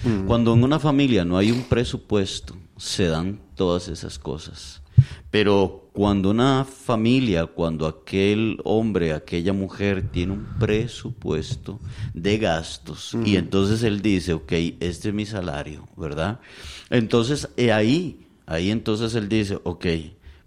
Mm. 0.04 0.26
Cuando 0.26 0.54
en 0.54 0.64
una 0.64 0.78
familia 0.78 1.24
no 1.24 1.36
hay 1.36 1.50
un 1.50 1.64
presupuesto, 1.64 2.56
se 2.78 3.06
dan 3.06 3.38
todas 3.56 3.88
esas 3.88 4.18
cosas. 4.18 4.82
Pero 5.30 5.90
cuando 5.92 6.30
una 6.30 6.64
familia, 6.64 7.44
cuando 7.44 7.86
aquel 7.86 8.58
hombre, 8.64 9.12
aquella 9.12 9.52
mujer 9.52 10.08
tiene 10.10 10.32
un 10.32 10.46
presupuesto 10.58 11.78
de 12.14 12.38
gastos 12.38 13.14
y 13.24 13.36
entonces 13.36 13.82
él 13.82 14.00
dice, 14.00 14.32
ok, 14.32 14.52
este 14.80 15.08
es 15.08 15.14
mi 15.14 15.26
salario, 15.26 15.86
¿verdad? 15.96 16.40
Entonces 16.88 17.48
eh, 17.56 17.70
ahí, 17.70 18.26
ahí 18.46 18.70
entonces 18.70 19.14
él 19.14 19.28
dice, 19.28 19.58
ok, 19.62 19.86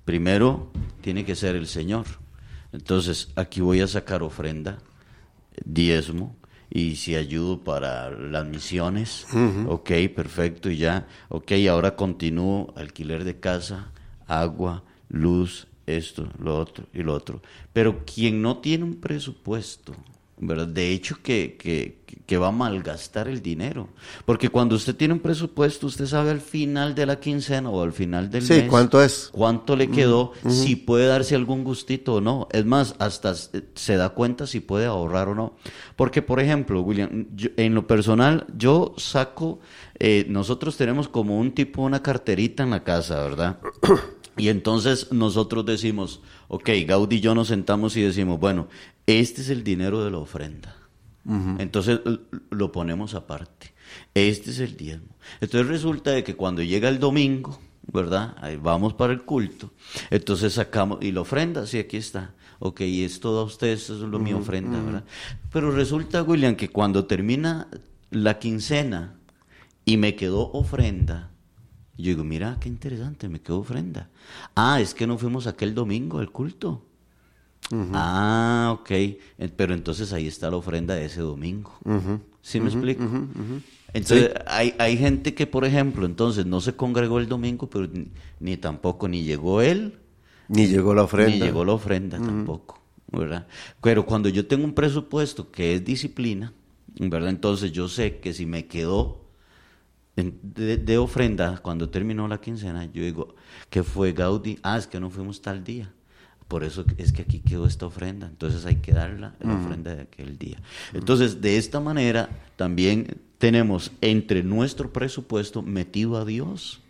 primero 0.05 0.71
tiene 1.01 1.23
que 1.23 1.35
ser 1.35 1.55
el 1.55 1.67
Señor. 1.67 2.05
Entonces 2.71 3.29
aquí 3.35 3.61
voy 3.61 3.81
a 3.81 3.87
sacar 3.87 4.23
ofrenda, 4.23 4.79
diezmo, 5.65 6.35
y 6.69 6.95
si 6.95 7.15
ayudo 7.15 7.63
para 7.63 8.09
las 8.09 8.45
misiones, 8.45 9.27
ok, 9.67 9.91
perfecto, 10.15 10.69
y 10.71 10.77
ya, 10.77 11.07
ok, 11.29 11.51
ahora 11.69 11.95
continúo 11.95 12.73
alquiler 12.75 13.23
de 13.23 13.39
casa, 13.39 13.91
agua, 14.25 14.83
luz, 15.09 15.67
esto, 15.85 16.27
lo 16.39 16.57
otro 16.57 16.85
y 16.93 17.03
lo 17.03 17.13
otro. 17.13 17.41
Pero 17.73 18.03
quien 18.05 18.41
no 18.41 18.57
tiene 18.57 18.85
un 18.85 18.95
presupuesto, 18.95 19.93
¿verdad? 20.37 20.67
De 20.67 20.91
hecho 20.91 21.17
que, 21.23 21.55
que, 21.57 21.99
que 22.25 22.37
va 22.37 22.47
a 22.47 22.51
malgastar 22.51 23.27
el 23.27 23.41
dinero. 23.41 23.89
Porque 24.25 24.49
cuando 24.49 24.75
usted 24.75 24.95
tiene 24.95 25.13
un 25.13 25.19
presupuesto, 25.19 25.87
usted 25.87 26.05
sabe 26.05 26.31
al 26.31 26.41
final 26.41 26.95
de 26.95 27.05
la 27.05 27.19
quincena 27.19 27.69
o 27.69 27.81
al 27.83 27.93
final 27.93 28.29
del 28.29 28.41
Sí, 28.43 28.53
mes 28.53 28.69
¿cuánto 28.69 29.01
es? 29.01 29.29
cuánto 29.31 29.75
le 29.75 29.89
quedó, 29.89 30.31
si 30.49 30.75
puede 30.75 31.07
darse 31.07 31.35
algún 31.35 31.63
gustito 31.63 32.15
o 32.15 32.21
no. 32.21 32.47
Es 32.51 32.65
más, 32.65 32.95
hasta 32.99 33.35
se 33.35 33.63
se 33.75 33.95
da 33.97 34.09
cuenta 34.09 34.47
si 34.47 34.59
puede 34.59 34.85
ahorrar 34.85 35.27
o 35.29 35.35
no. 35.35 35.53
Porque, 35.95 36.21
por 36.21 36.39
ejemplo, 36.39 36.81
William, 36.81 37.27
yo- 37.35 37.49
en 37.57 37.75
lo 37.75 37.85
personal, 37.87 38.45
yo 38.57 38.93
saco, 38.97 39.59
eh, 39.99 40.25
nosotros 40.29 40.75
tenemos 40.77 41.07
como 41.07 41.37
un 41.39 41.53
tipo, 41.53 41.81
una 41.83 42.01
carterita 42.01 42.63
en 42.63 42.71
la 42.71 42.83
casa, 42.83 43.21
¿verdad? 43.23 43.59
Y 44.37 44.49
entonces 44.49 45.11
nosotros 45.11 45.65
decimos, 45.65 46.21
ok, 46.47 46.69
Gaudí 46.87 47.17
y 47.17 47.21
yo 47.21 47.35
nos 47.35 47.49
sentamos 47.49 47.95
y 47.97 48.01
decimos, 48.01 48.39
bueno, 48.39 48.67
este 49.05 49.41
es 49.41 49.49
el 49.49 49.63
dinero 49.63 50.03
de 50.03 50.11
la 50.11 50.17
ofrenda. 50.17 50.75
Entonces 51.57 52.01
lo 52.49 52.71
ponemos 52.71 53.13
aparte. 53.13 53.73
Este 54.13 54.51
es 54.51 54.59
el 54.59 54.75
diezmo. 54.75 55.15
Entonces 55.39 55.67
resulta 55.67 56.11
de 56.11 56.23
que 56.23 56.35
cuando 56.35 56.61
llega 56.61 56.89
el 56.89 56.99
domingo, 56.99 57.59
¿verdad? 57.91 58.35
Ahí 58.41 58.57
vamos 58.57 58.93
para 58.93 59.13
el 59.13 59.23
culto. 59.23 59.71
Entonces 60.09 60.53
sacamos, 60.53 60.99
y 61.01 61.11
la 61.11 61.21
ofrenda, 61.21 61.65
sí, 61.65 61.77
aquí 61.79 61.97
está. 61.97 62.33
Ok, 62.59 62.81
y 62.81 63.03
es 63.03 63.19
todo 63.19 63.41
a 63.41 63.43
ustedes, 63.43 63.83
eso 63.83 63.95
es 63.95 64.09
lo 64.09 64.19
mi 64.19 64.33
ofrenda, 64.33 64.81
¿verdad? 64.81 65.03
Pero 65.51 65.71
resulta, 65.71 66.23
William, 66.23 66.55
que 66.55 66.69
cuando 66.69 67.05
termina 67.05 67.67
la 68.09 68.39
quincena 68.39 69.15
y 69.85 69.97
me 69.97 70.15
quedó 70.15 70.51
ofrenda, 70.51 71.32
yo 71.97 72.05
digo, 72.05 72.23
mira, 72.23 72.57
qué 72.59 72.69
interesante, 72.69 73.29
me 73.29 73.39
quedó 73.41 73.59
ofrenda. 73.59 74.09
Ah, 74.55 74.81
es 74.81 74.93
que 74.93 75.05
no 75.07 75.17
fuimos 75.17 75.47
aquel 75.47 75.73
domingo 75.75 76.19
al 76.19 76.31
culto. 76.31 76.83
Ah, 77.93 78.75
ok. 78.79 78.91
Pero 79.55 79.73
entonces 79.73 80.11
ahí 80.13 80.27
está 80.27 80.49
la 80.51 80.57
ofrenda 80.57 80.95
de 80.95 81.05
ese 81.05 81.21
domingo. 81.21 81.71
¿Sí 82.41 82.59
me 82.59 82.69
explico? 82.69 83.03
Entonces, 83.93 84.31
hay, 84.47 84.73
hay 84.79 84.97
gente 84.97 85.33
que, 85.33 85.47
por 85.47 85.65
ejemplo, 85.65 86.05
entonces 86.05 86.45
no 86.45 86.61
se 86.61 86.73
congregó 86.75 87.19
el 87.19 87.27
domingo, 87.27 87.69
pero 87.69 87.87
ni, 87.87 88.07
ni 88.39 88.57
tampoco 88.57 89.07
ni 89.07 89.23
llegó 89.23 89.61
él, 89.61 89.99
Ni 90.49 90.67
llegó 90.67 90.93
la 90.93 91.03
ofrenda. 91.03 91.31
ni 91.31 91.39
llegó 91.41 91.63
la 91.63 91.73
ofrenda 91.73 92.17
tampoco, 92.17 92.81
¿verdad? 93.11 93.47
Pero 93.81 94.05
cuando 94.05 94.29
yo 94.29 94.47
tengo 94.47 94.65
un 94.65 94.73
presupuesto 94.73 95.51
que 95.51 95.75
es 95.75 95.85
disciplina, 95.85 96.53
¿verdad? 96.99 97.29
Entonces 97.29 97.71
yo 97.71 97.87
sé 97.87 98.17
que 98.17 98.33
si 98.33 98.45
me 98.47 98.65
quedó 98.65 99.21
de, 100.15 100.77
de 100.77 100.97
ofrenda 100.97 101.57
cuando 101.57 101.89
terminó 101.89 102.27
la 102.27 102.39
quincena, 102.39 102.85
yo 102.85 103.03
digo, 103.03 103.35
¿qué 103.69 103.83
fue 103.83 104.13
Gaudí? 104.13 104.59
Ah, 104.61 104.77
es 104.77 104.87
que 104.87 104.99
no 104.99 105.09
fuimos 105.09 105.41
tal 105.41 105.63
día. 105.63 105.91
Por 106.47 106.63
eso 106.63 106.85
es 106.97 107.11
que 107.11 107.23
aquí 107.23 107.39
quedó 107.39 107.65
esta 107.65 107.87
ofrenda. 107.87 108.27
Entonces 108.27 108.65
hay 108.65 108.75
que 108.75 108.91
darla, 108.91 109.33
la 109.39 109.55
ofrenda 109.55 109.95
de 109.95 110.03
aquel 110.03 110.37
día. 110.37 110.57
Entonces, 110.93 111.41
de 111.41 111.57
esta 111.57 111.79
manera, 111.79 112.29
también 112.57 113.17
tenemos 113.39 113.91
entre 114.01 114.43
nuestro 114.43 114.93
presupuesto 114.93 115.63
metido 115.63 116.15
a 116.15 116.25
Dios, 116.25 116.81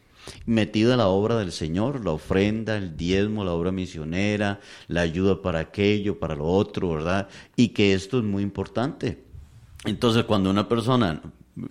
metido 0.45 0.93
a 0.93 0.97
la 0.97 1.07
obra 1.07 1.37
del 1.37 1.51
Señor, 1.51 2.03
la 2.03 2.11
ofrenda, 2.11 2.75
el 2.75 2.97
diezmo, 2.97 3.45
la 3.45 3.53
obra 3.53 3.71
misionera, 3.71 4.59
la 4.87 5.01
ayuda 5.01 5.41
para 5.41 5.59
aquello, 5.59 6.19
para 6.19 6.35
lo 6.35 6.45
otro, 6.45 6.89
¿verdad? 6.89 7.29
Y 7.55 7.69
que 7.69 7.93
esto 7.93 8.17
es 8.17 8.23
muy 8.25 8.43
importante. 8.43 9.23
Entonces, 9.85 10.25
cuando 10.25 10.49
una 10.49 10.67
persona, 10.67 11.21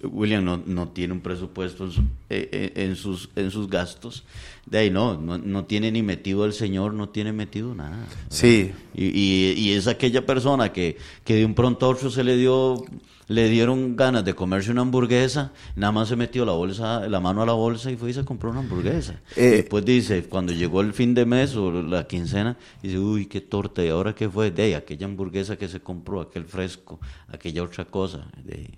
William, 0.05 0.45
no, 0.45 0.63
no 0.65 0.89
tiene 0.89 1.13
un 1.13 1.21
presupuesto 1.21 1.85
en, 1.87 1.91
su- 1.91 2.03
eh, 2.31 2.49
eh, 2.53 2.73
en 2.77 2.95
sus, 2.97 3.31
en 3.35 3.51
sus 3.51 3.69
gastos, 3.69 4.23
de 4.67 4.79
ahí 4.79 4.91
no, 4.91 5.17
no, 5.21 5.39
no 5.39 5.65
tiene 5.65 5.91
ni 5.91 6.03
metido 6.03 6.45
al 6.45 6.53
Señor, 6.53 6.95
no 6.95 7.09
tiene 7.09 7.33
metido 7.33 7.75
nada. 7.75 7.91
¿verdad? 7.91 8.07
Sí. 8.29 8.71
Y, 8.95 9.07
y- 9.07 9.55
y 9.57 9.73
es 9.73 9.89
aquella 9.89 10.25
persona 10.25 10.73
que, 10.73 10.97
que 11.25 11.35
de 11.35 11.45
un 11.45 11.55
pronto 11.55 11.87
a 11.87 11.89
otro 11.89 12.11
se 12.11 12.23
le 12.23 12.37
dio, 12.37 12.85
le 13.29 13.49
dieron 13.49 13.97
ganas 13.97 14.25
de 14.25 14.35
comerse 14.35 14.71
una 14.71 14.83
hamburguesa, 14.83 15.53
nada 15.77 15.93
más 15.93 16.09
se 16.09 16.17
metió 16.17 16.45
la 16.45 16.53
bolsa, 16.53 17.09
la 17.09 17.21
mano 17.21 17.43
a 17.43 17.47
la 17.47 17.53
bolsa 17.53 17.91
y 17.91 17.97
fue 17.97 18.11
y 18.11 18.15
se 18.15 18.25
compró 18.25 18.51
una 18.51 18.61
hamburguesa. 18.61 19.21
Eh, 19.37 19.47
y 19.47 19.57
después 19.57 19.85
dice, 19.85 20.25
cuando 20.25 20.53
llegó 20.53 20.81
el 20.81 20.93
fin 20.93 21.15
de 21.15 21.25
mes 21.25 21.55
o 21.57 21.71
la 21.71 22.07
quincena, 22.07 22.57
dice, 22.83 22.99
uy, 22.99 23.27
qué 23.27 23.41
torta, 23.41 23.85
¿y 23.85 23.89
ahora 23.89 24.15
qué 24.15 24.29
fue? 24.29 24.51
De 24.51 24.63
ahí, 24.63 24.75
aquella 24.75 25.07
hamburguesa 25.07 25.57
que 25.57 25.69
se 25.69 25.81
compró, 25.81 26.21
aquel 26.21 26.45
fresco, 26.45 27.01
aquella 27.29 27.63
otra 27.63 27.85
cosa. 27.85 28.27
De, 28.45 28.71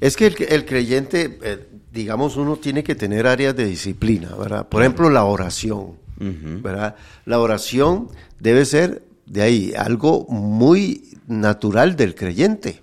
Es 0.00 0.16
que 0.16 0.26
el, 0.26 0.36
el 0.48 0.64
creyente, 0.64 1.38
eh, 1.42 1.68
digamos, 1.92 2.36
uno 2.36 2.56
tiene 2.56 2.82
que 2.82 2.94
tener 2.94 3.26
áreas 3.26 3.56
de 3.56 3.66
disciplina, 3.66 4.34
¿verdad? 4.36 4.68
Por 4.68 4.82
ejemplo, 4.82 5.10
la 5.10 5.24
oración, 5.24 6.00
¿verdad? 6.18 6.94
La 7.24 7.40
oración 7.40 8.08
debe 8.38 8.64
ser 8.64 9.02
de 9.26 9.42
ahí 9.42 9.72
algo 9.76 10.24
muy 10.28 11.18
natural 11.26 11.96
del 11.96 12.14
creyente. 12.14 12.80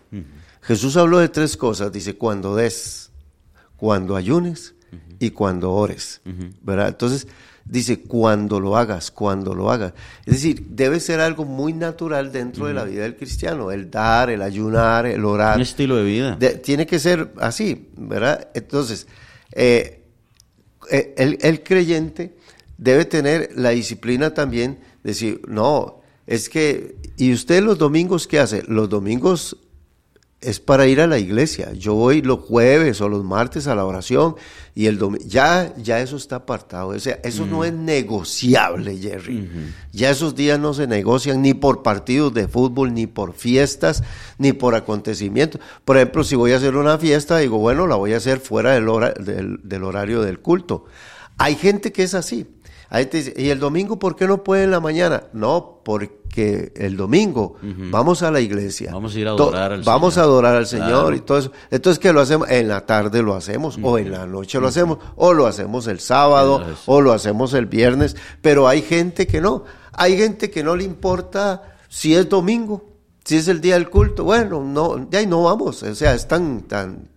Jesús 0.69 0.97
habló 0.97 1.17
de 1.17 1.29
tres 1.29 1.57
cosas, 1.57 1.91
dice, 1.91 2.13
cuando 2.13 2.55
des, 2.55 3.09
cuando 3.75 4.15
ayunes 4.15 4.75
y 5.17 5.31
cuando 5.31 5.71
ores, 5.71 6.21
¿verdad? 6.61 6.89
Entonces, 6.89 7.25
dice, 7.65 8.01
cuando 8.01 8.59
lo 8.59 8.77
hagas, 8.77 9.09
cuando 9.09 9.55
lo 9.55 9.71
hagas. 9.71 9.93
Es 10.27 10.35
decir, 10.35 10.67
debe 10.69 10.99
ser 10.99 11.21
algo 11.21 11.43
muy 11.43 11.73
natural 11.73 12.31
dentro 12.31 12.67
de 12.67 12.75
la 12.75 12.83
vida 12.83 13.01
del 13.01 13.15
cristiano, 13.15 13.71
el 13.71 13.89
dar, 13.89 14.29
el 14.29 14.43
ayunar, 14.43 15.07
el 15.07 15.25
orar. 15.25 15.55
Un 15.55 15.63
estilo 15.63 15.95
de 15.95 16.03
vida. 16.03 16.37
tiene 16.61 16.85
que 16.85 16.99
ser 16.99 17.33
así, 17.39 17.89
¿verdad? 17.97 18.49
Entonces, 18.53 19.07
eh, 19.53 20.03
eh, 20.91 21.15
el, 21.17 21.39
el 21.41 21.63
creyente 21.63 22.37
debe 22.77 23.05
tener 23.05 23.53
la 23.55 23.71
disciplina 23.71 24.35
también, 24.35 24.77
decir, 25.03 25.41
no, 25.47 26.03
es 26.27 26.47
que, 26.47 26.95
¿y 27.17 27.33
usted 27.33 27.63
los 27.63 27.79
domingos 27.79 28.27
qué 28.27 28.37
hace? 28.37 28.61
Los 28.67 28.87
domingos 28.87 29.57
es 30.41 30.61
para 30.61 30.87
ir 30.87 31.01
a 31.01 31.07
la 31.07 31.19
iglesia. 31.19 31.73
Yo 31.73 31.95
voy 31.95 32.21
los 32.21 32.39
jueves 32.39 33.01
o 33.01 33.09
los 33.09 33.25
martes 33.25 33.67
a 33.67 33.75
la 33.75 33.85
oración 33.85 34.35
y 34.73 34.85
el 34.85 34.97
domingo, 34.97 35.25
ya, 35.27 35.73
ya 35.75 35.99
eso 35.99 36.15
está 36.15 36.37
apartado. 36.37 36.89
O 36.89 36.99
sea, 36.99 37.19
eso 37.23 37.45
no 37.45 37.65
es 37.65 37.73
negociable, 37.73 38.97
Jerry. 38.97 39.49
Ya 39.91 40.09
esos 40.09 40.35
días 40.35 40.57
no 40.57 40.73
se 40.73 40.87
negocian 40.87 41.41
ni 41.41 41.53
por 41.53 41.83
partidos 41.83 42.33
de 42.33 42.47
fútbol, 42.47 42.93
ni 42.93 43.05
por 43.05 43.33
fiestas, 43.33 44.01
ni 44.37 44.53
por 44.53 44.75
acontecimientos. 44.75 45.59
Por 45.83 45.97
ejemplo, 45.97 46.23
si 46.23 46.35
voy 46.35 46.53
a 46.53 46.57
hacer 46.57 46.77
una 46.77 46.97
fiesta, 46.97 47.37
digo, 47.39 47.57
bueno, 47.57 47.85
la 47.85 47.95
voy 47.95 48.13
a 48.13 48.17
hacer 48.17 48.39
fuera 48.39 48.71
del, 48.71 48.87
hora, 48.87 49.13
del 49.17 49.83
horario 49.83 50.21
del 50.21 50.39
culto. 50.39 50.85
Hay 51.37 51.55
gente 51.55 51.91
que 51.91 52.03
es 52.03 52.13
así. 52.13 52.47
Ahí 52.89 53.05
te 53.05 53.17
dice, 53.17 53.33
¿y 53.37 53.49
el 53.49 53.59
domingo 53.59 53.99
por 53.99 54.15
qué 54.15 54.25
no 54.25 54.43
puede 54.43 54.63
en 54.63 54.71
la 54.71 54.79
mañana? 54.79 55.25
No, 55.31 55.81
porque 55.83 56.18
el 56.75 56.97
domingo 56.97 57.55
vamos 57.91 58.23
a 58.23 58.31
la 58.31 58.39
iglesia. 58.39 58.91
Vamos 58.91 59.15
a 59.15 59.19
ir 59.19 59.27
a 59.27 59.31
adorar 59.31 59.71
al 59.73 59.83
Vamos 59.83 60.17
a 60.17 60.21
adorar 60.21 60.55
al 60.55 60.67
Señor 60.67 61.15
y 61.15 61.21
todo 61.21 61.37
eso. 61.37 61.51
Entonces, 61.71 61.99
¿qué 61.99 62.13
lo 62.13 62.21
hacemos? 62.21 62.49
En 62.49 62.67
la 62.67 62.85
tarde 62.85 63.21
lo 63.21 63.35
hacemos, 63.35 63.77
o 63.81 63.97
en 63.97 64.11
la 64.11 64.25
noche 64.25 64.59
lo 64.59 64.67
hacemos, 64.67 64.99
o 65.15 65.33
lo 65.33 65.47
hacemos 65.47 65.87
el 65.87 65.99
sábado, 65.99 66.63
o 66.85 67.01
lo 67.01 67.11
hacemos 67.11 67.53
el 67.53 67.65
viernes. 67.65 68.15
Pero 68.41 68.67
hay 68.67 68.81
gente 68.81 69.27
que 69.27 69.41
no. 69.41 69.63
Hay 69.93 70.17
gente 70.17 70.49
que 70.49 70.63
no 70.63 70.75
le 70.75 70.85
importa 70.85 71.75
si 71.89 72.15
es 72.15 72.29
domingo, 72.29 72.85
si 73.25 73.37
es 73.37 73.47
el 73.47 73.59
día 73.59 73.73
del 73.73 73.89
culto. 73.89 74.23
Bueno, 74.23 74.63
no, 74.63 74.95
de 74.95 75.17
ahí 75.17 75.27
no 75.27 75.43
vamos. 75.43 75.83
O 75.83 75.95
sea, 75.95 76.13
es 76.13 76.27
tan, 76.27 76.61
tan 76.61 77.09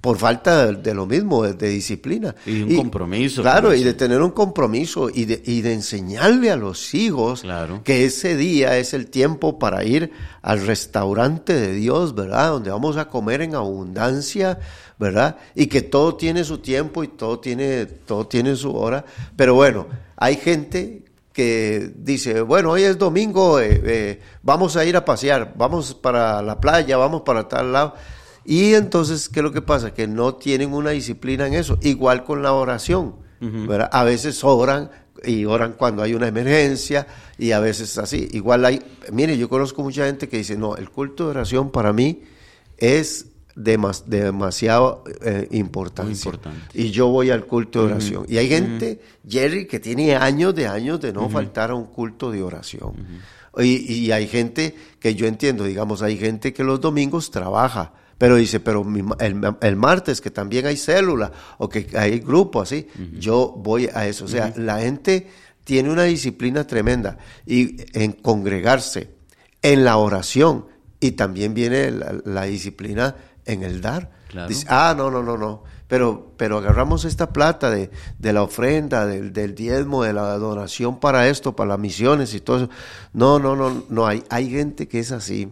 por 0.00 0.16
falta 0.16 0.72
de, 0.72 0.94
lo 0.94 1.06
mismo, 1.06 1.42
de, 1.42 1.68
disciplina. 1.68 2.34
Y 2.46 2.62
un 2.62 2.76
compromiso. 2.76 3.42
Claro, 3.42 3.74
y 3.74 3.82
de 3.82 3.94
tener 3.94 4.22
un 4.22 4.30
compromiso 4.30 5.10
y 5.12 5.24
de, 5.24 5.42
y 5.44 5.60
de 5.60 5.74
enseñarle 5.74 6.50
a 6.52 6.56
los 6.56 6.94
hijos 6.94 7.44
que 7.82 8.04
ese 8.04 8.36
día 8.36 8.78
es 8.78 8.94
el 8.94 9.08
tiempo 9.08 9.58
para 9.58 9.84
ir 9.84 10.12
al 10.42 10.64
restaurante 10.64 11.52
de 11.52 11.72
Dios, 11.72 12.14
¿verdad? 12.14 12.50
Donde 12.50 12.70
vamos 12.70 12.96
a 12.96 13.08
comer 13.08 13.42
en 13.42 13.56
abundancia, 13.56 14.60
¿verdad? 15.00 15.36
Y 15.56 15.66
que 15.66 15.82
todo 15.82 16.14
tiene 16.14 16.44
su 16.44 16.58
tiempo 16.58 17.02
y 17.02 17.08
todo 17.08 17.40
tiene, 17.40 17.86
todo 17.86 18.26
tiene 18.28 18.54
su 18.54 18.72
hora. 18.76 19.04
Pero 19.34 19.54
bueno, 19.54 19.88
hay 20.16 20.36
gente 20.36 21.02
que 21.32 21.90
dice, 21.96 22.40
bueno, 22.40 22.70
hoy 22.70 22.84
es 22.84 22.98
domingo, 22.98 23.58
eh, 23.58 23.80
eh, 23.84 24.20
vamos 24.42 24.76
a 24.76 24.84
ir 24.84 24.96
a 24.96 25.04
pasear, 25.04 25.54
vamos 25.56 25.94
para 25.94 26.40
la 26.40 26.60
playa, 26.60 26.96
vamos 26.96 27.22
para 27.22 27.48
tal 27.48 27.72
lado 27.72 27.94
y 28.50 28.72
entonces, 28.72 29.28
¿qué 29.28 29.40
es 29.40 29.44
lo 29.44 29.52
que 29.52 29.60
pasa? 29.60 29.92
Que 29.92 30.08
no 30.08 30.36
tienen 30.36 30.72
una 30.72 30.88
disciplina 30.88 31.46
en 31.46 31.52
eso. 31.52 31.76
Igual 31.82 32.24
con 32.24 32.42
la 32.42 32.54
oración. 32.54 33.16
A 33.90 34.04
veces 34.04 34.42
oran 34.42 34.90
y 35.22 35.44
oran 35.44 35.74
cuando 35.74 36.02
hay 36.02 36.14
una 36.14 36.28
emergencia 36.28 37.06
y 37.36 37.52
a 37.52 37.60
veces 37.60 37.98
así. 37.98 38.26
Igual 38.32 38.64
hay, 38.64 38.82
mire, 39.12 39.36
yo 39.36 39.50
conozco 39.50 39.82
mucha 39.82 40.06
gente 40.06 40.30
que 40.30 40.38
dice, 40.38 40.56
no, 40.56 40.76
el 40.76 40.88
culto 40.88 41.24
de 41.24 41.30
oración 41.32 41.70
para 41.70 41.92
mí 41.92 42.22
es 42.78 43.26
demasiado 43.54 45.04
eh, 45.20 45.46
importante. 45.50 46.18
Y 46.72 46.90
yo 46.90 47.08
voy 47.08 47.28
al 47.28 47.44
culto 47.44 47.80
de 47.80 47.92
oración. 47.92 48.24
Y 48.30 48.38
hay 48.38 48.48
gente, 48.48 48.98
Jerry, 49.28 49.66
que 49.66 49.78
tiene 49.78 50.16
años 50.16 50.54
de 50.54 50.68
años 50.68 51.02
de 51.02 51.12
no 51.12 51.28
faltar 51.28 51.72
a 51.72 51.74
un 51.74 51.84
culto 51.84 52.30
de 52.30 52.42
oración. 52.42 52.94
Y, 53.58 53.92
y, 53.92 54.10
hay 54.10 54.26
gente 54.26 54.74
que 54.98 55.14
yo 55.14 55.26
entiendo, 55.26 55.64
digamos, 55.64 56.00
hay 56.00 56.16
gente 56.16 56.54
que 56.54 56.64
los 56.64 56.80
domingos 56.80 57.30
trabaja 57.30 57.92
pero 58.18 58.34
dice, 58.34 58.58
pero 58.58 58.84
el, 59.20 59.76
martes 59.76 60.20
que 60.20 60.30
también 60.30 60.66
hay 60.66 60.76
célula 60.76 61.30
o 61.58 61.68
que 61.68 61.86
hay 61.96 62.18
grupo 62.18 62.60
así, 62.60 62.88
yo 63.16 63.54
voy 63.56 63.88
a 63.94 64.06
eso. 64.08 64.24
O 64.24 64.28
sea, 64.28 64.52
la 64.56 64.80
gente 64.80 65.28
tiene 65.62 65.88
una 65.88 66.02
disciplina 66.02 66.66
tremenda 66.66 67.18
y 67.46 67.76
en 67.92 68.12
congregarse, 68.12 69.10
en 69.62 69.84
la 69.84 69.96
oración 69.98 70.66
y 70.98 71.12
también 71.12 71.54
viene 71.54 71.92
la, 72.24 72.42
disciplina 72.44 73.14
en 73.44 73.62
el 73.62 73.80
dar. 73.80 74.10
Dice, 74.48 74.66
ah, 74.68 74.94
no, 74.96 75.10
no, 75.10 75.22
no, 75.22 75.38
no. 75.38 75.62
Pero, 75.86 76.34
pero 76.36 76.58
agarramos 76.58 77.04
esta 77.04 77.32
plata 77.32 77.70
de, 77.70 77.90
de 78.18 78.32
la 78.32 78.42
ofrenda, 78.42 79.06
del, 79.06 79.32
del, 79.32 79.54
diezmo, 79.54 80.02
de 80.02 80.12
la 80.12 80.36
donación 80.36 81.00
para 81.00 81.28
esto, 81.28 81.56
para 81.56 81.68
las 81.70 81.78
misiones 81.78 82.34
y 82.34 82.40
todo 82.40 82.56
eso. 82.58 82.70
No, 83.12 83.38
no, 83.38 83.56
no, 83.56 83.84
no. 83.88 84.06
Hay, 84.06 84.22
hay 84.28 84.50
gente 84.50 84.86
que 84.86 84.98
es 84.98 85.12
así 85.12 85.48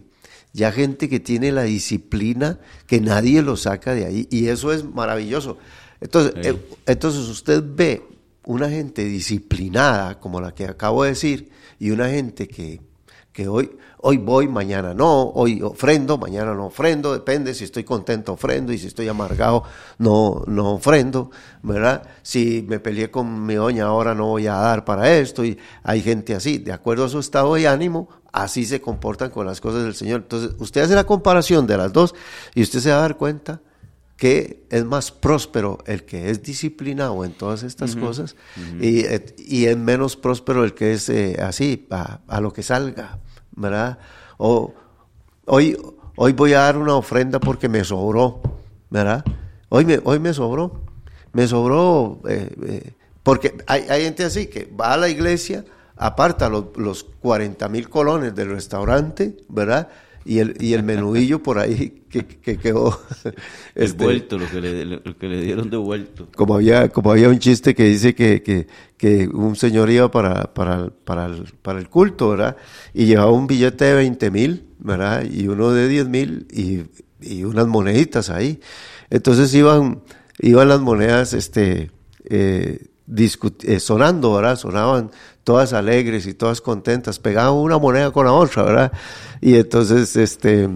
ya 0.53 0.71
gente 0.71 1.09
que 1.09 1.19
tiene 1.19 1.51
la 1.51 1.63
disciplina 1.63 2.59
que 2.87 2.99
nadie 2.99 3.41
lo 3.41 3.55
saca 3.57 3.93
de 3.93 4.05
ahí 4.05 4.27
y 4.31 4.47
eso 4.47 4.73
es 4.73 4.83
maravilloso. 4.83 5.57
Entonces, 6.01 6.33
eh, 6.45 6.57
entonces 6.85 7.27
usted 7.27 7.63
ve 7.65 8.03
una 8.45 8.69
gente 8.69 9.03
disciplinada 9.03 10.19
como 10.19 10.39
la 10.39 10.53
que 10.53 10.65
acabo 10.65 11.03
de 11.03 11.09
decir 11.09 11.49
y 11.79 11.91
una 11.91 12.09
gente 12.09 12.47
que, 12.47 12.81
que 13.33 13.47
hoy, 13.47 13.77
hoy 13.99 14.17
voy, 14.17 14.47
mañana 14.47 14.93
no, 14.93 15.29
hoy 15.29 15.61
ofrendo, 15.61 16.17
mañana 16.17 16.53
no 16.53 16.67
ofrendo, 16.67 17.13
depende 17.13 17.53
si 17.53 17.65
estoy 17.65 17.83
contento 17.83 18.33
ofrendo 18.33 18.71
y 18.71 18.77
si 18.77 18.87
estoy 18.87 19.07
amargado 19.09 19.63
no, 19.97 20.43
no 20.47 20.75
ofrendo, 20.75 21.29
¿verdad? 21.61 22.03
Si 22.21 22.65
me 22.67 22.79
peleé 22.79 23.11
con 23.11 23.45
mi 23.45 23.55
doña 23.55 23.85
ahora 23.85 24.15
no 24.15 24.27
voy 24.27 24.47
a 24.47 24.53
dar 24.53 24.85
para 24.85 25.17
esto 25.17 25.43
y 25.43 25.57
hay 25.83 26.01
gente 26.01 26.33
así, 26.33 26.57
de 26.57 26.71
acuerdo 26.71 27.05
a 27.05 27.09
su 27.09 27.19
estado 27.19 27.55
de 27.55 27.67
ánimo, 27.67 28.07
así 28.43 28.65
se 28.65 28.81
comportan 28.81 29.31
con 29.31 29.45
las 29.45 29.61
cosas 29.61 29.83
del 29.83 29.95
Señor. 29.95 30.21
Entonces, 30.21 30.51
usted 30.59 30.81
hace 30.81 30.95
la 30.95 31.05
comparación 31.05 31.65
de 31.67 31.77
las 31.77 31.91
dos 31.91 32.13
y 32.53 32.61
usted 32.61 32.79
se 32.79 32.91
va 32.91 32.97
a 32.97 33.01
dar 33.01 33.17
cuenta 33.17 33.61
que 34.15 34.65
es 34.69 34.83
más 34.83 35.11
próspero 35.11 35.77
el 35.85 36.03
que 36.03 36.29
es 36.31 36.41
disciplinado 36.41 37.23
en 37.23 37.33
todas 37.33 37.61
estas 37.61 37.95
cosas 37.95 38.35
y, 38.81 39.05
y, 39.37 39.65
es 39.65 39.77
menos 39.77 40.15
próspero 40.15 40.63
el 40.63 40.73
que 40.73 40.93
es 40.93 41.07
eh, 41.09 41.37
así, 41.39 41.87
a, 41.91 42.41
lo 42.41 42.51
que 42.51 42.63
salga, 42.63 43.19
¿verdad? 43.55 43.99
O, 44.37 44.73
hoy, 45.45 45.77
hoy 46.15 46.33
voy 46.33 46.53
a 46.53 46.61
dar 46.61 46.77
una 46.77 46.95
ofrenda 46.95 47.39
porque 47.39 47.69
me 47.69 47.83
sobró, 47.83 48.41
¿verdad? 48.89 49.23
Hoy 49.69 49.85
me, 49.85 49.99
hoy 50.03 50.17
me 50.17 50.33
sobró, 50.33 50.81
me 51.33 51.47
sobró, 51.47 52.19
eh, 52.27 52.55
eh, 52.65 52.93
porque 53.21 53.55
hay, 53.67 53.85
hay 53.87 54.03
gente 54.03 54.23
así 54.23 54.47
que 54.47 54.65
va 54.65 54.93
a 54.93 54.97
la 54.97 55.09
iglesia, 55.09 55.63
aparta 55.97 56.49
los, 56.49 56.65
los 56.77 57.03
40 57.03 57.67
mil 57.69 57.89
colones 57.89 58.35
del 58.35 58.49
restaurante, 58.49 59.37
¿verdad? 59.49 59.89
Y 60.25 60.39
el, 60.39 60.57
y 60.59 60.73
el 60.73 60.83
menudillo 60.83 61.41
por 61.41 61.57
ahí 61.57 62.03
que, 62.09 62.25
que 62.25 62.57
quedó. 62.57 62.99
Este, 63.75 64.03
vuelto, 64.03 64.39
lo 64.39 64.49
que, 64.49 64.59
le, 64.59 64.85
lo 64.85 65.17
que 65.17 65.27
le 65.27 65.41
dieron 65.41 65.69
de 65.69 65.77
vuelto. 65.77 66.27
Como 66.35 66.55
había, 66.55 66.89
como 66.89 67.11
había 67.11 67.29
un 67.29 67.37
chiste 67.37 67.75
que 67.75 67.83
dice 67.83 68.15
que, 68.15 68.41
que, 68.41 68.65
que 68.97 69.27
un 69.27 69.55
señor 69.55 69.91
iba 69.91 70.09
para, 70.09 70.51
para, 70.51 70.89
para, 70.89 71.27
el, 71.27 71.43
para 71.61 71.77
el 71.77 71.87
culto, 71.89 72.31
¿verdad? 72.31 72.57
Y 72.93 73.05
llevaba 73.05 73.31
un 73.31 73.45
billete 73.45 73.85
de 73.85 73.93
20 73.93 74.31
mil, 74.31 74.67
¿verdad? 74.79 75.23
Y 75.29 75.47
uno 75.47 75.71
de 75.71 75.87
10 75.87 76.09
mil 76.09 76.47
y, 76.51 76.85
y 77.21 77.43
unas 77.43 77.67
moneditas 77.67 78.31
ahí. 78.31 78.59
Entonces 79.11 79.53
iban, 79.53 80.01
iban 80.39 80.67
las 80.67 80.81
monedas, 80.81 81.33
este, 81.33 81.91
eh, 82.25 82.87
eh, 83.15 83.79
sonando, 83.79 84.33
¿verdad? 84.33 84.57
Sonaban 84.57 85.11
todas 85.43 85.73
alegres 85.73 86.27
y 86.27 86.33
todas 86.33 86.59
contentas, 86.59 87.19
pegaban 87.19 87.53
una 87.53 87.77
moneda 87.77 88.11
con 88.11 88.25
la 88.25 88.33
otra, 88.33 88.63
¿verdad? 88.63 88.91
Y 89.39 89.55
entonces, 89.55 90.15
este, 90.17 90.69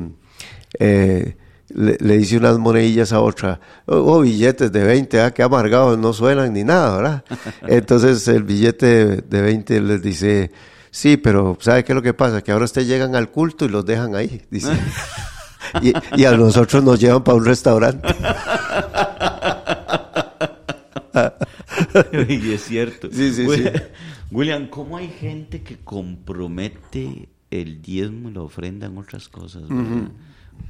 eh, 0.79 1.35
le, 1.73 2.17
dice 2.17 2.37
unas 2.37 2.57
monedillas 2.57 3.11
a 3.11 3.19
otra, 3.19 3.59
oh, 3.85 3.97
oh 3.97 4.21
billetes 4.21 4.71
de 4.71 4.83
20, 4.83 5.21
¿ah? 5.21 5.31
que 5.31 5.43
amargados, 5.43 5.97
no 5.97 6.13
suenan 6.13 6.53
ni 6.53 6.63
nada, 6.63 6.95
¿verdad? 6.95 7.23
Entonces 7.67 8.27
el 8.27 8.43
billete 8.43 9.21
de 9.21 9.41
20 9.41 9.81
les 9.81 10.01
dice, 10.01 10.51
sí, 10.89 11.17
pero 11.17 11.57
¿sabe 11.59 11.83
qué 11.83 11.91
es 11.91 11.95
lo 11.95 12.01
que 12.01 12.13
pasa? 12.13 12.41
Que 12.41 12.51
ahora 12.51 12.65
ustedes 12.65 12.87
llegan 12.87 13.15
al 13.15 13.29
culto 13.29 13.65
y 13.65 13.69
los 13.69 13.85
dejan 13.85 14.15
ahí, 14.15 14.41
dice. 14.49 14.71
y, 15.81 15.93
y 16.15 16.25
a 16.25 16.31
nosotros 16.31 16.83
nos 16.83 16.99
llevan 16.99 17.23
para 17.23 17.37
un 17.37 17.45
restaurante. 17.45 18.07
y 22.29 22.51
es 22.51 22.63
cierto. 22.63 23.09
Sí, 23.11 23.31
sí, 23.33 23.45
sí. 23.47 23.63
William, 24.31 24.67
¿cómo 24.67 24.97
hay 24.97 25.09
gente 25.09 25.61
que 25.61 25.77
compromete 25.77 27.29
el 27.49 27.81
diezmo 27.81 28.29
y 28.29 28.33
la 28.33 28.41
ofrenda 28.41 28.87
en 28.87 28.97
otras 28.97 29.27
cosas? 29.27 29.63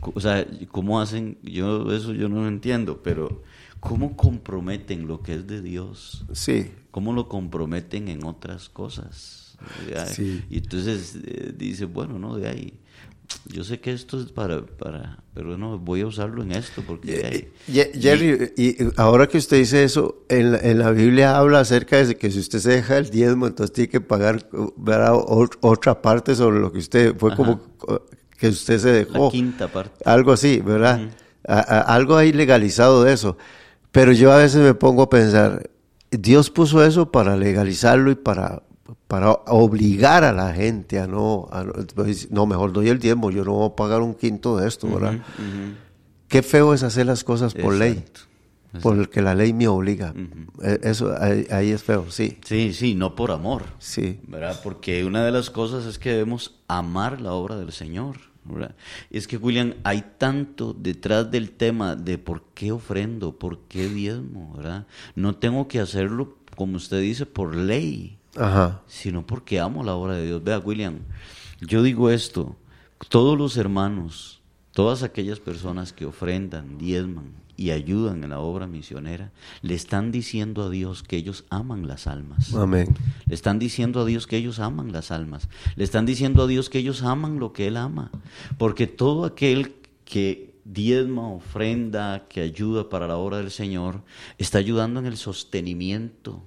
O 0.02 0.20
sea, 0.20 0.46
¿cómo 0.70 1.00
hacen? 1.00 1.38
Yo 1.44 1.92
eso 1.94 2.14
yo 2.14 2.30
no 2.30 2.42
lo 2.42 2.48
entiendo, 2.48 3.04
pero 3.04 3.44
¿cómo 3.80 4.16
comprometen 4.16 5.08
lo 5.08 5.22
que 5.22 5.36
es 5.36 5.48
de 5.48 5.62
Dios? 5.62 6.26
Sí. 6.34 6.72
¿Cómo 6.92 7.14
lo 7.14 7.28
comprometen 7.28 8.08
en 8.08 8.26
otras 8.26 8.70
cosas? 8.70 9.58
Sí. 10.08 10.44
Y 10.50 10.58
entonces 10.58 11.20
eh, 11.24 11.54
dice, 11.56 11.86
bueno, 11.86 12.18
no, 12.18 12.36
de 12.38 12.50
ahí 12.50 12.81
yo 13.46 13.64
sé 13.64 13.80
que 13.80 13.92
esto 13.92 14.20
es 14.20 14.32
para, 14.32 14.66
para, 14.66 15.24
pero 15.34 15.58
no, 15.58 15.78
voy 15.80 16.02
a 16.02 16.08
usarlo 16.08 16.44
en 16.44 16.52
esto 16.52 16.84
porque... 16.86 17.52
Jerry, 17.68 18.54
y, 18.56 18.78
ahora 18.98 19.28
que 19.28 19.38
usted 19.38 19.58
dice 19.58 19.84
eso, 19.84 20.24
en 20.30 20.54
la, 20.54 20.58
en 20.60 20.80
la, 20.80 20.92
Biblia 20.92 21.38
habla 21.38 21.60
acerca 21.60 22.04
de 22.04 22.16
que 22.16 22.32
si 22.32 22.40
usted 22.40 22.60
se 22.60 22.70
deja 22.70 22.98
el 22.98 23.10
diezmo, 23.10 23.48
entonces 23.48 23.74
tiene 23.74 23.90
que 23.90 24.02
pagar 24.02 24.48
otra 25.62 26.02
parte 26.02 26.36
sobre 26.36 26.60
lo 26.60 26.72
que 26.72 26.80
usted, 26.80 27.16
fue 27.18 27.36
como 27.36 27.62
que 28.38 28.48
usted 28.48 28.80
se 28.80 28.92
dejó. 28.92 29.26
La 29.26 29.32
quinta 29.32 29.68
parte. 29.68 30.04
Algo 30.06 30.32
así, 30.32 30.60
¿verdad? 30.60 31.10
algo 31.46 32.18
hay 32.18 32.34
legalizado 32.34 33.04
de 33.04 33.14
eso. 33.14 33.38
Pero 33.92 34.12
yo 34.14 34.32
a 34.32 34.38
veces 34.38 34.62
me 34.62 34.74
pongo 34.74 35.04
a 35.04 35.10
pensar, 35.10 35.70
Dios 36.12 36.50
puso 36.50 36.84
eso 36.84 37.12
para 37.12 37.36
legalizarlo 37.36 38.12
y 38.12 38.16
para 38.16 38.64
para 39.12 39.34
obligar 39.48 40.24
a 40.24 40.32
la 40.32 40.54
gente 40.54 40.98
a 40.98 41.06
no, 41.06 41.50
pues, 41.96 42.32
no, 42.32 42.46
mejor 42.46 42.72
doy 42.72 42.88
el 42.88 42.98
diezmo, 42.98 43.30
yo 43.30 43.44
no 43.44 43.56
voy 43.56 43.68
a 43.68 43.76
pagar 43.76 44.02
un 44.02 44.14
quinto 44.14 44.56
de 44.56 44.70
esto, 44.70 44.88
¿verdad? 44.88 45.20
Qué 46.30 46.42
feo 46.42 46.74
es 46.74 46.82
hacer 46.82 47.08
las 47.08 47.26
cosas 47.26 47.54
por 47.54 47.74
ley, 47.74 48.06
porque 48.82 49.22
la 49.22 49.36
ley 49.36 49.52
me 49.52 49.68
obliga. 49.68 50.14
E, 50.64 50.80
eso 50.84 51.14
ahí, 51.20 51.72
es 51.72 51.84
feo, 51.84 52.10
sí. 52.10 52.38
Sí, 52.46 52.72
sí, 52.72 52.96
no 52.96 53.14
por 53.14 53.32
amor. 53.32 53.64
Sí. 53.80 54.22
¿Verdad? 54.30 54.62
Porque 54.64 55.04
una 55.04 55.26
de 55.26 55.32
las 55.34 55.50
cosas 55.50 55.84
es 55.86 56.00
que 56.00 56.12
debemos 56.12 56.62
amar 56.70 57.20
la 57.20 57.34
obra 57.34 57.58
del 57.58 57.74
Señor. 57.74 58.16
¿verdad? 58.46 58.76
Es 59.10 59.28
que, 59.28 59.36
William, 59.36 59.74
hay 59.84 60.06
tanto 60.20 60.72
detrás 60.72 61.30
del 61.30 61.52
tema 61.52 61.98
de 61.98 62.18
por 62.18 62.44
qué 62.54 62.72
ofrendo, 62.72 63.38
por 63.38 63.60
qué 63.68 63.90
diezmo, 63.90 64.54
¿verdad? 64.56 64.88
No 65.16 65.36
tengo 65.36 65.68
que 65.68 65.82
hacerlo, 65.82 66.38
como 66.56 66.78
usted 66.78 67.02
dice, 67.02 67.26
por 67.26 67.58
ley 67.58 68.21
sino 68.88 69.26
porque 69.26 69.60
amo 69.60 69.84
la 69.84 69.96
obra 69.96 70.16
de 70.16 70.26
Dios. 70.26 70.44
Vea, 70.44 70.60
William, 70.60 71.00
yo 71.62 71.84
digo 71.84 72.10
esto, 72.10 72.56
todos 73.10 73.38
los 73.38 73.58
hermanos, 73.58 74.42
todas 74.72 75.04
aquellas 75.04 75.40
personas 75.40 75.94
que 75.94 76.06
ofrendan, 76.06 76.78
diezman 76.78 77.42
y 77.58 77.72
ayudan 77.72 78.24
en 78.24 78.32
la 78.32 78.40
obra 78.40 78.66
misionera, 78.66 79.32
le 79.62 79.76
están 79.76 80.12
diciendo 80.12 80.64
a 80.64 80.70
Dios 80.70 81.04
que 81.04 81.18
ellos 81.18 81.46
aman 81.50 81.88
las 81.88 82.08
almas. 82.08 82.56
Amén. 82.56 82.88
Le 83.28 83.36
están 83.36 83.60
diciendo 83.60 84.02
a 84.02 84.06
Dios 84.06 84.26
que 84.26 84.38
ellos 84.38 84.60
aman 84.60 84.92
las 84.92 85.12
almas. 85.12 85.48
Le 85.76 85.84
están 85.84 86.06
diciendo 86.06 86.44
a 86.44 86.48
Dios 86.48 86.70
que 86.70 86.80
ellos 86.80 87.04
aman 87.04 87.40
lo 87.40 87.54
que 87.54 87.68
Él 87.68 87.78
ama. 87.78 88.10
Porque 88.58 88.88
todo 88.88 89.26
aquel 89.26 89.76
que 90.06 90.56
diezma, 90.64 91.28
ofrenda, 91.28 92.28
que 92.28 92.42
ayuda 92.42 92.90
para 92.90 93.08
la 93.08 93.18
obra 93.18 93.38
del 93.38 93.52
Señor, 93.52 94.02
está 94.38 94.58
ayudando 94.58 95.00
en 95.00 95.06
el 95.06 95.18
sostenimiento 95.18 96.42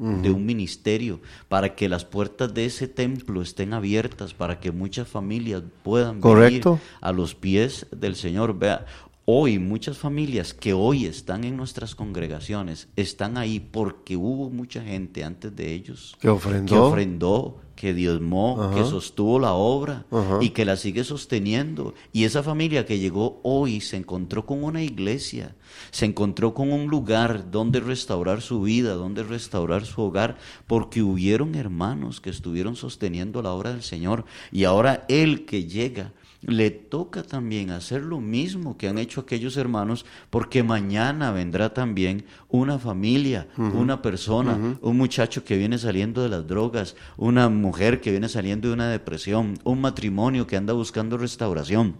de 0.00 0.30
un 0.30 0.46
ministerio, 0.46 1.20
para 1.48 1.74
que 1.74 1.88
las 1.88 2.06
puertas 2.06 2.54
de 2.54 2.64
ese 2.64 2.88
templo 2.88 3.42
estén 3.42 3.74
abiertas, 3.74 4.32
para 4.32 4.58
que 4.58 4.72
muchas 4.72 5.06
familias 5.06 5.62
puedan 5.82 6.20
venir 6.20 6.62
a 7.02 7.12
los 7.12 7.34
pies 7.34 7.86
del 7.90 8.16
Señor. 8.16 8.58
Vea, 8.58 8.86
hoy 9.24 9.58
muchas 9.58 9.98
familias 9.98 10.54
que 10.54 10.72
hoy 10.72 11.06
están 11.06 11.44
en 11.44 11.56
nuestras 11.56 11.94
congregaciones 11.94 12.88
están 12.96 13.38
ahí 13.38 13.60
porque 13.60 14.16
hubo 14.16 14.50
mucha 14.50 14.82
gente 14.82 15.24
antes 15.24 15.54
de 15.54 15.72
ellos 15.72 16.16
que 16.20 16.28
ofrendó, 16.28 16.74
que 16.74 16.78
ofrendó 16.78 17.60
que 17.80 17.94
diezmó, 17.94 18.72
que 18.74 18.84
sostuvo 18.84 19.38
la 19.38 19.54
obra 19.54 20.04
y 20.42 20.50
que 20.50 20.66
la 20.66 20.76
sigue 20.76 21.02
sosteniendo. 21.02 21.94
Y 22.12 22.24
esa 22.24 22.42
familia 22.42 22.84
que 22.84 22.98
llegó 22.98 23.40
hoy 23.42 23.80
se 23.80 23.96
encontró 23.96 24.44
con 24.44 24.62
una 24.62 24.82
iglesia, 24.82 25.56
se 25.90 26.04
encontró 26.04 26.52
con 26.52 26.74
un 26.74 26.88
lugar 26.88 27.50
donde 27.50 27.80
restaurar 27.80 28.42
su 28.42 28.60
vida, 28.60 28.92
donde 28.92 29.22
restaurar 29.22 29.86
su 29.86 30.02
hogar, 30.02 30.36
porque 30.66 31.00
hubieron 31.00 31.54
hermanos 31.54 32.20
que 32.20 32.28
estuvieron 32.28 32.76
sosteniendo 32.76 33.40
la 33.40 33.52
obra 33.52 33.72
del 33.72 33.82
Señor. 33.82 34.26
Y 34.52 34.64
ahora 34.64 35.06
Él 35.08 35.46
que 35.46 35.64
llega 35.64 36.12
le 36.42 36.70
toca 36.70 37.22
también 37.22 37.70
hacer 37.70 38.02
lo 38.02 38.20
mismo 38.20 38.76
que 38.76 38.88
han 38.88 38.98
hecho 38.98 39.20
aquellos 39.20 39.56
hermanos, 39.56 40.06
porque 40.30 40.62
mañana 40.62 41.32
vendrá 41.32 41.74
también 41.74 42.24
una 42.48 42.78
familia, 42.78 43.48
una 43.56 44.02
persona, 44.02 44.78
un 44.80 44.96
muchacho 44.96 45.44
que 45.44 45.56
viene 45.56 45.78
saliendo 45.78 46.22
de 46.22 46.28
las 46.28 46.46
drogas, 46.46 46.96
una 47.16 47.48
mujer 47.48 48.00
que 48.00 48.10
viene 48.10 48.28
saliendo 48.28 48.68
de 48.68 48.74
una 48.74 48.88
depresión, 48.88 49.58
un 49.64 49.80
matrimonio 49.80 50.46
que 50.46 50.56
anda 50.56 50.72
buscando 50.72 51.18
restauración. 51.18 51.96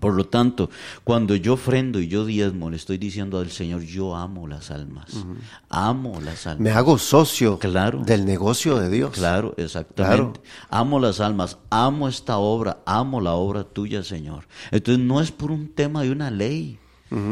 Por 0.00 0.14
lo 0.14 0.26
tanto, 0.26 0.70
cuando 1.04 1.36
yo 1.36 1.54
ofrendo 1.54 2.00
y 2.00 2.08
yo 2.08 2.24
diezmo, 2.24 2.70
le 2.70 2.76
estoy 2.76 2.96
diciendo 2.96 3.38
al 3.38 3.50
Señor, 3.50 3.82
yo 3.82 4.16
amo 4.16 4.46
las 4.46 4.70
almas, 4.70 5.26
amo 5.68 6.20
las 6.20 6.46
almas. 6.46 6.60
Me 6.60 6.70
hago 6.70 6.96
socio 6.96 7.58
claro, 7.58 8.02
del 8.04 8.24
negocio 8.24 8.78
de 8.78 8.88
Dios. 8.88 9.12
Claro, 9.12 9.54
exactamente. 9.58 10.40
Amo 10.70 10.98
las 11.00 11.20
almas, 11.20 11.58
amo 11.68 12.08
esta 12.08 12.38
obra, 12.38 12.78
amo 12.86 13.20
la 13.20 13.34
obra 13.34 13.64
tuya, 13.64 14.02
Señor. 14.02 14.46
Entonces 14.70 15.04
no 15.04 15.20
es 15.20 15.32
por 15.32 15.50
un 15.50 15.68
tema 15.68 16.02
de 16.02 16.10
una 16.10 16.30
ley, 16.30 16.79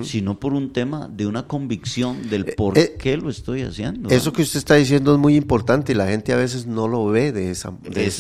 sino 0.02 0.40
por 0.40 0.54
un 0.54 0.72
tema 0.72 1.08
de 1.08 1.26
una 1.26 1.46
convicción 1.46 2.28
del 2.28 2.48
eh, 2.48 2.54
por 2.56 2.76
eh, 2.76 2.96
qué 2.98 3.16
lo 3.16 3.30
estoy 3.30 3.62
haciendo. 3.62 4.08
Eso 4.08 4.32
que 4.32 4.42
usted 4.42 4.58
está 4.58 4.74
diciendo 4.74 5.12
es 5.12 5.20
muy 5.20 5.36
importante 5.36 5.92
y 5.92 5.94
la 5.94 6.08
gente 6.08 6.32
a 6.32 6.36
veces 6.36 6.66
no 6.66 6.88
lo 6.88 7.06
ve 7.06 7.30
de 7.30 7.52
esa, 7.52 7.72
de, 7.82 8.12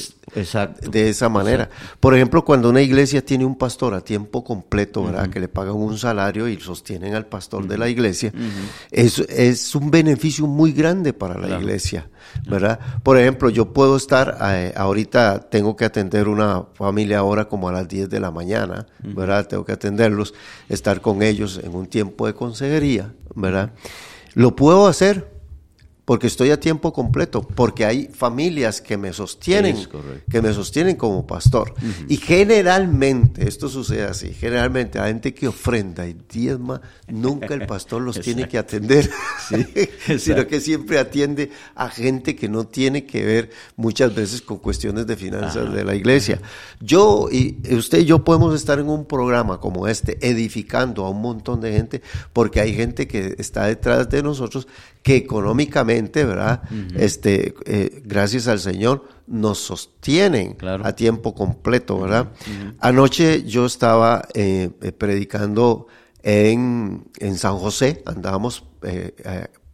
de 0.90 1.08
esa 1.08 1.28
manera. 1.28 1.68
Por 1.98 2.14
ejemplo, 2.14 2.44
cuando 2.44 2.70
una 2.70 2.80
iglesia 2.80 3.24
tiene 3.24 3.44
un 3.44 3.56
pastor 3.56 3.94
a 3.94 4.00
tiempo 4.00 4.44
completo, 4.44 5.04
¿verdad? 5.04 5.30
Que 5.30 5.40
le 5.40 5.48
pagan 5.48 5.74
un 5.74 5.98
salario 5.98 6.48
y 6.48 6.60
sostienen 6.60 7.14
al 7.14 7.26
pastor 7.26 7.66
de 7.66 7.76
la 7.76 7.88
iglesia, 7.88 8.32
es, 8.92 9.18
es, 9.18 9.74
un 9.74 9.90
beneficio 9.90 10.46
muy 10.46 10.72
grande 10.72 11.12
para 11.12 11.38
la 11.38 11.58
iglesia, 11.58 12.08
¿verdad? 12.48 12.78
Por 13.02 13.18
ejemplo, 13.18 13.50
yo 13.50 13.72
puedo 13.72 13.96
estar, 13.96 14.38
eh, 14.42 14.72
ahorita 14.76 15.48
tengo 15.50 15.76
que 15.76 15.84
atender 15.84 16.28
una 16.28 16.64
familia 16.74 17.18
ahora 17.18 17.46
como 17.46 17.68
a 17.68 17.72
las 17.72 17.88
10 17.88 18.10
de 18.10 18.20
la 18.20 18.30
mañana, 18.30 18.86
¿verdad? 19.02 19.46
Tengo 19.46 19.64
que 19.64 19.72
atenderlos, 19.72 20.34
estar 20.68 21.00
con 21.00 21.22
ellos 21.22 21.60
en 21.62 21.74
un 21.74 21.86
tiempo 21.86 22.26
de 22.26 22.34
consejería, 22.34 23.12
¿verdad? 23.34 23.72
Lo 24.34 24.54
puedo 24.56 24.86
hacer 24.86 25.37
porque 26.08 26.26
estoy 26.26 26.50
a 26.52 26.58
tiempo 26.58 26.90
completo, 26.90 27.42
porque 27.42 27.84
hay 27.84 28.06
familias 28.06 28.80
que 28.80 28.96
me 28.96 29.12
sostienen, 29.12 29.76
que 30.30 30.40
me 30.40 30.54
sostienen 30.54 30.96
como 30.96 31.26
pastor. 31.26 31.74
Y 32.08 32.16
generalmente, 32.16 33.46
esto 33.46 33.68
sucede 33.68 34.04
así, 34.04 34.32
generalmente 34.32 34.98
la 34.98 35.08
gente 35.08 35.34
que 35.34 35.48
ofrenda 35.48 36.08
y 36.08 36.16
diezma, 36.26 36.80
nunca 37.08 37.52
el 37.52 37.66
pastor 37.66 38.00
los 38.00 38.18
tiene 38.22 38.48
que 38.48 38.56
atender, 38.56 39.10
sino 40.18 40.46
que 40.46 40.60
siempre 40.62 40.98
atiende 40.98 41.50
a 41.74 41.90
gente 41.90 42.34
que 42.34 42.48
no 42.48 42.66
tiene 42.66 43.04
que 43.04 43.22
ver 43.22 43.50
muchas 43.76 44.14
veces 44.14 44.40
con 44.40 44.56
cuestiones 44.60 45.06
de 45.06 45.14
finanzas 45.14 45.70
de 45.74 45.84
la 45.84 45.94
iglesia. 45.94 46.40
Yo 46.80 47.28
y 47.30 47.58
usted 47.74 47.98
y 47.98 48.04
yo 48.06 48.24
podemos 48.24 48.54
estar 48.54 48.78
en 48.78 48.88
un 48.88 49.04
programa 49.04 49.60
como 49.60 49.86
este, 49.86 50.16
edificando 50.26 51.04
a 51.04 51.10
un 51.10 51.20
montón 51.20 51.60
de 51.60 51.70
gente, 51.74 52.00
porque 52.32 52.60
hay 52.60 52.74
gente 52.74 53.06
que 53.06 53.34
está 53.36 53.66
detrás 53.66 54.08
de 54.08 54.22
nosotros 54.22 54.66
que 55.08 55.16
económicamente, 55.16 56.22
¿verdad? 56.22 56.60
Este, 56.94 57.54
eh, 57.64 58.02
gracias 58.04 58.46
al 58.46 58.60
Señor, 58.60 59.08
nos 59.26 59.56
sostienen 59.56 60.58
a 60.84 60.92
tiempo 60.92 61.34
completo, 61.34 61.98
¿verdad? 61.98 62.32
Anoche 62.78 63.42
yo 63.44 63.64
estaba 63.64 64.28
eh, 64.34 64.68
eh, 64.82 64.92
predicando 64.92 65.86
en, 66.22 67.06
en, 67.20 67.38
San 67.38 67.56
José, 67.56 68.02
andábamos 68.04 68.64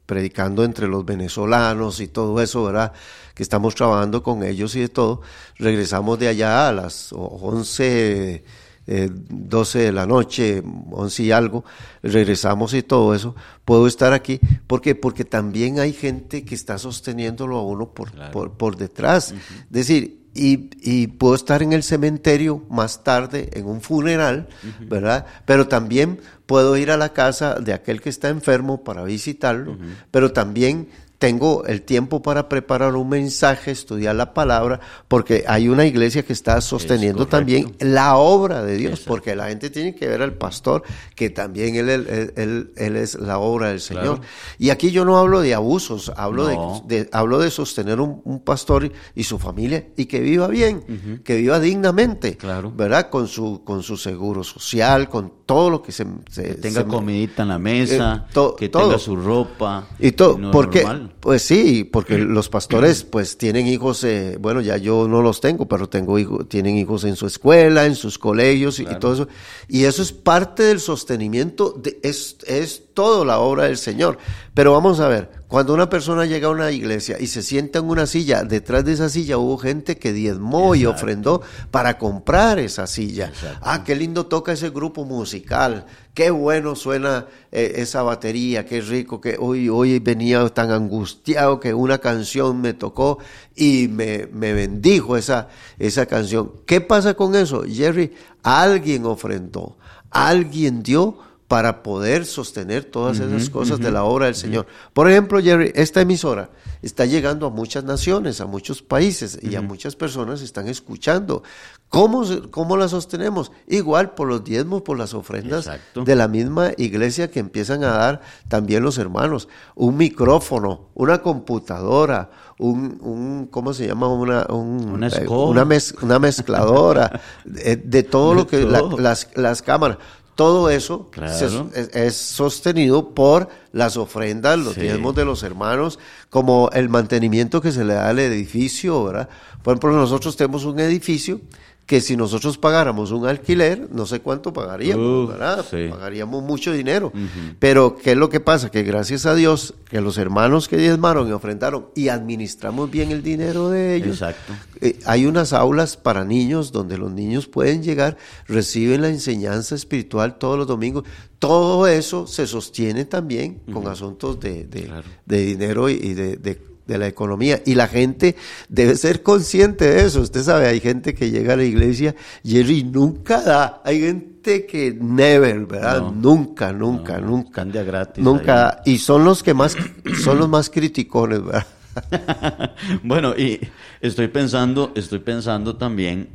predicando 0.07 0.63
entre 0.63 0.87
los 0.87 1.05
venezolanos 1.05 1.99
y 1.99 2.07
todo 2.07 2.41
eso, 2.41 2.63
¿verdad? 2.63 2.93
Que 3.35 3.43
estamos 3.43 3.75
trabajando 3.75 4.23
con 4.23 4.45
ellos 4.45 4.77
y 4.77 4.83
de 4.83 4.89
todo. 4.89 5.23
Regresamos 5.59 6.17
de 6.21 6.29
allá 6.29 6.69
a 6.69 6.73
las 6.73 7.13
11 7.13 8.45
eh, 8.87 9.11
12 9.13 9.79
de 9.79 9.93
la 9.93 10.07
noche, 10.07 10.63
11 10.91 11.23
y 11.23 11.33
algo, 11.33 11.65
regresamos 12.03 12.75
y 12.75 12.83
todo 12.83 13.15
eso, 13.15 13.35
puedo 13.65 13.87
estar 13.87 14.13
aquí. 14.13 14.41
¿Por 14.67 14.81
qué? 14.81 14.95
Porque 14.95 15.25
también 15.25 15.81
hay 15.81 15.93
gente 15.93 16.45
que 16.45 16.55
está 16.55 16.79
sosteniéndolo 16.79 17.57
a 17.57 17.63
uno 17.63 17.91
por, 17.91 18.11
por, 18.57 18.77
detrás. 18.77 19.33
Es 19.33 19.71
decir, 19.71 20.25
y, 20.35 20.71
y, 20.83 21.07
puedo 21.07 21.37
estar 21.37 21.63
en 21.63 21.73
el 21.73 21.85
cementerio 21.85 22.65
más 22.69 23.05
tarde, 23.05 23.51
en 23.53 23.67
un 23.67 23.81
funeral, 23.81 24.49
¿verdad? 24.81 25.27
Pero 25.47 25.69
también 25.69 26.21
puedo 26.47 26.77
ir 26.77 26.91
a 26.91 26.97
la 26.97 27.13
casa 27.13 27.55
de 27.55 27.73
aquel 27.73 28.01
que 28.01 28.09
está 28.09 28.29
enfermo 28.31 28.83
para 28.83 29.05
visitarlo, 29.05 29.79
pero 30.11 30.33
también 30.33 30.89
tengo 31.19 31.65
el 31.65 31.83
tiempo 31.83 32.23
para 32.23 32.49
preparar 32.49 32.97
un 32.97 33.09
mensaje, 33.09 33.71
estudiar 33.71 34.15
la 34.17 34.35
palabra, 34.35 34.81
porque 35.09 35.45
hay 35.47 35.69
una 35.69 35.87
iglesia 35.87 36.23
que 36.23 36.33
está 36.33 36.61
sosteniendo 36.61 37.27
también 37.27 37.75
la 37.79 38.17
obra 38.17 38.63
de 38.63 38.77
Dios, 38.77 39.01
porque 39.07 39.35
la 39.37 39.49
gente 39.49 39.71
tiene 39.71 39.95
que 39.95 40.09
ver 40.09 40.23
al 40.23 40.35
pastor, 40.35 40.83
que 41.15 41.31
también 41.31 41.77
él, 41.77 41.89
él, 41.89 42.73
él, 42.77 42.97
es 42.97 43.15
la 43.15 43.39
obra 43.39 43.69
del 43.69 43.81
Señor. 43.81 44.21
Y 44.59 44.71
aquí 44.71 44.91
yo 44.91 45.05
no 45.05 45.19
hablo 45.19 45.41
de 45.41 45.55
abusos, 45.55 46.13
hablo, 46.17 46.83
de, 46.87 47.09
hablo 47.13 47.39
de 47.39 47.51
sostener 47.51 48.01
un, 48.01 48.41
pastor 48.45 48.91
y, 49.15 49.25
su 49.25 49.39
familia 49.39 49.87
y 49.97 50.07
que 50.07 50.21
viva 50.21 50.49
bien, 50.49 51.23
que 51.25 51.37
viva 51.37 51.61
dignamente, 51.61 52.37
¿verdad? 52.77 53.09
Con 53.09 53.29
su, 53.29 53.63
con 53.65 53.83
su 53.83 53.97
seguro 53.97 54.45
social, 54.45 55.09
con 55.09 55.33
todo 55.47 55.71
lo 55.71 55.83
que 55.83 55.93
se... 55.93 56.07
que 56.35 56.55
tenga 56.55 56.85
comidita 56.85 57.43
en 57.43 57.49
la 57.49 57.59
mesa, 57.59 58.27
eh, 58.35 58.41
que 58.59 58.69
tenga 58.69 58.99
su 58.99 59.17
ropa. 59.17 59.87
Y 59.99 60.13
todo, 60.13 60.51
porque 60.51 60.85
Pues 61.21 61.43
sí, 61.43 61.85
porque 61.85 62.19
los 62.19 62.49
pastores 62.49 63.05
pues 63.11 63.39
tienen 63.39 63.67
hijos, 63.67 64.05
eh, 64.05 64.37
bueno, 64.41 64.61
ya 64.61 64.77
yo 64.77 65.09
no 65.09 65.23
los 65.23 65.41
tengo, 65.41 65.67
pero 65.67 65.89
tengo 65.89 66.19
hijos, 66.19 66.49
tienen 66.49 66.77
hijos 66.77 67.05
en 67.05 67.17
su 67.17 67.27
escuela, 67.27 67.87
en 67.87 67.95
sus 67.95 68.19
colegios 68.19 68.79
y, 68.79 68.83
y 68.83 68.99
todo 68.99 69.15
eso. 69.15 69.29
Y 69.69 69.85
eso 69.85 70.03
es 70.03 70.13
parte 70.13 70.65
del 70.65 70.81
sostenimiento, 70.81 71.73
de, 71.73 71.99
es, 72.03 72.37
es 72.47 72.83
todo 72.95 73.25
la 73.25 73.39
obra 73.39 73.65
del 73.65 73.77
Señor. 73.77 74.19
Pero 74.55 74.73
vamos 74.73 75.01
a 75.01 75.09
ver, 75.09 75.31
cuando 75.49 75.75
una 75.75 75.89
persona 75.89 76.27
llega 76.27 76.47
a 76.47 76.53
una 76.53 76.71
iglesia 76.71 77.17
y 77.19 77.27
se 77.27 77.43
sienta 77.43 77.81
en 77.81 77.87
una 77.87 78.07
silla, 78.07 78.45
detrás 78.45 78.85
de 78.85 78.93
esa 78.93 79.09
silla 79.09 79.37
hubo 79.37 79.59
gente 79.59 79.99
que 79.99 80.13
diezmó 80.13 80.77
y 80.77 80.87
ofrendó 80.87 81.43
para 81.73 81.99
comprar 81.99 82.61
esa 82.61 82.87
silla. 82.87 83.27
Exacto. 83.27 83.59
Ah, 83.63 83.83
qué 83.83 83.97
lindo 83.97 84.27
toca 84.27 84.53
ese 84.53 84.71
grupo 84.71 85.05
musical, 85.05 85.87
qué 86.15 86.31
bueno 86.31 86.77
suena 86.77 87.27
eh, 87.51 87.73
esa 87.79 88.05
batería, 88.05 88.65
qué 88.65 88.81
rico, 88.81 89.21
que 89.21 89.37
hoy, 89.41 89.69
hoy 89.69 89.99
venía 89.99 90.49
tan 90.51 90.71
angustiado 90.71 91.59
que 91.59 91.75
una 91.75 91.99
canción 91.99 92.61
me 92.61 92.75
tocó 92.75 93.19
y 93.57 93.89
me, 93.89 94.29
me 94.33 94.53
bendijo 94.53 95.17
esa, 95.17 95.49
esa 95.81 96.07
canción. 96.07 96.53
¿Qué 96.65 96.81
pasa 96.81 97.15
con 97.15 97.35
eso, 97.35 97.65
Jerry? 97.69 98.13
Alguien 98.45 99.05
ofrendó, 99.05 99.79
alguien 100.13 100.85
dio 100.85 101.19
para 101.49 101.83
poder 101.83 102.25
sostener 102.25 102.85
todas 102.85 103.21
esas 103.21 103.51
cosas 103.51 103.79
de 103.79 103.91
la 103.91 104.05
obra 104.05 104.27
del 104.27 104.35
Señor. 104.35 104.67
Por 104.95 105.11
ejemplo, 105.11 105.41
Jerry, 105.43 105.73
esta 105.75 106.01
emisora 106.01 106.51
está 106.81 107.05
llegando 107.05 107.47
a 107.47 107.51
muchas 107.51 107.85
naciones, 107.85 108.41
a 108.41 108.47
muchos 108.47 108.83
países 108.83 109.39
y 109.43 109.55
a 109.55 109.61
muchas 109.61 109.95
personas 109.95 110.41
están 110.41 110.69
escuchando. 110.69 111.43
¿Cómo, 111.91 112.25
¿Cómo 112.51 112.77
la 112.77 112.89
sostenemos? 112.89 113.53
Igual 113.69 114.15
por 114.15 114.27
los 114.27 114.43
diezmos, 114.43 114.83
por 114.83 114.99
las 114.99 115.13
ofrendas 115.15 115.67
Exacto. 115.67 116.03
de 116.03 116.17
la 116.17 116.29
misma 116.29 116.71
iglesia 116.77 117.31
que 117.31 117.39
empiezan 117.41 117.85
a 117.85 117.89
dar 117.93 118.21
también 118.49 118.83
los 118.83 118.97
hermanos. 118.99 119.49
Un 119.77 119.97
micrófono, 119.99 120.89
una 120.95 121.23
computadora, 121.23 122.31
un, 122.59 122.99
un 123.01 123.47
¿cómo 123.51 123.73
se 123.75 123.87
llama? 123.87 124.09
Una, 124.09 124.47
un- 124.49 124.89
Una 124.95 125.09
eh, 125.09 125.27
una, 125.29 125.65
mez- 125.65 125.95
una 126.03 126.19
mezcladora, 126.19 127.21
de, 127.45 127.77
de 127.85 128.03
todo 128.03 128.35
lo 128.35 128.47
que 128.47 128.65
la- 128.65 128.83
las, 128.99 129.29
las 129.37 129.63
cámaras. 129.63 129.99
Todo 130.35 130.69
eso 130.69 131.09
Claro. 131.11 131.33
se- 131.73 131.81
es, 131.81 131.89
es 131.95 132.17
sostenido 132.17 133.11
por 133.15 133.49
las 133.73 133.97
ofrendas, 133.97 134.59
los 134.59 134.75
Sí. 134.75 134.81
diezmos 134.81 135.15
de 135.15 135.25
los 135.25 135.43
hermanos, 135.45 135.99
como 136.31 136.71
el 136.73 136.89
mantenimiento 136.89 137.61
que 137.61 137.71
se 137.73 137.85
le 137.85 137.95
da 137.95 138.09
al 138.09 138.19
edificio, 138.19 139.05
¿verdad? 139.05 139.29
Por 139.63 139.75
ejemplo, 139.75 139.93
nosotros 139.93 140.37
tenemos 140.37 140.65
un 140.65 140.81
edificio 140.81 141.41
que 141.87 142.01
si 142.01 142.17
nosotros 142.17 142.57
pagáramos 142.57 143.11
un 143.11 143.27
alquiler, 143.27 143.89
no 143.93 144.07
sé 144.07 144.21
cuánto 144.21 144.55
pagaríamos, 144.55 145.25
Uf, 145.25 145.31
¿verdad? 145.33 145.65
sí. 145.71 145.89
Pagaríamos 145.91 146.43
mucho 146.43 146.73
dinero. 146.73 147.13
Pero, 147.59 147.97
¿qué 147.97 148.13
es 148.13 148.17
lo 148.17 148.31
que 148.31 148.41
pasa? 148.41 148.71
Que 148.71 148.83
gracias 148.85 149.27
a 149.27 149.35
Dios, 149.35 149.75
que 149.91 150.01
los 150.01 150.17
hermanos 150.17 150.67
que 150.67 150.79
diezmaron 150.79 151.29
y 151.29 151.33
ofrendaron 151.33 151.89
y 151.95 152.09
administramos 152.09 152.91
bien 152.91 153.11
el 153.11 153.23
dinero 153.23 153.69
de 153.69 153.97
ellos, 153.97 154.23
Exacto. 154.23 154.55
eh, 154.81 154.99
hay 155.05 155.27
unas 155.27 155.53
aulas 155.53 155.99
para 155.99 156.25
niños 156.25 156.73
donde 156.73 156.97
los 156.97 157.13
niños 157.13 157.47
pueden 157.49 157.83
llegar, 157.83 158.17
reciben 158.49 159.03
la 159.03 159.09
enseñanza 159.09 159.75
espiritual 159.75 160.39
todos 160.39 160.57
los 160.57 160.67
domingos. 160.67 161.05
Todo 161.39 161.87
eso 161.87 162.27
se 162.27 162.47
sostiene 162.47 163.05
también 163.05 163.61
con 163.71 163.87
asuntos 163.89 164.41
de, 164.41 164.65
de- 164.65 164.85
Claro. 164.85 165.07
de 165.27 165.39
dinero 165.45 165.91
y 165.91 165.95
y 165.95 166.15
de, 166.15 166.37
de- 166.37 166.74
de 166.87 166.99
la 166.99 167.07
economía. 167.07 167.63
Y 167.65 167.75
la 167.75 167.89
gente 167.89 168.37
debe 168.69 168.97
ser 168.97 169.23
consciente 169.23 169.87
de 169.87 170.05
eso. 170.07 170.21
Usted 170.21 170.43
sabe, 170.43 170.67
hay 170.67 170.81
gente 170.81 171.15
que 171.15 171.31
llega 171.31 171.55
a 171.55 171.57
la 171.57 171.65
iglesia 171.65 172.15
y 172.43 172.85
nunca 172.85 173.41
da. 173.43 173.83
Hay 173.85 174.01
gente 174.01 174.67
que 174.67 174.97
never, 174.99 175.67
¿verdad? 175.67 176.01
No. 176.01 176.13
nunca, 176.13 176.73
nunca, 176.73 177.19
No, 177.19 177.29
nunca. 177.29 177.49
están 177.49 177.73
de 177.73 177.85
gratis 177.85 178.25
Nunca 178.25 178.69
ahí. 178.69 178.77
da. 178.77 178.83
Y 178.85 178.99
son 178.99 179.25
los 179.25 179.43
que 179.43 179.55
más, 179.55 179.77
son 180.23 180.39
los 180.39 180.49
más 180.49 180.71
criticones, 180.71 181.43
¿verdad? 181.45 181.67
bueno, 183.03 183.35
y 183.37 183.61
estoy 184.01 184.29
pensando, 184.29 184.93
estoy 184.95 185.21
pensando 185.21 185.77
también, 185.77 186.29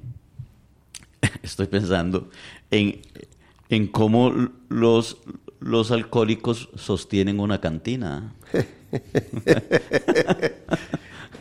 estoy 1.44 1.68
pensando 1.68 2.30
en, 2.72 3.02
en 3.70 3.88
cómo 3.88 4.34
los, 4.70 5.18
los 5.60 5.92
alcohólicos 5.92 6.70
sostienen 6.76 7.40
una 7.40 7.60
cantina. 7.60 8.34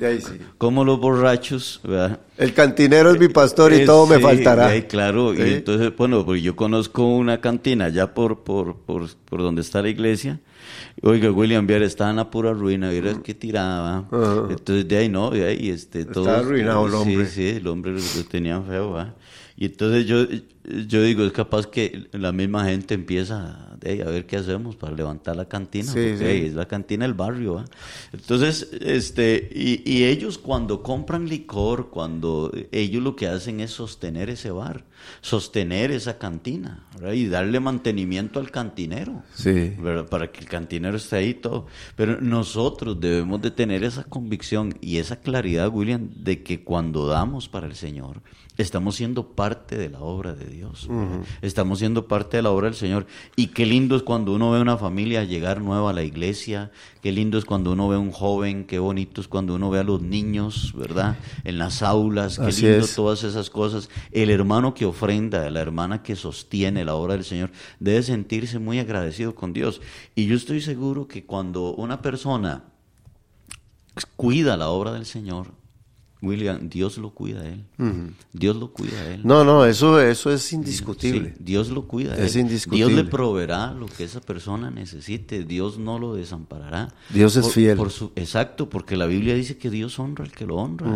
Ahí 0.01 0.21
sí. 0.21 0.39
Cómo 0.59 0.85
los 0.85 1.01
borrachos, 1.01 1.81
¿verdad? 1.83 2.21
El 2.37 2.55
cantinero 2.55 3.11
es 3.11 3.19
mi 3.19 3.27
pastor 3.29 3.73
y 3.73 3.79
Eh, 3.79 3.87
todo 3.87 4.07
me 4.07 4.17
sí, 4.17 4.23
faltará. 4.23 4.77
eh, 4.77 4.87
claro, 4.87 5.35
Sí. 5.35 5.43
y 5.43 5.55
entonces, 5.55 5.97
bueno, 5.97 6.25
pues 6.25 6.41
yo 6.41 6.55
conozco 6.55 7.05
una 7.05 7.41
cantina 7.41 7.87
allá 7.87 8.15
por, 8.15 8.45
por, 8.45 8.77
por, 8.77 9.09
por 9.25 9.43
donde 9.43 9.63
está 9.63 9.83
la 9.83 9.89
iglesia. 9.89 10.39
Oiga, 11.03 11.33
William 11.33 11.67
Viera 11.67 11.85
está 11.85 12.11
en 12.11 12.17
la 12.17 12.31
pura 12.31 12.53
ruina, 12.53 12.91
mira 12.91 13.21
que 13.25 13.35
tiraba. 13.35 14.07
Ajá. 14.11 14.47
Entonces, 14.51 14.87
de 14.87 14.97
ahí 14.99 15.09
no, 15.09 15.31
de 15.31 15.47
ahí 15.47 15.69
este, 15.71 16.01
Está 16.01 16.13
todo. 16.13 16.31
arruinado 16.31 16.87
el 16.87 16.95
hombre. 16.95 17.27
Sí, 17.27 17.33
sí, 17.35 17.49
el 17.57 17.67
hombre 17.67 17.93
lo, 17.93 18.25
tenía 18.31 18.61
feo, 18.63 18.93
¿va? 18.93 19.15
Y 19.57 19.65
entonces 19.67 20.07
yo, 20.07 20.25
yo 20.87 21.03
digo, 21.03 21.25
es 21.25 21.33
capaz 21.33 21.67
que 21.67 22.09
la 22.13 22.33
misma 22.33 22.65
gente 22.67 22.95
empieza 22.95 23.65
a 23.73 23.77
ver 24.11 24.27
qué 24.27 24.37
hacemos 24.37 24.77
para 24.77 24.95
levantar 24.95 25.37
la 25.37 25.47
cantina, 25.47 25.85
Sí, 25.87 25.93
porque 25.93 26.19
sí. 26.19 26.25
ahí 26.25 26.47
es 26.47 26.55
la 26.55 26.67
cantina 26.67 27.05
del 27.05 27.15
barrio. 27.15 27.65
Entonces, 28.13 28.69
este, 28.81 29.49
y, 29.55 29.83
y 29.91 30.05
ellos 30.05 30.37
cuando 30.37 30.83
compran 30.83 31.29
licor, 31.29 31.91
cuando 31.91 32.53
ellos 32.73 33.03
lo 33.03 33.15
que 33.17 33.29
hacen 33.29 33.61
es 33.61 33.71
sostener 33.71 34.31
ese 34.31 34.51
bar, 34.51 34.85
sostener 35.21 35.91
esa 35.93 36.19
cantina, 36.19 36.87
¿verdad? 36.95 37.13
Y 37.13 37.29
darle 37.29 37.61
mantenimiento 37.61 38.41
al 38.41 38.51
cantinero. 38.51 39.23
Sí. 39.35 39.75
¿verdad? 39.79 40.09
Para 40.09 40.33
que 40.33 40.41
el 40.41 40.47
cantinero 40.47 40.97
esté 40.97 41.17
ahí 41.17 41.35
todo. 41.35 41.67
Pero 41.97 42.21
nosotros 42.21 42.99
debemos 43.01 43.41
de 43.41 43.51
tener 43.53 43.85
esa 43.85 44.05
convicción 44.05 44.75
y 44.81 44.97
esa 44.99 45.21
claridad, 45.21 45.69
William, 45.73 46.11
de 46.17 46.43
que 46.43 46.65
cuando 46.65 47.07
damos 47.07 47.49
para 47.49 47.67
el 47.69 47.77
Señor, 47.77 48.23
estamos 48.57 48.97
siendo 48.97 49.29
parte 49.37 49.77
de 49.77 49.89
la 49.89 50.01
obra 50.01 50.33
de 50.35 50.47
Dios. 50.47 50.58
¿Verdad? 50.63 51.25
Estamos 51.43 51.79
siendo 51.79 52.09
parte 52.09 52.39
de 52.39 52.43
la 52.43 52.51
obra 52.51 52.67
del 52.67 52.75
Señor. 52.75 53.07
Y 53.37 53.49
qué 53.49 53.67
lindo 53.67 53.97
es 53.97 54.03
cuando 54.03 54.33
uno 54.35 54.51
ve 54.51 54.61
una 54.61 54.77
familia 54.77 55.25
llegar 55.25 55.61
nueva 55.61 55.91
a 55.91 55.93
la 55.93 56.03
iglesia, 56.03 56.71
qué 57.03 57.13
lindo 57.13 57.39
es 57.39 57.45
cuando 57.45 57.73
uno 57.73 57.89
ve 57.89 57.97
un 57.97 58.11
joven, 58.11 58.65
qué 58.65 58.79
bonito 58.79 59.21
es 59.21 59.29
cuando 59.29 59.55
uno 59.55 59.71
ve 59.71 59.79
a 59.79 59.85
los 59.85 60.03
niños, 60.03 60.73
¿verdad? 60.77 61.17
En 61.45 61.59
las 61.59 61.83
aulas, 61.83 62.39
qué 62.39 62.47
Así 62.47 62.63
lindo 62.67 62.85
es. 62.85 62.95
todas 62.95 63.25
esas 63.25 63.51
cosas. 63.51 63.89
El 64.11 64.31
hermano 64.31 64.75
que 64.75 64.87
ofrenda, 64.87 65.49
la 65.51 65.61
hermana 65.61 66.03
que 66.03 66.17
sostiene 66.17 66.85
la 66.85 66.95
obra 66.95 67.15
del 67.15 67.25
Señor, 67.25 67.51
debe 67.81 68.03
sentirse 68.03 68.59
muy 68.59 68.79
agradecido 68.79 69.35
con 69.35 69.53
Dios. 69.53 69.81
Y 70.15 70.27
yo 70.27 70.37
estoy 70.37 70.61
seguro 70.61 71.09
que 71.09 71.25
cuando 71.25 71.75
una 71.75 72.03
persona 72.03 72.65
cuida 74.17 74.57
la 74.57 74.69
obra 74.69 74.93
del 74.93 75.07
Señor, 75.07 75.58
William, 76.21 76.69
Dios 76.69 76.99
lo 76.99 77.11
cuida 77.11 77.43
a 77.43 77.47
él. 77.49 77.65
Dios 78.33 78.57
lo 78.57 78.73
cuida 78.73 78.99
a 79.01 79.15
él. 79.15 79.21
No, 79.25 79.45
no, 79.45 79.65
eso, 79.65 80.01
eso 80.01 80.33
es 80.33 80.53
indiscutible. 80.53 81.35
Sí, 81.37 81.43
Dios 81.45 81.69
lo 81.71 81.87
cuida. 81.87 82.15
a 82.15 82.17
Es 82.19 82.35
él. 82.35 82.43
indiscutible. 82.43 82.87
Dios 82.93 83.05
le 83.05 83.09
proveerá 83.11 83.73
lo 83.73 83.87
que 83.87 84.03
esa 84.05 84.21
persona 84.21 84.71
necesite. 84.71 85.45
Dios 85.45 85.79
no 85.79 85.99
lo 86.01 86.15
desamparará. 86.15 86.93
Dios 87.11 87.37
es 87.37 87.45
Por- 87.45 87.53
fiel. 87.53 87.77
por 87.77 87.91
su- 87.93 88.11
exacto, 88.17 88.69
porque 88.69 88.97
la 88.97 89.07
Biblia 89.07 89.35
dice 89.35 89.59
que 89.59 89.71
Dios 89.71 89.99
honra 90.01 90.25
al 90.25 90.33
que 90.33 90.45
lo 90.47 90.57
honra. 90.57 90.91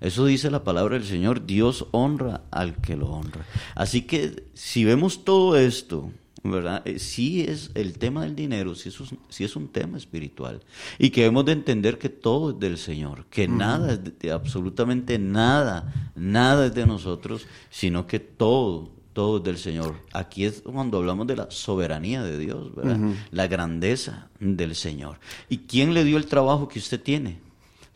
Eso 0.00 0.26
dice 0.26 0.50
la 0.50 0.62
palabra 0.62 0.94
del 0.98 1.06
Señor. 1.08 1.44
Dios 1.44 1.86
honra 1.90 2.42
al 2.52 2.76
que 2.76 2.96
lo 2.96 3.08
honra. 3.08 3.44
Así 3.74 4.02
que 4.02 4.44
si 4.54 4.84
vemos 4.84 5.24
todo 5.24 5.56
esto, 5.56 6.10
¿verdad? 6.50 6.82
Eh, 6.86 6.98
sí 6.98 7.42
es 7.42 7.70
el 7.74 7.98
tema 7.98 8.22
del 8.22 8.34
dinero, 8.36 8.74
sí 8.74 8.88
es, 8.88 9.00
un, 9.00 9.18
sí 9.28 9.44
es 9.44 9.54
un 9.56 9.68
tema 9.68 9.96
espiritual. 9.98 10.60
Y 10.98 11.10
que 11.10 11.22
debemos 11.22 11.44
de 11.44 11.52
entender 11.52 11.98
que 11.98 12.08
todo 12.08 12.50
es 12.50 12.58
del 12.58 12.78
Señor, 12.78 13.26
que 13.30 13.46
nada 13.48 13.92
es 13.92 14.04
de- 14.04 14.10
de- 14.12 14.32
absolutamente 14.32 15.18
nada, 15.18 16.10
nada 16.16 16.66
es 16.66 16.74
de 16.74 16.86
nosotros, 16.86 17.46
sino 17.70 18.06
que 18.06 18.18
todo, 18.20 18.90
todo 19.12 19.38
es 19.38 19.44
del 19.44 19.58
Señor. 19.58 19.96
Aquí 20.12 20.44
es 20.44 20.62
cuando 20.62 20.98
hablamos 20.98 21.26
de 21.26 21.36
la 21.36 21.50
soberanía 21.50 22.22
de 22.22 22.38
Dios, 22.38 22.74
¿verdad? 22.74 22.98
La 23.30 23.46
grandeza 23.46 24.28
del 24.40 24.74
Señor. 24.74 25.18
¿Y 25.48 25.58
quién 25.58 25.92
le 25.94 26.04
dio 26.04 26.16
el 26.16 26.26
trabajo 26.26 26.68
que 26.68 26.78
usted 26.78 27.00
tiene? 27.02 27.40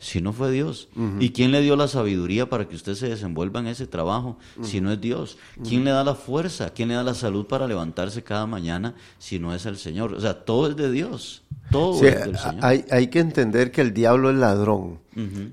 Si 0.03 0.19
no 0.19 0.33
fue 0.33 0.51
Dios. 0.51 0.89
¿Y 1.19 1.29
quién 1.29 1.51
le 1.53 1.61
dio 1.61 1.77
la 1.77 1.87
sabiduría 1.87 2.49
para 2.49 2.67
que 2.67 2.75
usted 2.75 2.93
se 2.95 3.07
desenvuelva 3.07 3.61
en 3.61 3.67
ese 3.67 3.87
trabajo? 3.87 4.37
Si 4.61 4.81
no 4.81 4.91
es 4.91 4.99
Dios. 4.99 5.37
¿Quién 5.67 5.85
le 5.85 5.91
da 5.91 6.03
la 6.03 6.13
fuerza? 6.13 6.71
¿Quién 6.73 6.89
le 6.89 6.95
da 6.95 7.03
la 7.03 7.13
salud 7.13 7.45
para 7.45 7.67
levantarse 7.67 8.21
cada 8.21 8.45
mañana 8.45 8.95
si 9.17 9.39
no 9.39 9.55
es 9.55 9.65
el 9.65 9.77
Señor? 9.77 10.13
O 10.13 10.19
sea, 10.19 10.43
todo 10.43 10.69
es 10.69 10.75
de 10.75 10.91
Dios. 10.91 11.43
Todo 11.71 11.97
Sí, 11.97 12.07
es 12.07 12.19
del 12.19 12.37
Señor. 12.37 12.57
hay, 12.65 12.83
hay 12.91 13.07
que 13.07 13.19
entender 13.19 13.71
que 13.71 13.79
el 13.79 13.93
diablo 13.93 14.29
es 14.29 14.35
ladrón, 14.35 14.99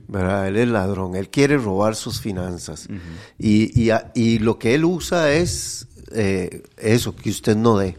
¿verdad? 0.09 0.49
Él 0.49 0.57
es 0.57 0.69
ladrón, 0.69 1.15
él 1.15 1.29
quiere 1.29 1.57
robar 1.57 1.95
sus 1.95 2.21
finanzas. 2.21 2.89
y, 3.39 3.89
y, 3.89 3.93
y 4.15 4.41
lo 4.41 4.59
que 4.59 4.75
él 4.75 4.85
usa 4.85 5.33
es 5.33 5.87
eh, 6.13 6.65
eso, 6.77 7.15
que 7.15 7.31
usted 7.31 7.57
no 7.57 7.79
dé. 7.79 7.97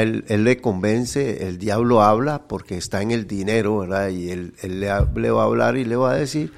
Él, 0.00 0.24
él 0.28 0.44
le 0.44 0.60
convence, 0.60 1.46
el 1.46 1.58
diablo 1.58 2.02
habla 2.02 2.46
porque 2.46 2.76
está 2.76 3.02
en 3.02 3.10
el 3.10 3.26
dinero, 3.26 3.78
¿verdad? 3.78 4.08
Y 4.08 4.30
él, 4.30 4.54
él 4.62 4.80
le, 4.80 4.88
va 5.30 5.42
a 5.42 5.46
hablar 5.46 5.76
y 5.76 5.84
le 5.84 5.96
va 5.96 6.12
a 6.12 6.16
decir, 6.16 6.52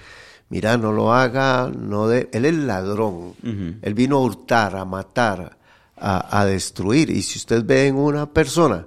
mira, 0.49 0.77
no 0.77 0.93
lo 0.93 1.13
haga, 1.13 1.69
no 1.69 2.09
de... 2.09 2.29
Él 2.33 2.45
es 2.45 2.55
ladrón, 2.55 3.35
él 3.43 3.95
vino 3.95 4.17
a 4.17 4.23
hurtar, 4.23 4.77
a 4.77 4.85
matar, 4.85 5.57
a, 5.97 6.41
a 6.41 6.45
destruir. 6.47 7.11
Y 7.11 7.23
si 7.23 7.39
usted 7.39 7.65
ve 7.65 7.87
en 7.87 7.97
una 7.97 8.27
persona 8.27 8.87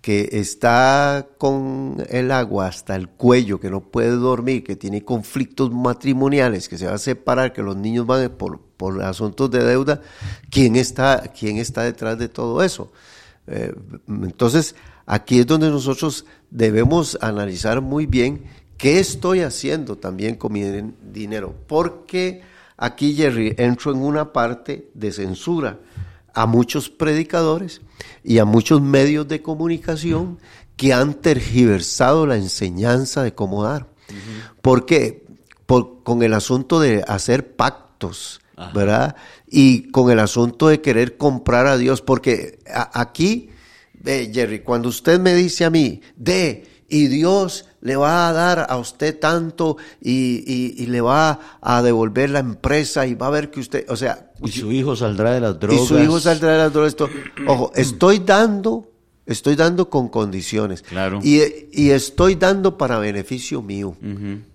que 0.00 0.28
está 0.32 1.26
con 1.38 2.02
el 2.08 2.30
agua 2.30 2.68
hasta 2.68 2.96
el 2.96 3.08
cuello, 3.08 3.60
que 3.60 3.70
no 3.70 3.80
puede 3.80 4.10
dormir, 4.10 4.64
que 4.64 4.76
tiene 4.76 5.04
conflictos 5.04 5.70
matrimoniales, 5.72 6.68
que 6.68 6.78
se 6.78 6.86
va 6.86 6.94
a 6.94 6.98
separar, 6.98 7.52
que 7.52 7.62
los 7.62 7.76
niños 7.76 8.06
van 8.06 8.30
por, 8.30 8.60
por 8.76 9.02
asuntos 9.02 9.50
de 9.50 9.64
deuda, 9.64 10.00
¿quién 10.50 10.76
está, 10.76 11.24
quién 11.38 11.58
está 11.58 11.82
detrás 11.82 12.18
de 12.18 12.28
todo 12.28 12.62
eso? 12.62 12.92
Eh, 13.48 13.74
entonces, 14.08 14.74
aquí 15.06 15.40
es 15.40 15.46
donde 15.46 15.70
nosotros 15.70 16.24
debemos 16.50 17.18
analizar 17.20 17.80
muy 17.80 18.06
bien 18.06 18.44
qué 18.76 19.00
estoy 19.00 19.40
haciendo 19.40 19.96
también 19.96 20.36
con 20.36 20.52
mi 20.52 20.62
dinero, 21.12 21.54
porque 21.66 22.42
aquí, 22.76 23.14
Jerry, 23.14 23.54
entro 23.58 23.92
en 23.92 23.98
una 23.98 24.32
parte 24.32 24.90
de 24.94 25.12
censura 25.12 25.78
a 26.34 26.46
muchos 26.46 26.88
predicadores 26.88 27.80
y 28.22 28.38
a 28.38 28.44
muchos 28.44 28.80
medios 28.80 29.26
de 29.26 29.42
comunicación 29.42 30.38
que 30.76 30.92
han 30.92 31.14
tergiversado 31.14 32.26
la 32.26 32.36
enseñanza 32.36 33.24
de 33.24 33.34
cómo 33.34 33.64
dar. 33.64 33.88
¿Por 34.62 34.86
qué? 34.86 35.26
Por, 35.66 36.04
con 36.04 36.22
el 36.22 36.32
asunto 36.32 36.78
de 36.78 37.02
hacer 37.08 37.56
pactos, 37.56 38.40
¿verdad? 38.74 39.16
Y 39.48 39.90
con 39.90 40.10
el 40.10 40.18
asunto 40.18 40.68
de 40.68 40.80
querer 40.80 41.16
comprar 41.16 41.66
a 41.66 41.76
Dios, 41.76 42.02
porque 42.02 42.58
aquí, 42.92 43.50
Jerry, 44.04 44.60
cuando 44.60 44.88
usted 44.88 45.20
me 45.20 45.34
dice 45.34 45.64
a 45.64 45.70
mí, 45.70 46.00
de, 46.16 46.66
y 46.88 47.06
Dios 47.08 47.66
le 47.80 47.96
va 47.96 48.28
a 48.28 48.32
dar 48.32 48.66
a 48.68 48.76
usted 48.78 49.18
tanto 49.18 49.76
y, 50.00 50.86
le 50.86 51.00
va 51.00 51.38
a 51.60 51.82
devolver 51.82 52.30
la 52.30 52.40
empresa 52.40 53.06
y 53.06 53.14
va 53.14 53.28
a 53.28 53.30
ver 53.30 53.50
que 53.50 53.60
usted, 53.60 53.88
o 53.88 53.96
sea... 53.96 54.32
Y 54.42 54.50
su 54.50 54.72
hijo 54.72 54.96
saldrá 54.96 55.32
de 55.32 55.40
las 55.40 55.58
drogas. 55.58 55.82
Y 55.82 55.86
su 55.86 55.98
hijo 55.98 56.20
saldrá 56.20 56.52
de 56.52 56.58
las 56.58 56.72
drogas. 56.72 56.96
Ojo, 57.46 57.72
estoy 57.74 58.20
dando 58.20 58.87
Estoy 59.28 59.56
dando 59.56 59.90
con 59.90 60.08
condiciones. 60.08 60.80
Claro. 60.80 61.20
Y, 61.22 61.90
estoy 61.90 62.34
dando 62.34 62.78
para 62.78 62.98
beneficio 62.98 63.60
mío. 63.60 63.94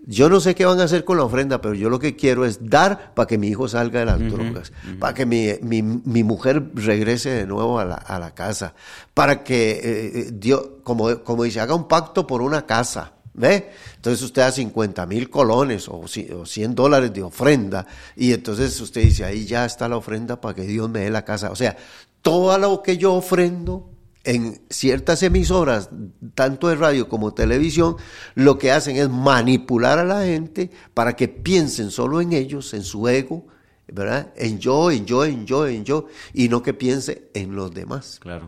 Yo 0.08 0.30
no 0.30 0.40
sé 0.40 0.56
qué 0.56 0.66
van 0.66 0.80
a 0.80 0.86
hacer 0.86 1.06
con 1.06 1.18
la 1.18 1.24
ofrenda, 1.24 1.62
pero 1.62 1.76
yo 1.76 1.92
lo 1.92 2.00
que 2.00 2.16
quiero 2.16 2.44
es 2.44 2.70
dar 2.70 3.14
para 3.14 3.28
que 3.28 3.38
mi 3.38 3.50
hijo 3.50 3.68
salga 3.68 4.00
de 4.00 4.06
las 4.08 4.20
drogas, 4.20 4.74
para 5.00 5.14
que 5.14 5.28
mi, 5.28 6.24
mujer 6.24 6.72
regrese 6.74 7.30
de 7.30 7.46
nuevo 7.46 7.80
a 7.80 7.86
la, 7.86 8.34
casa, 8.34 8.74
para 9.14 9.44
que 9.44 9.72
eh, 9.74 9.80
eh, 9.84 10.30
Dios, 10.34 10.64
como, 10.84 11.20
como 11.20 11.44
dice, 11.44 11.60
haga 11.60 11.76
un 11.76 11.88
pacto 11.88 12.26
por 12.26 12.42
una 12.42 12.66
casa. 12.66 13.14
¿Ve? 13.36 13.72
Entonces 13.96 14.22
usted 14.22 14.44
da 14.44 14.52
50 14.52 15.08
mil 15.08 15.30
colones 15.30 15.88
o 15.90 16.08
100 16.08 16.76
dólares 16.76 17.12
de 17.14 17.24
ofrenda 17.24 17.88
y 18.16 18.32
entonces 18.32 18.80
usted 18.80 19.02
dice, 19.02 19.26
ahí 19.26 19.46
ya 19.46 19.66
está 19.66 19.90
la 19.90 19.98
ofrenda 19.98 20.40
para 20.40 20.54
que 20.54 20.62
Dios 20.64 20.88
me 20.90 21.00
dé 21.00 21.10
la 21.10 21.26
casa. 21.26 21.50
O 21.50 21.56
sea, 21.56 21.76
todo 22.22 22.56
lo 22.60 22.84
que 22.84 22.98
yo 22.98 23.14
ofrendo 23.14 23.93
en 24.24 24.62
ciertas 24.70 25.22
emisoras, 25.24 25.90
tanto 26.34 26.70
de 26.70 26.76
radio 26.76 27.10
como 27.10 27.34
televisión, 27.34 27.98
lo 28.36 28.58
que 28.58 28.72
hacen 28.72 28.96
es 28.96 29.10
manipular 29.10 30.00
a 30.00 30.06
la 30.06 30.24
gente 30.24 30.72
para 30.94 31.16
que 31.16 31.28
piensen 31.28 31.92
solo 31.92 32.22
en 32.22 32.32
ellos, 32.32 32.74
en 32.74 32.84
su 32.84 33.08
ego, 33.08 33.48
¿verdad? 33.88 34.32
En 34.38 34.60
yo, 34.60 34.92
en 34.92 35.06
yo, 35.06 35.26
en 35.26 35.46
yo, 35.46 35.68
en 35.68 35.84
yo, 35.84 36.08
y 36.34 36.48
no 36.48 36.64
que 36.64 36.74
piense 36.74 37.30
en 37.34 37.56
los 37.56 37.74
demás. 37.74 38.20
Claro. 38.22 38.48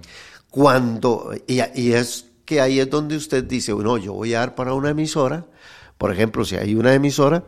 Cuando, 0.49 1.34
y, 1.45 1.59
es 1.59 2.28
que 2.45 2.61
ahí 2.61 2.80
es 2.80 2.89
donde 2.89 3.17
usted 3.17 3.43
dice, 3.43 3.73
bueno, 3.73 3.97
yo 3.97 4.13
voy 4.13 4.34
a 4.34 4.39
dar 4.39 4.55
para 4.55 4.73
una 4.73 4.91
emisora, 4.91 5.45
por 5.97 6.11
ejemplo, 6.11 6.45
si 6.45 6.55
hay 6.55 6.76
una 6.76 6.93
emisora 6.93 7.43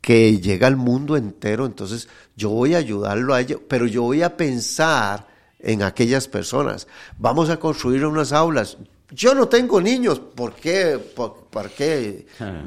que 0.00 0.40
llega 0.40 0.66
al 0.66 0.76
mundo 0.76 1.16
entero, 1.16 1.66
entonces 1.66 2.08
yo 2.36 2.50
voy 2.50 2.74
a 2.74 2.78
ayudarlo 2.78 3.34
a 3.34 3.40
ellos, 3.40 3.60
pero 3.68 3.86
yo 3.86 4.02
voy 4.02 4.22
a 4.22 4.36
pensar 4.36 5.37
en 5.58 5.82
aquellas 5.82 6.28
personas. 6.28 6.86
Vamos 7.18 7.50
a 7.50 7.58
construir 7.58 8.04
unas 8.06 8.32
aulas. 8.32 8.78
Yo 9.10 9.34
no 9.34 9.48
tengo 9.48 9.80
niños, 9.80 10.20
¿por 10.20 10.54
qué? 10.54 10.98
¿Por, 10.98 11.47
qué? 11.76 12.26
Ah. 12.40 12.62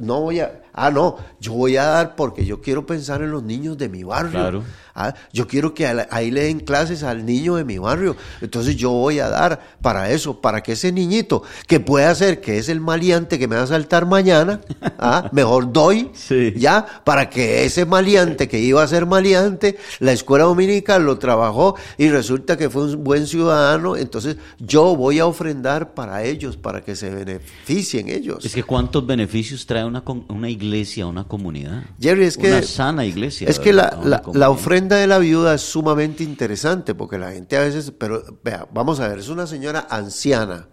No 0.00 0.20
voy 0.20 0.40
a... 0.40 0.62
Ah, 0.74 0.90
no, 0.90 1.18
yo 1.38 1.52
voy 1.52 1.76
a 1.76 1.84
dar 1.84 2.16
porque 2.16 2.46
yo 2.46 2.62
quiero 2.62 2.86
pensar 2.86 3.20
en 3.22 3.30
los 3.30 3.42
niños 3.42 3.76
de 3.76 3.88
mi 3.90 4.04
barrio. 4.04 4.30
Claro. 4.30 4.64
Ah, 4.94 5.14
yo 5.32 5.46
quiero 5.46 5.72
que 5.74 5.86
ahí 6.10 6.30
le 6.30 6.44
den 6.44 6.60
clases 6.60 7.02
al 7.02 7.24
niño 7.24 7.56
de 7.56 7.64
mi 7.64 7.78
barrio. 7.78 8.16
Entonces 8.40 8.76
yo 8.76 8.90
voy 8.90 9.20
a 9.20 9.28
dar 9.28 9.60
para 9.80 10.10
eso, 10.10 10.40
para 10.40 10.62
que 10.62 10.72
ese 10.72 10.92
niñito, 10.92 11.42
que 11.66 11.80
puede 11.80 12.06
hacer 12.06 12.40
que 12.40 12.58
es 12.58 12.68
el 12.68 12.80
maleante 12.80 13.38
que 13.38 13.48
me 13.48 13.56
va 13.56 13.62
a 13.62 13.66
saltar 13.66 14.06
mañana, 14.06 14.60
ah, 14.98 15.28
mejor 15.32 15.72
doy, 15.72 16.10
ya, 16.56 16.86
para 17.04 17.28
que 17.28 17.64
ese 17.64 17.84
maleante 17.86 18.48
que 18.48 18.58
iba 18.58 18.82
a 18.82 18.86
ser 18.86 19.06
maleante, 19.06 19.78
la 20.00 20.12
escuela 20.12 20.44
dominical 20.44 21.04
lo 21.04 21.18
trabajó 21.18 21.76
y 21.96 22.08
resulta 22.08 22.56
que 22.56 22.68
fue 22.70 22.84
un 22.84 23.04
buen 23.04 23.26
ciudadano, 23.26 23.96
entonces 23.96 24.36
yo 24.58 24.96
voy 24.96 25.18
a 25.18 25.26
ofrendar 25.26 25.94
para 25.94 26.24
ellos, 26.24 26.56
para 26.56 26.82
que 26.82 26.96
se 26.96 27.10
beneficien 27.10 28.08
ellos. 28.08 28.21
Es 28.42 28.54
que 28.54 28.62
cuántos 28.62 29.06
beneficios 29.06 29.66
trae 29.66 29.84
una, 29.84 30.02
una 30.28 30.48
iglesia, 30.48 31.06
una 31.06 31.24
comunidad. 31.24 31.82
Jerry, 32.00 32.24
es 32.24 32.36
que... 32.36 32.48
Una 32.48 32.62
sana 32.62 33.04
iglesia. 33.04 33.48
Es 33.48 33.58
que 33.58 33.72
la, 33.72 34.00
la 34.32 34.50
ofrenda 34.50 34.96
de 34.96 35.06
la 35.06 35.18
viuda 35.18 35.54
es 35.54 35.62
sumamente 35.62 36.22
interesante 36.22 36.94
porque 36.94 37.18
la 37.18 37.32
gente 37.32 37.56
a 37.56 37.60
veces, 37.60 37.92
pero 37.96 38.22
vea, 38.42 38.66
vamos 38.72 39.00
a 39.00 39.08
ver, 39.08 39.18
es 39.18 39.28
una 39.28 39.46
señora 39.46 39.86
anciana 39.90 40.68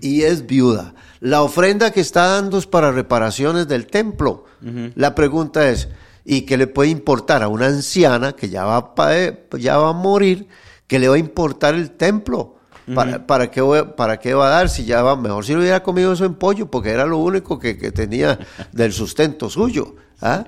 y 0.00 0.22
es 0.22 0.46
viuda. 0.46 0.94
La 1.20 1.42
ofrenda 1.42 1.90
que 1.90 2.00
está 2.00 2.26
dando 2.26 2.58
es 2.58 2.66
para 2.66 2.92
reparaciones 2.92 3.68
del 3.68 3.86
templo. 3.86 4.44
La 4.94 5.14
pregunta 5.14 5.68
es, 5.68 5.88
¿y 6.24 6.42
qué 6.42 6.56
le 6.56 6.66
puede 6.66 6.90
importar 6.90 7.42
a 7.42 7.48
una 7.48 7.66
anciana 7.66 8.32
que 8.32 8.48
ya 8.48 8.64
va, 8.64 8.94
ya 9.58 9.76
va 9.76 9.90
a 9.90 9.92
morir? 9.92 10.48
¿Qué 10.86 10.98
le 10.98 11.08
va 11.08 11.16
a 11.16 11.18
importar 11.18 11.74
el 11.74 11.92
templo? 11.92 12.56
¿Para, 12.94 13.26
para, 13.26 13.50
qué, 13.50 13.62
¿Para 13.96 14.18
qué 14.18 14.34
va 14.34 14.46
a 14.46 14.50
dar 14.50 14.68
si 14.68 14.84
ya 14.84 15.02
va? 15.02 15.16
Mejor 15.16 15.44
si 15.44 15.52
lo 15.52 15.60
hubiera 15.60 15.82
comido 15.82 16.12
eso 16.12 16.24
en 16.24 16.34
pollo, 16.34 16.70
porque 16.70 16.90
era 16.90 17.06
lo 17.06 17.18
único 17.18 17.58
que, 17.58 17.76
que 17.76 17.92
tenía 17.92 18.38
del 18.72 18.92
sustento 18.92 19.50
suyo. 19.50 19.96
¿ah? 20.20 20.44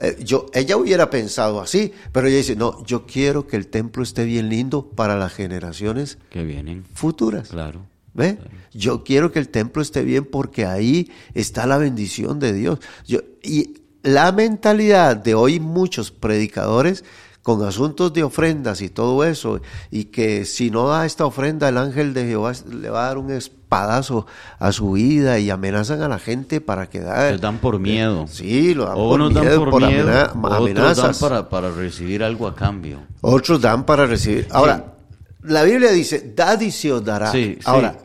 Eh, 0.00 0.16
yo, 0.24 0.46
ella 0.52 0.76
hubiera 0.76 1.10
pensado 1.10 1.60
así, 1.60 1.92
pero 2.12 2.26
ella 2.26 2.38
dice, 2.38 2.56
no, 2.56 2.84
yo 2.84 3.06
quiero 3.06 3.46
que 3.46 3.56
el 3.56 3.68
templo 3.68 4.02
esté 4.02 4.24
bien 4.24 4.48
lindo 4.48 4.90
para 4.90 5.16
las 5.16 5.32
generaciones 5.32 6.18
que 6.30 6.44
vienen 6.44 6.84
futuras. 6.84 7.48
Claro. 7.48 7.86
¿Ve? 8.12 8.38
Yo 8.72 9.02
quiero 9.02 9.32
que 9.32 9.40
el 9.40 9.48
templo 9.48 9.82
esté 9.82 10.02
bien 10.02 10.24
porque 10.24 10.66
ahí 10.66 11.10
está 11.34 11.66
la 11.66 11.78
bendición 11.78 12.38
de 12.38 12.52
Dios. 12.52 12.78
Yo, 13.06 13.20
y 13.42 13.82
la 14.04 14.30
mentalidad 14.30 15.16
de 15.16 15.34
hoy 15.34 15.58
muchos 15.58 16.12
predicadores 16.12 17.04
con 17.44 17.62
asuntos 17.62 18.14
de 18.14 18.22
ofrendas 18.22 18.80
y 18.80 18.88
todo 18.88 19.22
eso, 19.22 19.60
y 19.90 20.04
que 20.04 20.46
si 20.46 20.70
no 20.70 20.88
da 20.88 21.04
esta 21.04 21.26
ofrenda, 21.26 21.68
el 21.68 21.76
ángel 21.76 22.14
de 22.14 22.24
Jehová 22.24 22.52
le 22.72 22.88
va 22.88 23.04
a 23.04 23.08
dar 23.08 23.18
un 23.18 23.30
espadazo 23.30 24.26
a 24.58 24.72
su 24.72 24.92
vida 24.92 25.38
y 25.38 25.50
amenazan 25.50 26.00
a 26.00 26.08
la 26.08 26.18
gente 26.18 26.62
para 26.62 26.88
que 26.88 27.00
da. 27.00 27.30
Les 27.30 27.42
dan 27.42 27.58
por 27.58 27.78
miedo. 27.78 28.26
Sí, 28.28 28.72
lo 28.72 28.86
dan 28.86 28.94
por 28.94 29.18
miedo, 29.18 29.60
dan 29.60 29.70
por, 29.70 29.86
miedo, 29.86 30.10
amenazas. 30.54 30.98
Otros 30.98 31.20
dan 31.20 31.28
para, 31.28 31.48
para, 31.50 31.70
recibir 31.70 32.24
algo 32.24 32.48
a 32.48 32.54
cambio. 32.54 33.00
Otros 33.20 33.60
dan 33.60 33.84
para 33.84 34.06
recibir. 34.06 34.48
Ahora, 34.50 34.94
la 35.42 35.64
Biblia 35.64 35.92
dice, 35.92 36.32
dad 36.34 36.58
y 36.62 36.70
se 36.70 36.94
os 36.94 37.04
dará. 37.04 37.30
Ahora, 37.66 37.98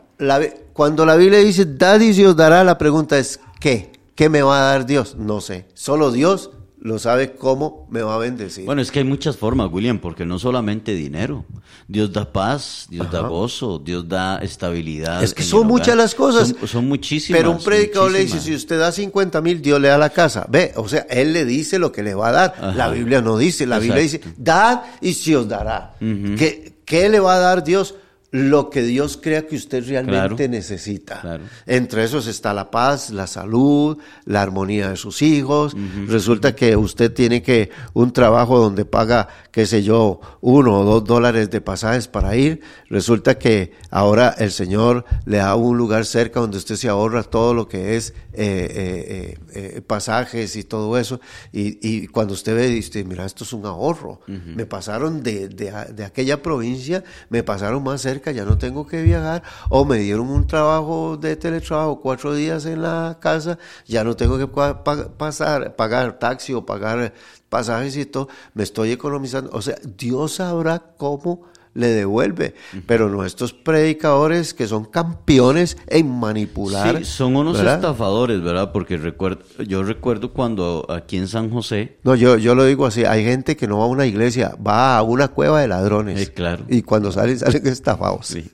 cuando 0.74 1.06
la 1.06 1.16
Biblia 1.16 1.38
dice, 1.38 1.64
dad 1.64 1.98
y 2.00 2.12
se 2.12 2.26
os 2.26 2.36
dará, 2.36 2.62
la 2.62 2.76
pregunta 2.76 3.16
es, 3.16 3.40
¿qué? 3.58 3.90
¿Qué 4.14 4.28
me 4.28 4.42
va 4.42 4.58
a 4.58 4.72
dar 4.72 4.84
Dios? 4.84 5.16
No 5.16 5.40
sé. 5.40 5.66
Solo 5.72 6.12
Dios 6.12 6.50
lo 6.80 6.98
sabe 6.98 7.32
cómo 7.32 7.86
me 7.90 8.02
va 8.02 8.14
a 8.14 8.18
bendecir. 8.18 8.64
Bueno, 8.64 8.80
es 8.80 8.90
que 8.90 9.00
hay 9.00 9.04
muchas 9.04 9.36
formas, 9.36 9.68
William, 9.70 9.98
porque 9.98 10.24
no 10.24 10.38
solamente 10.38 10.94
dinero. 10.94 11.44
Dios 11.86 12.12
da 12.12 12.32
paz, 12.32 12.86
Dios 12.88 13.10
da 13.10 13.20
gozo, 13.20 13.78
Dios 13.78 14.08
da 14.08 14.38
estabilidad. 14.38 15.22
Es 15.22 15.34
que 15.34 15.42
son 15.42 15.66
muchas 15.66 15.96
las 15.96 16.14
cosas. 16.14 16.54
Son, 16.66 16.88
muchísimas. 16.88 17.38
Pero 17.38 17.50
un 17.50 17.62
predicador 17.62 18.10
le 18.10 18.20
dice, 18.20 18.40
si 18.40 18.54
usted 18.54 18.78
da 18.78 18.92
50 18.92 19.40
mil, 19.42 19.60
Dios 19.60 19.80
le 19.80 19.88
da 19.88 19.98
la 19.98 20.10
casa. 20.10 20.46
Ve, 20.48 20.72
o 20.76 20.88
sea, 20.88 21.06
Él 21.10 21.32
le 21.34 21.44
dice 21.44 21.78
lo 21.78 21.92
que 21.92 22.02
le 22.02 22.14
va 22.14 22.28
a 22.28 22.32
dar. 22.32 22.74
La 22.76 22.88
Biblia 22.88 23.20
no 23.20 23.36
dice, 23.36 23.66
la 23.66 23.78
Biblia 23.78 24.00
dice, 24.00 24.20
dad 24.36 24.82
y 25.00 25.12
se 25.14 25.36
os 25.36 25.48
dará. 25.48 25.96
¿Qué 25.98 27.08
le 27.08 27.20
va 27.20 27.34
a 27.34 27.38
dar 27.38 27.62
Dios? 27.62 27.94
Lo 28.32 28.70
que 28.70 28.82
Dios 28.82 29.18
crea 29.20 29.46
que 29.46 29.56
usted 29.56 29.84
realmente 29.86 30.48
necesita. 30.48 31.40
Entre 31.66 32.04
esos 32.04 32.28
está 32.28 32.54
la 32.54 32.70
paz, 32.70 33.10
la 33.10 33.26
salud, 33.26 33.98
la 34.24 34.42
armonía 34.42 34.90
de 34.90 34.96
sus 34.96 35.22
hijos. 35.22 35.76
Resulta 36.06 36.54
que 36.54 36.76
usted 36.76 37.12
tiene 37.12 37.42
que 37.42 37.70
un 37.92 38.12
trabajo 38.12 38.58
donde 38.58 38.84
paga, 38.84 39.28
qué 39.50 39.66
sé 39.66 39.82
yo, 39.82 40.20
uno 40.40 40.80
o 40.80 40.84
dos 40.84 41.04
dólares 41.04 41.50
de 41.50 41.60
pasajes 41.60 42.06
para 42.06 42.36
ir. 42.36 42.60
Resulta 42.88 43.36
que 43.36 43.72
ahora 43.90 44.34
el 44.38 44.52
Señor 44.52 45.04
le 45.24 45.38
da 45.38 45.56
un 45.56 45.76
lugar 45.76 46.06
cerca 46.06 46.38
donde 46.38 46.58
usted 46.58 46.76
se 46.76 46.88
ahorra 46.88 47.24
todo 47.24 47.52
lo 47.52 47.66
que 47.66 47.96
es 47.96 48.14
eh, 48.32 48.68
eh, 48.70 49.38
eh, 49.54 49.80
pasajes 49.84 50.54
y 50.54 50.62
todo 50.62 50.96
eso. 50.98 51.20
Y, 51.52 52.06
cuando 52.08 52.34
usted 52.34 52.54
ve, 52.54 52.68
dice, 52.68 53.02
mira, 53.02 53.24
esto 53.26 53.42
es 53.42 53.52
un 53.52 53.66
ahorro. 53.66 54.20
Me 54.26 54.66
pasaron 54.66 55.22
de, 55.24 55.48
de 55.48 56.04
aquella 56.04 56.42
provincia, 56.42 57.02
me 57.28 57.42
pasaron 57.42 57.82
más 57.82 58.02
cerca 58.02 58.19
ya 58.32 58.44
no 58.44 58.58
tengo 58.58 58.86
que 58.86 59.02
viajar, 59.02 59.42
o 59.68 59.84
me 59.84 59.98
dieron 59.98 60.28
un 60.28 60.46
trabajo 60.46 61.16
de 61.16 61.36
teletrabajo 61.36 62.00
cuatro 62.00 62.34
días 62.34 62.66
en 62.66 62.82
la 62.82 63.18
casa, 63.20 63.58
ya 63.86 64.04
no 64.04 64.16
tengo 64.16 64.38
que 64.38 64.46
pasar, 64.46 65.76
pagar 65.76 66.18
taxi 66.18 66.52
o 66.52 66.66
pagar 66.66 67.14
pasajes 67.48 67.96
y 67.96 68.06
todo, 68.06 68.28
me 68.54 68.62
estoy 68.62 68.92
economizando. 68.92 69.50
O 69.52 69.62
sea, 69.62 69.76
Dios 69.82 70.34
sabrá 70.34 70.78
cómo 70.96 71.42
le 71.74 71.88
devuelve. 71.88 72.54
Pero 72.86 73.08
nuestros 73.08 73.52
predicadores 73.52 74.54
que 74.54 74.66
son 74.66 74.84
campeones 74.84 75.76
en 75.86 76.10
manipular. 76.10 76.98
Sí, 76.98 77.04
son 77.04 77.36
unos 77.36 77.58
¿verdad? 77.58 77.76
estafadores, 77.76 78.42
¿verdad? 78.42 78.72
Porque 78.72 78.96
recuerdo, 78.96 79.42
yo 79.66 79.82
recuerdo 79.82 80.32
cuando 80.32 80.86
aquí 80.88 81.16
en 81.16 81.28
San 81.28 81.50
José, 81.50 81.98
No, 82.02 82.14
yo, 82.14 82.36
yo 82.38 82.54
lo 82.54 82.64
digo 82.64 82.86
así, 82.86 83.04
hay 83.04 83.24
gente 83.24 83.56
que 83.56 83.66
no 83.66 83.78
va 83.78 83.84
a 83.84 83.88
una 83.88 84.06
iglesia, 84.06 84.54
va 84.66 84.98
a 84.98 85.02
una 85.02 85.28
cueva 85.28 85.60
de 85.60 85.68
ladrones. 85.68 86.20
Eh, 86.20 86.32
claro. 86.32 86.64
Y 86.68 86.82
cuando 86.82 87.12
salen, 87.12 87.38
salen 87.38 87.66
estafados. 87.66 88.26
Sí, 88.26 88.50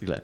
claro. 0.00 0.22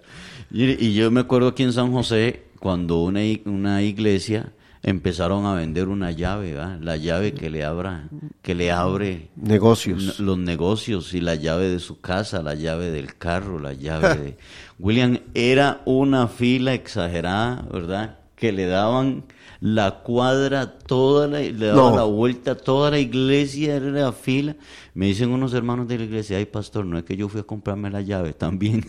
Y, 0.51 0.87
y 0.87 0.95
yo 0.95 1.11
me 1.11 1.21
acuerdo 1.21 1.49
aquí 1.49 1.63
en 1.63 1.73
San 1.73 1.93
José, 1.93 2.45
cuando 2.61 3.03
una, 3.03 3.21
una 3.47 3.83
iglesia 3.83 4.53
empezaron 4.83 5.47
a 5.47 5.55
vender 5.55 5.89
una 5.89 6.11
llave, 6.11 6.55
¿verdad? 6.55 6.79
la 6.81 6.97
llave 6.97 7.35
que 7.35 7.51
le 7.51 7.65
abra, 7.65 8.09
que 8.43 8.55
le 8.55 8.73
abre 8.73 9.31
Negocios. 9.37 10.19
los 10.19 10.39
negocios 10.39 11.15
y 11.15 11.21
la 11.21 11.37
llave 11.37 11.69
de 11.69 11.79
su 11.79 12.01
casa, 12.01 12.43
la 12.43 12.55
llave 12.55 12.91
del 12.91 13.17
carro, 13.17 13.59
la 13.59 13.73
llave 13.75 14.15
de 14.17 14.37
William 14.79 15.19
era 15.35 15.83
una 15.85 16.27
fila 16.27 16.75
exagerada, 16.75 17.65
¿verdad? 17.73 18.19
Que 18.35 18.51
le 18.51 18.67
daban 18.67 19.25
la 19.61 20.01
cuadra 20.03 20.77
toda 20.93 21.27
la, 21.27 21.39
le 21.41 21.53
daban 21.69 21.77
No. 21.77 21.97
la 21.97 22.03
vuelta 22.05 22.51
a 22.51 22.55
toda 22.55 22.91
la 22.91 22.99
iglesia 22.99 23.77
era 23.77 23.87
la 23.87 24.13
fila. 24.13 24.55
Me 24.95 25.07
dicen 25.07 25.31
unos 25.31 25.55
hermanos 25.55 25.89
de 25.89 25.97
la 25.97 26.05
iglesia, 26.05 26.37
ay 26.37 26.45
pastor, 26.45 26.85
no 26.85 26.99
es 26.99 27.05
que 27.05 27.17
yo 27.17 27.27
fui 27.31 27.41
a 27.41 27.45
comprarme 27.45 27.89
la 27.91 28.03
llave 28.03 28.35
también. 28.35 28.85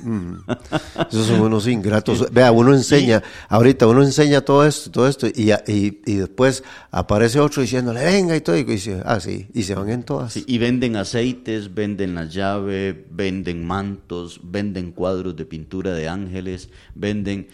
Esos 1.09 1.27
son 1.27 1.39
unos 1.39 1.65
ingratos. 1.65 2.29
Vea, 2.33 2.51
uno 2.51 2.73
enseña, 2.73 3.23
ahorita 3.47 3.87
uno 3.87 4.03
enseña 4.03 4.41
todo 4.41 4.65
esto, 4.65 4.91
todo 4.91 5.07
esto, 5.07 5.27
y, 5.27 5.51
y, 5.65 6.01
y 6.05 6.15
después 6.15 6.61
aparece 6.91 7.39
otro 7.39 7.61
diciéndole, 7.61 8.03
venga 8.03 8.35
y 8.35 8.41
todo, 8.41 8.57
y 8.57 8.65
dice, 8.65 9.01
ah, 9.05 9.21
sí, 9.21 9.47
y 9.53 9.63
se 9.63 9.75
van 9.75 9.89
en 9.91 10.03
todas. 10.03 10.33
Sí, 10.33 10.43
y 10.45 10.57
venden 10.57 10.97
aceites, 10.97 11.73
venden 11.73 12.15
la 12.15 12.25
llave, 12.25 13.05
venden 13.09 13.65
mantos, 13.65 14.41
venden 14.43 14.91
cuadros 14.91 15.37
de 15.37 15.45
pintura 15.45 15.93
de 15.93 16.09
ángeles, 16.09 16.67
venden, 16.95 17.47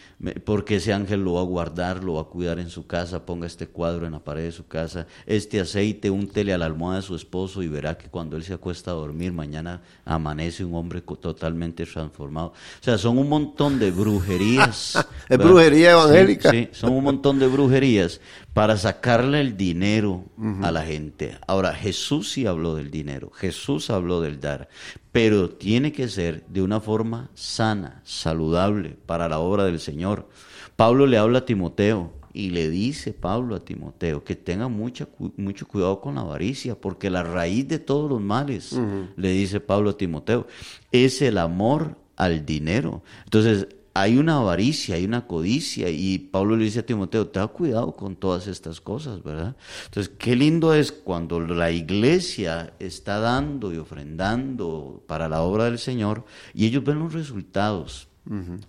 porque 0.43 0.77
ese 0.77 0.91
ángel 0.91 1.23
lo 1.23 1.33
va 1.33 1.41
a 1.41 1.43
guardar, 1.43 2.03
lo 2.03 2.15
va 2.15 2.21
a 2.21 2.25
cuidar 2.25 2.57
en 2.57 2.71
su 2.71 2.87
casa, 2.87 3.27
ponga 3.27 3.45
este 3.45 3.67
cuadro 3.67 4.07
en 4.07 4.13
la 4.13 4.23
pared 4.23 4.38
de 4.41 4.51
su 4.51 4.67
casa, 4.67 5.07
este 5.25 5.59
aceite, 5.59 6.09
úntele 6.09 6.53
a 6.53 6.57
la 6.57 6.65
almohada 6.65 6.97
de 6.97 7.05
su 7.05 7.15
esposo 7.15 7.63
y 7.63 7.67
verá 7.67 7.97
que 7.97 8.09
cuando 8.09 8.37
él 8.37 8.43
se 8.43 8.53
acuesta 8.53 8.91
a 8.91 8.95
dormir, 8.95 9.31
mañana 9.31 9.81
amanece 10.05 10.65
un 10.65 10.75
hombre 10.75 11.01
totalmente 11.01 11.85
transformado. 11.85 12.47
O 12.47 12.83
sea, 12.83 12.97
son 12.97 13.17
un 13.17 13.29
montón 13.29 13.79
de 13.79 13.91
brujerías. 13.91 15.05
Es 15.29 15.37
brujería 15.37 15.91
evangélica. 15.91 16.49
Sí, 16.49 16.69
sí, 16.71 16.79
son 16.79 16.93
un 16.93 17.03
montón 17.03 17.37
de 17.37 17.45
brujerías 17.45 18.19
para 18.53 18.77
sacarle 18.77 19.41
el 19.41 19.55
dinero 19.55 20.25
a 20.63 20.71
la 20.71 20.83
gente. 20.83 21.37
Ahora, 21.47 21.73
Jesús 21.73 22.31
sí 22.31 22.45
habló 22.45 22.75
del 22.75 22.89
dinero, 22.89 23.31
Jesús 23.31 23.89
habló 23.89 24.21
del 24.21 24.39
dar, 24.39 24.69
pero 25.11 25.49
tiene 25.49 25.91
que 25.91 26.09
ser 26.09 26.43
de 26.47 26.61
una 26.61 26.79
forma 26.81 27.29
sana, 27.35 28.01
saludable 28.03 28.97
para 29.05 29.29
la 29.29 29.39
obra 29.39 29.65
del 29.65 29.79
Señor. 29.79 30.27
Pablo 30.75 31.05
le 31.05 31.17
habla 31.17 31.39
a 31.39 31.45
Timoteo 31.45 32.13
y 32.39 32.49
le 32.49 32.69
dice 32.69 33.13
Pablo 33.13 33.55
a 33.55 33.59
Timoteo 33.59 34.23
que 34.23 34.35
tenga 34.35 34.67
mucha, 34.69 35.07
mucho 35.37 35.67
cuidado 35.67 35.99
con 35.99 36.15
la 36.15 36.21
avaricia, 36.21 36.79
porque 36.79 37.09
la 37.09 37.23
raíz 37.23 37.67
de 37.67 37.79
todos 37.79 38.09
los 38.09 38.21
males, 38.21 38.79
le 39.17 39.31
dice 39.31 39.59
Pablo 39.59 39.91
a 39.91 39.97
Timoteo, 39.97 40.47
es 40.91 41.21
el 41.21 41.37
amor 41.37 41.97
al 42.15 42.45
dinero. 42.45 43.03
Entonces, 43.25 43.67
hay 43.93 44.17
una 44.17 44.37
avaricia, 44.37 44.95
hay 44.95 45.05
una 45.05 45.27
codicia, 45.27 45.89
y 45.89 46.19
Pablo 46.19 46.55
le 46.55 46.65
dice 46.65 46.79
a 46.79 46.85
Timoteo, 46.85 47.27
ten 47.27 47.47
cuidado 47.47 47.95
con 47.95 48.15
todas 48.15 48.47
estas 48.47 48.79
cosas, 48.79 49.23
¿verdad? 49.23 49.55
Entonces, 49.85 50.13
qué 50.17 50.35
lindo 50.35 50.73
es 50.73 50.91
cuando 50.91 51.39
la 51.41 51.71
iglesia 51.71 52.73
está 52.79 53.19
dando 53.19 53.73
y 53.73 53.77
ofrendando 53.77 55.03
para 55.07 55.27
la 55.27 55.41
obra 55.41 55.65
del 55.65 55.79
Señor, 55.79 56.23
y 56.53 56.67
ellos 56.67 56.83
ven 56.83 56.99
los 56.99 57.13
resultados. 57.13 58.09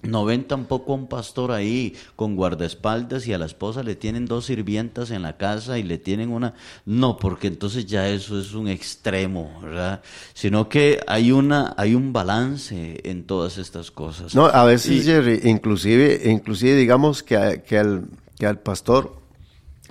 No 0.02 0.24
ven 0.24 0.44
tampoco 0.44 0.92
a 0.92 0.96
un 0.96 1.06
pastor 1.06 1.52
ahí 1.52 1.94
con 2.16 2.34
guardaespaldas 2.34 3.26
y 3.26 3.34
a 3.34 3.38
la 3.38 3.44
esposa 3.44 3.82
le 3.82 3.94
tienen 3.94 4.24
dos 4.24 4.46
sirvientas 4.46 5.10
en 5.10 5.20
la 5.20 5.36
casa 5.36 5.78
y 5.78 5.82
le 5.82 5.98
tienen 5.98 6.30
una... 6.30 6.54
No, 6.86 7.18
porque 7.18 7.48
entonces 7.48 7.84
ya 7.84 8.08
eso 8.08 8.40
es 8.40 8.54
un 8.54 8.68
extremo, 8.68 9.60
¿verdad? 9.62 10.00
Sino 10.32 10.68
que 10.70 11.00
hay, 11.06 11.30
una, 11.30 11.74
hay 11.76 11.94
un 11.94 12.10
balance 12.14 13.00
en 13.04 13.24
todas 13.24 13.58
estas 13.58 13.90
cosas. 13.90 14.34
No, 14.34 14.46
a 14.46 14.64
veces, 14.64 14.92
Y- 14.92 15.02
Jerry, 15.02 15.40
inclusive, 15.44 16.22
inclusive 16.24 16.74
digamos 16.76 17.22
que, 17.22 17.36
a- 17.36 17.62
que, 17.62 17.76
al, 17.78 18.06
que 18.38 18.46
al 18.46 18.60
pastor 18.60 19.14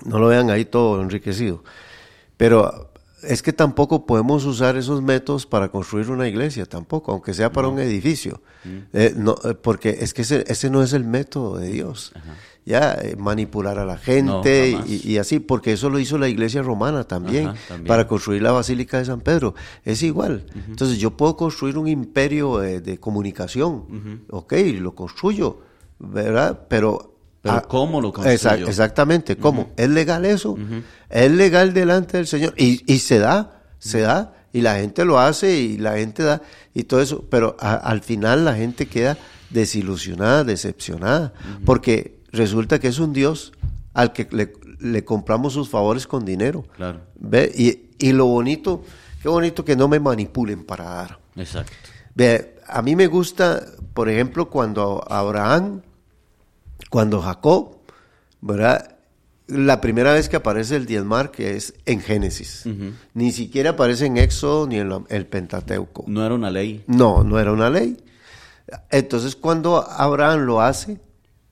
no 0.03 0.17
lo 0.17 0.29
vean 0.29 0.49
ahí 0.49 0.65
todo 0.65 0.99
enriquecido. 0.99 1.63
Pero 2.37 2.88
es 3.23 3.41
que 3.41 3.53
tampoco 3.53 4.05
podemos 4.05 4.45
usar 4.45 4.77
esos 4.77 5.01
métodos 5.01 5.45
para 5.45 5.69
construir 5.69 6.09
una 6.09 6.27
iglesia, 6.27 6.65
tampoco, 6.65 7.11
aunque 7.11 7.33
sea 7.33 7.51
para 7.51 7.67
un 7.67 7.79
edificio. 7.79 8.41
Eh, 8.93 9.13
no, 9.15 9.35
eh, 9.43 9.53
porque 9.53 9.97
es 10.01 10.13
que 10.13 10.23
ese, 10.23 10.43
ese 10.47 10.69
no 10.69 10.83
es 10.83 10.93
el 10.93 11.03
método 11.03 11.57
de 11.57 11.69
Dios. 11.69 12.13
Ya, 12.65 12.93
eh, 12.93 13.15
manipular 13.17 13.79
a 13.79 13.85
la 13.85 13.97
gente 13.97 14.77
y, 14.85 15.01
y 15.13 15.17
así, 15.17 15.39
porque 15.39 15.73
eso 15.73 15.89
lo 15.89 15.97
hizo 15.97 16.17
la 16.17 16.27
iglesia 16.27 16.61
romana 16.61 17.03
también, 17.03 17.47
Ajá, 17.47 17.57
también. 17.67 17.87
para 17.87 18.07
construir 18.07 18.41
la 18.41 18.51
Basílica 18.51 18.99
de 18.99 19.05
San 19.05 19.21
Pedro. 19.21 19.55
Es 19.85 20.03
igual. 20.03 20.45
Entonces 20.67 20.99
yo 20.99 21.17
puedo 21.17 21.35
construir 21.35 21.77
un 21.77 21.87
imperio 21.87 22.61
eh, 22.63 22.81
de 22.81 22.99
comunicación, 22.99 24.25
ok, 24.29 24.53
lo 24.79 24.95
construyo, 24.95 25.61
¿verdad? 25.99 26.67
Pero... 26.69 27.15
Pero 27.41 27.55
ah, 27.55 27.61
¿cómo 27.67 28.01
lo 28.01 28.11
construyo? 28.11 28.35
exact- 28.37 28.67
exactamente, 28.67 29.37
¿cómo? 29.37 29.71
¿Es 29.77 29.89
legal 29.89 30.25
eso? 30.25 30.57
¿Es 31.09 31.31
legal 31.31 31.73
delante 31.73 32.17
del 32.17 32.27
Señor? 32.27 32.53
Y, 32.57 32.83
y 32.91 32.99
se 32.99 33.17
da, 33.19 33.61
se 33.77 34.01
da, 34.01 34.33
y 34.51 34.61
la 34.61 34.75
gente 34.75 35.05
lo 35.05 35.19
hace 35.19 35.55
y 35.57 35.77
la 35.77 35.95
gente 35.97 36.23
da, 36.23 36.41
y 36.73 36.83
todo 36.83 37.01
eso, 37.01 37.23
pero 37.29 37.55
a- 37.59 37.75
al 37.75 38.01
final 38.01 38.43
la 38.43 38.55
gente 38.55 38.87
queda 38.87 39.17
desilusionada, 39.49 40.43
decepcionada, 40.43 41.33
porque 41.65 42.19
resulta 42.31 42.79
que 42.79 42.87
es 42.87 42.99
un 42.99 43.13
Dios 43.13 43.51
al 43.93 44.13
que 44.13 44.27
le, 44.31 44.53
le 44.79 45.03
compramos 45.05 45.53
sus 45.53 45.69
favores 45.69 46.07
con 46.07 46.25
dinero. 46.25 46.63
Claro. 46.75 47.01
¿Ve? 47.15 47.51
Y, 47.55 47.89
y 48.07 48.11
lo 48.13 48.25
bonito, 48.25 48.83
qué 49.21 49.29
bonito 49.29 49.63
que 49.65 49.75
no 49.75 49.87
me 49.87 49.99
manipulen 49.99 50.63
para 50.65 50.85
dar. 50.85 51.19
Exacto. 51.35 51.71
Ve, 52.15 52.55
a 52.67 52.81
mí 52.81 52.95
me 52.95 53.07
gusta, 53.07 53.63
por 53.93 54.09
ejemplo, 54.09 54.49
cuando 54.49 55.03
Abraham, 55.09 55.81
cuando 56.89 57.21
Jacob, 57.21 57.77
¿verdad? 58.41 58.95
La 59.47 59.81
primera 59.81 60.13
vez 60.13 60.29
que 60.29 60.35
aparece 60.35 60.75
el 60.75 60.85
diezmar, 60.85 61.31
que 61.31 61.55
es 61.55 61.73
en 61.85 62.01
Génesis. 62.01 62.65
Ni 63.13 63.31
siquiera 63.31 63.71
aparece 63.71 64.05
en 64.05 64.17
Éxodo 64.17 64.67
ni 64.67 64.77
en 64.77 64.89
la- 64.89 65.03
el 65.09 65.25
Pentateuco. 65.25 66.03
No 66.07 66.23
era 66.25 66.35
una 66.35 66.51
ley. 66.51 66.83
No, 66.87 67.23
no 67.23 67.39
era 67.39 67.51
una 67.51 67.69
ley. 67.69 67.97
Entonces, 68.91 69.35
cuando 69.35 69.77
Abraham 69.89 70.41
lo 70.41 70.61
hace, 70.61 70.99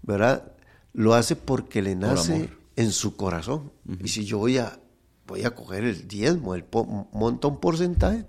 ¿verdad? 0.04 0.52
Lo 0.94 1.16
hace 1.16 1.36
porque 1.36 1.82
le 1.82 1.96
nace 1.96 2.50
en 2.76 2.92
su 2.92 3.16
corazón. 3.16 3.72
Y 4.04 4.08
si 4.10 4.26
yo 4.26 4.38
voy 4.38 4.60
a, 4.60 4.78
voy 5.26 5.44
a 5.44 5.52
coger 5.52 5.84
el 5.84 6.08
diezmo, 6.08 6.54
el 6.54 6.64
po- 6.64 7.08
monta 7.14 7.48
un 7.48 7.60
porcentaje. 7.60 8.26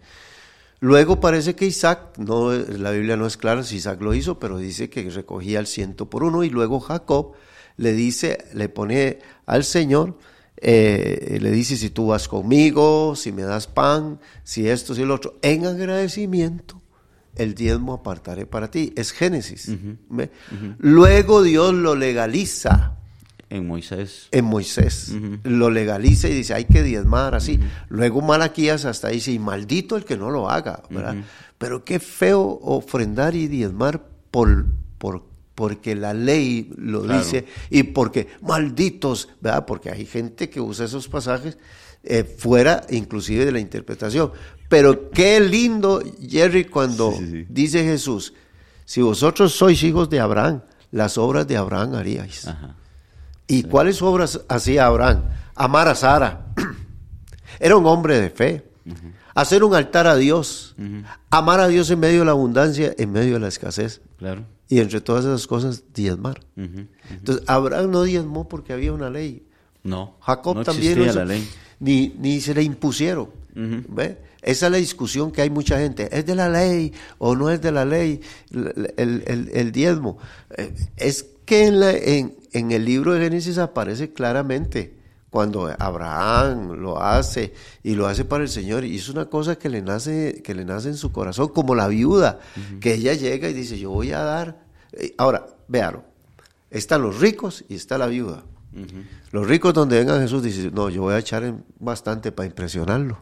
Luego 0.80 1.20
parece 1.20 1.54
que 1.56 1.66
Isaac, 1.66 2.18
no, 2.18 2.52
la 2.52 2.92
Biblia 2.92 3.16
no 3.16 3.26
es 3.26 3.36
clara 3.36 3.64
si 3.64 3.76
Isaac 3.76 4.00
lo 4.00 4.14
hizo, 4.14 4.38
pero 4.38 4.58
dice 4.58 4.88
que 4.88 5.10
recogía 5.10 5.58
el 5.58 5.66
ciento 5.66 6.08
por 6.08 6.22
uno. 6.22 6.44
Y 6.44 6.50
luego 6.50 6.78
Jacob 6.78 7.32
le 7.76 7.92
dice, 7.92 8.38
le 8.54 8.68
pone 8.68 9.18
al 9.46 9.64
Señor, 9.64 10.18
eh, 10.56 11.38
le 11.40 11.50
dice, 11.50 11.76
si 11.76 11.90
tú 11.90 12.08
vas 12.08 12.28
conmigo, 12.28 13.16
si 13.16 13.32
me 13.32 13.42
das 13.42 13.66
pan, 13.66 14.20
si 14.44 14.68
esto, 14.68 14.94
si 14.94 15.04
lo 15.04 15.14
otro, 15.14 15.38
en 15.42 15.66
agradecimiento, 15.66 16.80
el 17.34 17.54
diezmo 17.54 17.94
apartaré 17.94 18.46
para 18.46 18.70
ti. 18.70 18.92
Es 18.96 19.12
Génesis. 19.12 19.70
Luego 20.78 21.42
Dios 21.42 21.74
lo 21.74 21.94
legaliza 21.96 22.97
En 23.50 23.66
Moisés. 23.66 24.28
en 24.30 24.44
Moisés. 24.44 25.12
Lo 25.44 25.70
legaliza 25.70 26.28
y 26.28 26.34
dice, 26.34 26.52
hay 26.54 26.66
que 26.66 26.82
diezmar 26.82 27.34
así. 27.34 27.58
Luego 27.88 28.20
Malaquías 28.20 28.84
hasta 28.84 29.08
dice, 29.08 29.32
y 29.32 29.38
maldito 29.38 29.96
el 29.96 30.04
que 30.04 30.16
no 30.18 30.30
lo 30.30 30.50
haga, 30.50 30.82
¿verdad? 30.90 31.16
Pero 31.56 31.82
qué 31.84 31.98
feo 31.98 32.58
ofrendar 32.62 33.34
y 33.34 33.48
diezmar 33.48 34.04
por, 34.30 34.66
por, 34.98 35.24
porque 35.54 35.94
la 35.94 36.12
ley 36.14 36.70
lo 36.76 37.02
Claro. 37.02 37.18
dice 37.24 37.46
y 37.70 37.84
porque 37.84 38.28
malditos, 38.42 39.28
¿verdad? 39.40 39.64
Porque 39.66 39.90
hay 39.90 40.04
gente 40.04 40.50
que 40.50 40.60
usa 40.60 40.84
esos 40.84 41.08
pasajes 41.08 41.56
eh, 42.04 42.22
fuera 42.24 42.84
inclusive 42.90 43.44
de 43.46 43.52
la 43.52 43.60
interpretación. 43.60 44.30
Pero 44.68 45.10
qué 45.10 45.40
lindo, 45.40 46.02
Jerry, 46.20 46.66
cuando 46.66 47.12
Sí, 47.12 47.18
sí, 47.24 47.30
sí. 47.30 47.46
dice 47.48 47.82
Jesús, 47.82 48.34
si 48.84 49.00
vosotros 49.00 49.52
sois 49.54 49.82
hijos 49.82 50.10
de 50.10 50.20
Abraham, 50.20 50.60
las 50.92 51.16
obras 51.18 51.48
de 51.48 51.56
Abraham 51.56 51.94
haríais. 51.94 52.46
Ajá. 52.46 52.76
¿Y 53.48 53.62
cuáles 53.64 54.00
obras 54.02 54.40
hacía 54.48 54.86
Abraham? 54.86 55.24
Amar 55.54 55.88
a 55.88 55.94
Sara. 55.94 56.46
Era 57.60 57.76
un 57.76 57.86
hombre 57.86 58.20
de 58.20 58.30
fe. 58.30 58.64
Hacer 59.34 59.64
un 59.64 59.74
altar 59.74 60.06
a 60.06 60.16
Dios. 60.16 60.74
Amar 61.30 61.60
a 61.60 61.68
Dios 61.68 61.90
en 61.90 62.00
medio 62.00 62.20
de 62.20 62.24
la 62.26 62.32
abundancia, 62.32 62.94
en 62.98 63.10
medio 63.12 63.34
de 63.34 63.40
la 63.40 63.48
escasez. 63.48 64.00
Claro. 64.18 64.44
Y 64.68 64.80
entre 64.80 65.00
todas 65.00 65.24
esas 65.24 65.46
cosas, 65.46 65.84
diezmar. 65.94 66.40
Entonces, 66.56 67.42
Abraham 67.46 67.90
no 67.90 68.02
diezmó 68.02 68.48
porque 68.48 68.72
había 68.72 68.92
una 68.92 69.08
ley. 69.10 69.46
No. 69.82 70.16
Jacob 70.20 70.56
no 70.56 70.64
también 70.64 70.98
no 70.98 71.04
la 71.12 71.24
ley. 71.24 71.48
Ni, 71.80 72.08
ni 72.18 72.40
se 72.40 72.52
le 72.54 72.62
impusieron. 72.62 73.30
¿Ve? 73.54 74.18
Esa 74.42 74.66
es 74.66 74.72
la 74.72 74.78
discusión 74.78 75.32
que 75.32 75.42
hay 75.42 75.50
mucha 75.50 75.78
gente. 75.78 76.08
¿Es 76.16 76.24
de 76.26 76.34
la 76.34 76.48
ley 76.48 76.92
o 77.18 77.34
no 77.34 77.50
es 77.50 77.60
de 77.60 77.72
la 77.72 77.84
ley 77.84 78.20
el, 78.52 78.92
el- 79.26 79.50
el 79.52 79.72
diezmo? 79.72 80.18
Eh, 80.56 80.74
Es 80.96 81.26
que 81.48 81.66
en, 81.66 81.80
la- 81.80 81.92
en, 81.96 82.36
en 82.52 82.70
el 82.72 82.84
libro 82.84 83.12
de 83.14 83.20
Génesis 83.24 83.58
aparece 83.58 84.12
claramente 84.12 84.94
cuando 85.30 85.70
Abraham 85.78 86.72
lo 86.80 87.00
hace 87.02 87.52
y 87.82 87.94
lo 87.94 88.06
hace 88.06 88.24
para 88.24 88.42
el 88.44 88.48
Señor 88.48 88.84
y 88.84 88.96
es 88.96 89.08
una 89.08 89.26
cosa 89.26 89.56
que 89.56 89.68
le 89.68 89.82
nace 89.82 90.40
que 90.42 90.54
le 90.54 90.64
nace 90.64 90.88
en 90.88 90.96
su 90.96 91.12
corazón 91.12 91.48
como 91.48 91.74
la 91.74 91.86
viuda 91.88 92.38
que 92.80 92.94
ella 92.94 93.12
llega 93.14 93.48
y 93.48 93.52
dice 93.52 93.78
yo 93.78 93.90
voy 93.90 94.12
a 94.12 94.20
dar 94.22 94.66
Eh, 94.92 95.14
ahora 95.18 95.44
véalo 95.68 96.02
están 96.70 97.02
los 97.02 97.20
ricos 97.20 97.64
y 97.68 97.74
está 97.74 97.98
la 97.98 98.06
viuda. 98.06 98.42
Los 99.32 99.46
ricos 99.46 99.72
donde 99.74 99.98
venga 99.98 100.18
Jesús 100.20 100.42
dicen 100.42 100.72
no 100.74 100.88
yo 100.88 101.02
voy 101.02 101.14
a 101.14 101.18
echar 101.18 101.42
en 101.44 101.62
bastante 101.78 102.32
para 102.32 102.46
impresionarlo 102.46 103.18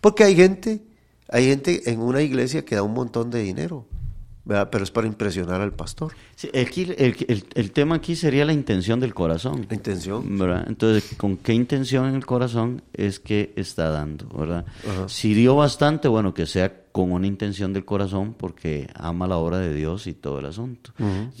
porque 0.00 0.24
hay 0.24 0.34
gente 0.34 0.80
hay 1.28 1.44
gente 1.48 1.90
en 1.90 2.00
una 2.00 2.22
iglesia 2.22 2.64
que 2.64 2.74
da 2.76 2.82
un 2.82 2.94
montón 2.94 3.30
de 3.30 3.40
dinero 3.42 3.84
¿verdad? 4.48 4.68
pero 4.72 4.82
es 4.82 4.90
para 4.90 5.06
impresionar 5.06 5.60
al 5.60 5.72
pastor 5.72 6.12
Sí, 6.34 6.48
aquí 6.58 6.82
el, 6.98 7.14
el- 7.28 7.44
el 7.54 7.70
tema 7.70 7.96
aquí 7.96 8.16
sería 8.16 8.44
la 8.44 8.52
intención 8.52 8.98
del 8.98 9.12
corazón. 9.14 9.66
la 9.68 9.74
intención 9.76 10.38
¿verdad? 10.38 10.64
Entonces, 10.66 11.14
¿con 11.16 11.36
qué 11.36 11.52
intención 11.52 12.06
en 12.08 12.14
el 12.16 12.26
corazón 12.26 12.82
es 12.94 13.20
que 13.20 13.52
está 13.56 13.90
dando? 13.90 14.26
¿verdad? 14.28 14.64
Si 15.06 15.34
dio 15.34 15.54
bastante, 15.54 16.08
bueno, 16.08 16.32
que 16.34 16.46
sea 16.46 16.72
con 16.92 17.12
una 17.12 17.26
intención 17.28 17.72
del 17.72 17.84
corazón 17.84 18.34
porque 18.34 18.88
ama 18.94 19.28
la 19.28 19.36
obra 19.36 19.58
de 19.58 19.72
Dios 19.74 20.06
y 20.08 20.14
todo 20.14 20.38
el 20.40 20.46
asunto. 20.46 20.92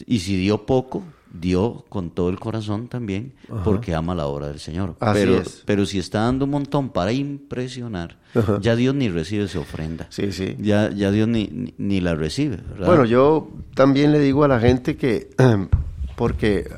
Y 0.06 0.20
si 0.20 0.36
dio 0.36 0.66
poco, 0.66 1.02
dio 1.32 1.84
con 1.88 2.10
todo 2.10 2.30
el 2.30 2.40
corazón 2.40 2.88
también 2.88 3.34
porque 3.64 3.94
ama 3.94 4.14
la 4.14 4.26
obra 4.26 4.48
del 4.48 4.58
Señor. 4.60 4.96
Así 5.00 5.20
pero, 5.20 5.36
es. 5.36 5.62
pero 5.66 5.84
si 5.86 5.98
está 5.98 6.20
dando 6.22 6.46
un 6.46 6.52
montón 6.52 6.88
para 6.90 7.12
impresionar, 7.12 8.16
Ajá. 8.34 8.58
ya 8.60 8.74
Dios 8.76 8.94
ni 8.94 9.08
recibe 9.08 9.44
esa 9.44 9.58
ofrenda. 9.60 10.06
Sí, 10.10 10.32
sí. 10.32 10.56
Ya, 10.58 10.90
ya 10.90 11.10
Dios 11.10 11.28
ni, 11.28 11.48
ni, 11.48 11.74
ni 11.78 12.00
la 12.00 12.14
recibe. 12.14 12.56
¿verdad? 12.56 12.86
Bueno, 12.86 13.04
yo 13.04 13.50
también 13.74 14.12
le 14.12 14.18
digo 14.20 14.44
a 14.44 14.48
la 14.48 14.58
gente 14.60 14.96
que, 14.96 15.30
porque 16.16 16.68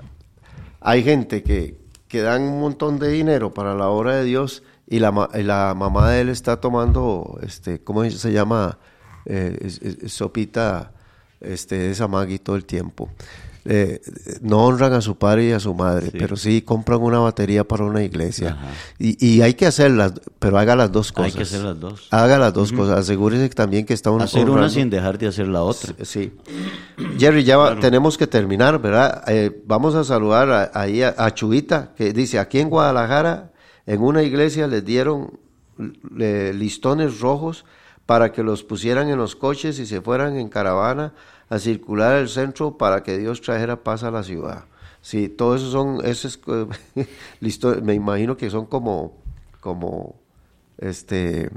hay 0.80 1.02
gente 1.02 1.42
que, 1.42 1.78
que 2.08 2.20
dan 2.22 2.42
un 2.42 2.60
montón 2.60 2.98
de 2.98 3.08
dinero 3.08 3.54
para 3.54 3.74
la 3.74 3.88
obra 3.88 4.16
de 4.16 4.24
Dios 4.24 4.62
y 4.88 4.98
la, 4.98 5.28
y 5.34 5.42
la 5.42 5.74
mamá 5.76 6.10
de 6.10 6.22
él 6.22 6.28
está 6.28 6.60
tomando, 6.60 7.38
este, 7.42 7.80
¿cómo 7.82 8.08
se 8.10 8.32
llama? 8.32 8.78
Eh, 9.26 9.56
es- 9.60 9.80
es- 9.82 10.12
sopita 10.12 10.92
este, 11.40 11.76
de 11.78 11.90
esa 11.92 12.08
magui 12.08 12.38
todo 12.40 12.56
el 12.56 12.64
tiempo. 12.64 13.08
Eh, 13.72 14.00
no 14.40 14.64
honran 14.64 14.92
a 14.94 15.00
su 15.00 15.16
padre 15.16 15.44
y 15.46 15.52
a 15.52 15.60
su 15.60 15.74
madre, 15.74 16.06
Sí. 16.10 16.16
pero 16.18 16.34
sí 16.36 16.60
compran 16.62 17.00
una 17.00 17.20
batería 17.20 17.62
para 17.62 17.84
una 17.84 18.02
iglesia. 18.02 18.56
Y, 18.98 19.24
y 19.24 19.42
hay 19.42 19.54
que 19.54 19.64
hacerlas, 19.64 20.14
pero 20.40 20.58
haga 20.58 20.74
las 20.74 20.90
dos 20.90 21.10
Hay 21.10 21.14
cosas. 21.30 21.34
que 21.36 21.42
hacer 21.42 21.60
las 21.62 21.78
dos. 21.78 22.08
Haga 22.10 22.36
las 22.38 22.52
dos 22.52 22.72
cosas. 22.72 22.98
Asegúrese 22.98 23.48
también 23.50 23.86
que 23.86 23.94
está 23.94 24.10
uno 24.10 24.24
Hacer 24.24 24.50
una 24.50 24.68
sin 24.68 24.90
dejar 24.90 25.18
de 25.18 25.28
hacer 25.28 25.46
la 25.46 25.62
otra. 25.62 25.94
Sí. 26.04 26.32
Jerry, 27.16 27.44
ya 27.44 27.58
va- 27.58 27.78
tenemos 27.78 28.18
que 28.18 28.26
terminar, 28.26 28.80
¿verdad? 28.82 29.22
Eh, 29.28 29.62
vamos 29.66 29.94
a 29.94 30.02
saludar 30.02 30.50
a- 30.50 30.70
ahí 30.74 31.02
a, 31.04 31.14
a 31.16 31.32
Chubita, 31.32 31.92
que 31.96 32.12
dice, 32.12 32.40
aquí 32.40 32.58
en 32.58 32.70
Guadalajara, 32.70 33.52
en 33.86 34.02
una 34.02 34.24
iglesia 34.24 34.66
les 34.66 34.84
dieron 34.84 35.38
listones 36.12 37.20
rojos 37.20 37.64
para 38.06 38.32
que 38.32 38.42
los 38.42 38.64
pusieran 38.64 39.08
en 39.08 39.18
los 39.18 39.36
coches 39.36 39.78
y 39.78 39.86
se 39.86 40.00
fueran 40.00 40.36
en 40.36 40.48
caravana 40.48 41.14
a 41.50 41.58
circular 41.58 42.16
el 42.16 42.28
centro 42.30 42.78
para 42.78 43.02
que 43.02 43.18
Dios 43.18 43.42
trajera 43.42 43.82
paz 43.82 44.02
a 44.04 44.10
la 44.10 44.22
ciudad. 44.22 44.64
Sí, 45.02 45.28
todo 45.28 45.56
eso 45.56 45.70
son, 45.70 45.98
eso 46.04 46.28
es, 46.28 46.40
eh, 46.46 47.06
listo, 47.40 47.76
me 47.82 47.94
imagino 47.94 48.36
que 48.36 48.48
son 48.50 48.66
como, 48.66 49.18
como, 49.60 50.14
este... 50.78 51.50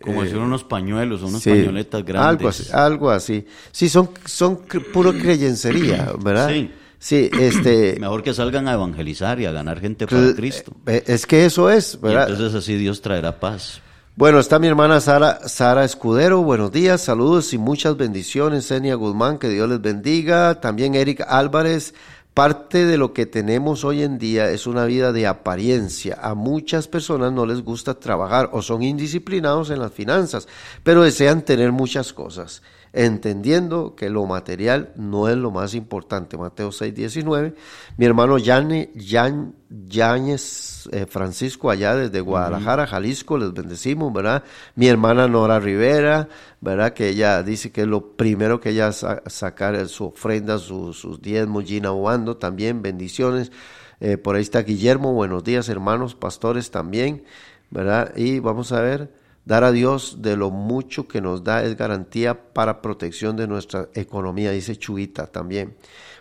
Como 0.00 0.22
decir 0.22 0.38
unos 0.38 0.62
pañuelos, 0.62 1.22
unas 1.22 1.42
Sí, 1.42 1.50
pañoletas 1.50 2.04
grandes. 2.04 2.28
Algo 2.28 2.48
así, 2.48 2.68
algo 2.72 3.10
así. 3.10 3.46
Sí, 3.72 3.88
son, 3.88 4.10
son 4.26 4.60
puro 4.92 5.12
creyencería, 5.12 6.12
¿verdad? 6.22 6.50
Sí. 6.50 6.70
Sí, 7.00 7.30
este... 7.32 7.96
Mejor 8.00 8.22
que 8.22 8.32
salgan 8.32 8.68
a 8.68 8.74
evangelizar 8.74 9.40
y 9.40 9.46
a 9.46 9.52
ganar 9.52 9.80
gente 9.80 10.06
para 10.06 10.34
Cristo. 10.34 10.72
eh, 10.86 11.02
Es 11.06 11.26
que 11.26 11.44
eso 11.44 11.68
es, 11.70 11.94
Y 11.94 11.98
¿verdad? 11.98 12.28
entonces 12.30 12.54
así 12.54 12.76
Dios 12.76 13.00
traerá 13.02 13.38
paz. 13.40 13.80
Bueno, 14.18 14.40
está 14.40 14.58
mi 14.58 14.66
hermana 14.66 15.00
Sara, 15.00 15.48
Sara 15.48 15.84
Escudero, 15.84 16.42
buenos 16.42 16.72
días, 16.72 17.02
saludos 17.02 17.52
y 17.52 17.58
muchas 17.58 17.96
bendiciones, 17.96 18.64
Senia 18.64 18.96
Guzmán, 18.96 19.38
que 19.38 19.48
Dios 19.48 19.68
les 19.68 19.80
bendiga, 19.80 20.60
también 20.60 20.96
Eric 20.96 21.24
Álvarez, 21.28 21.94
parte 22.34 22.84
de 22.84 22.98
lo 22.98 23.12
que 23.12 23.26
tenemos 23.26 23.84
hoy 23.84 24.02
en 24.02 24.18
día 24.18 24.50
es 24.50 24.66
una 24.66 24.86
vida 24.86 25.12
de 25.12 25.28
apariencia, 25.28 26.18
a 26.20 26.34
muchas 26.34 26.88
personas 26.88 27.30
no 27.30 27.46
les 27.46 27.62
gusta 27.62 27.94
trabajar 27.94 28.50
o 28.52 28.60
son 28.60 28.82
indisciplinados 28.82 29.70
en 29.70 29.78
las 29.78 29.92
finanzas, 29.92 30.48
pero 30.82 31.04
desean 31.04 31.42
tener 31.42 31.70
muchas 31.70 32.12
cosas, 32.12 32.60
entendiendo 32.92 33.94
que 33.94 34.10
lo 34.10 34.26
material 34.26 34.92
no 34.96 35.28
es 35.28 35.36
lo 35.36 35.50
más 35.50 35.74
importante, 35.74 36.36
Mateo 36.36 36.72
6, 36.72 36.94
19, 36.94 37.54
mi 37.96 38.06
hermano 38.06 38.38
Yane, 38.38 38.90
Yan, 38.94 39.54
Yáñez 40.02 40.88
eh, 40.92 41.06
Francisco 41.06 41.70
allá 41.70 41.94
desde 41.94 42.20
Guadalajara, 42.20 42.86
Jalisco, 42.86 43.36
les 43.38 43.52
bendecimos, 43.52 44.12
¿verdad? 44.12 44.42
Mi 44.74 44.88
hermana 44.88 45.28
Nora 45.28 45.60
Rivera, 45.60 46.28
¿verdad? 46.60 46.92
Que 46.92 47.08
ella 47.10 47.42
dice 47.42 47.70
que 47.72 47.82
es 47.82 47.86
lo 47.86 48.12
primero 48.16 48.60
que 48.60 48.70
ella 48.70 48.92
sa 48.92 49.22
sacar 49.26 49.86
su 49.88 50.06
ofrenda, 50.06 50.58
su- 50.58 50.92
sus 50.92 51.20
diezmos, 51.20 51.64
Gina 51.64 51.90
también 52.38 52.82
bendiciones. 52.82 53.52
Eh, 54.00 54.16
por 54.16 54.36
ahí 54.36 54.42
está 54.42 54.62
Guillermo, 54.62 55.12
buenos 55.12 55.42
días 55.44 55.68
hermanos, 55.68 56.14
pastores 56.14 56.70
también, 56.70 57.24
¿verdad? 57.70 58.12
Y 58.16 58.38
vamos 58.38 58.70
a 58.72 58.80
ver, 58.80 59.12
dar 59.48 59.64
a 59.64 59.72
Dios 59.72 60.18
de 60.20 60.36
lo 60.36 60.50
mucho 60.50 61.08
que 61.08 61.22
nos 61.22 61.42
da 61.42 61.64
es 61.64 61.74
garantía 61.74 62.52
para 62.52 62.82
protección 62.82 63.34
de 63.34 63.48
nuestra 63.48 63.88
economía, 63.94 64.50
dice 64.50 64.76
Chuita 64.76 65.26
también. 65.26 65.74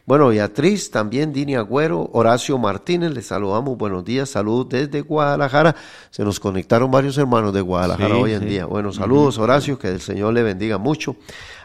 Bueno, 0.06 0.30
Beatriz, 0.30 0.90
también 0.92 1.34
Dini 1.34 1.56
Agüero, 1.56 2.10
Horacio 2.14 2.58
Martínez, 2.58 3.12
les 3.12 3.28
saludamos, 3.28 3.78
buenos 3.78 4.06
días, 4.06 4.30
saludos 4.30 4.70
desde 4.70 5.02
Guadalajara. 5.02 5.76
Se 6.10 6.24
nos 6.24 6.40
conectaron 6.40 6.90
varios 6.90 7.18
hermanos 7.18 7.54
de 7.54 7.60
Guadalajara 7.60 8.16
Sí, 8.16 8.22
hoy 8.22 8.32
en 8.32 8.40
sí. 8.40 8.46
día. 8.46 8.66
Bueno, 8.66 8.94
saludos 8.94 9.38
Horacio, 9.38 9.78
que 9.78 9.90
el 9.90 10.00
Señor 10.00 10.34
le 10.34 10.44
bendiga 10.44 10.78
mucho. 10.78 11.18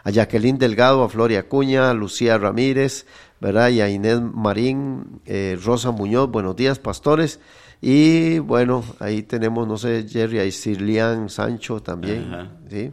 A 0.03 0.11
Jacqueline 0.11 0.59
Delgado, 0.59 1.05
a 1.05 1.09
Floria 1.09 1.39
Acuña, 1.39 1.91
a 1.91 1.95
Lucía 1.95 2.39
Ramírez, 2.39 3.07
¿verdad? 3.41 3.69
Y 3.69 3.81
a 3.81 3.89
Inés 3.89 4.21
Marín, 4.21 5.21
eh, 5.27 5.57
Rosa 5.65 5.93
Muñoz, 5.93 6.29
buenos 6.29 6.57
días, 6.57 6.81
pastores. 6.81 7.39
Y 7.85 8.39
bueno, 8.39 8.85
ahí 9.01 9.23
tenemos, 9.25 9.67
no 9.67 9.77
sé, 9.77 10.07
Jerry, 10.09 10.39
ahí 10.39 10.53
Sirlian 10.53 11.29
Sancho 11.29 11.81
también, 11.83 12.27
Ajá. 12.33 12.49
¿sí? 12.71 12.93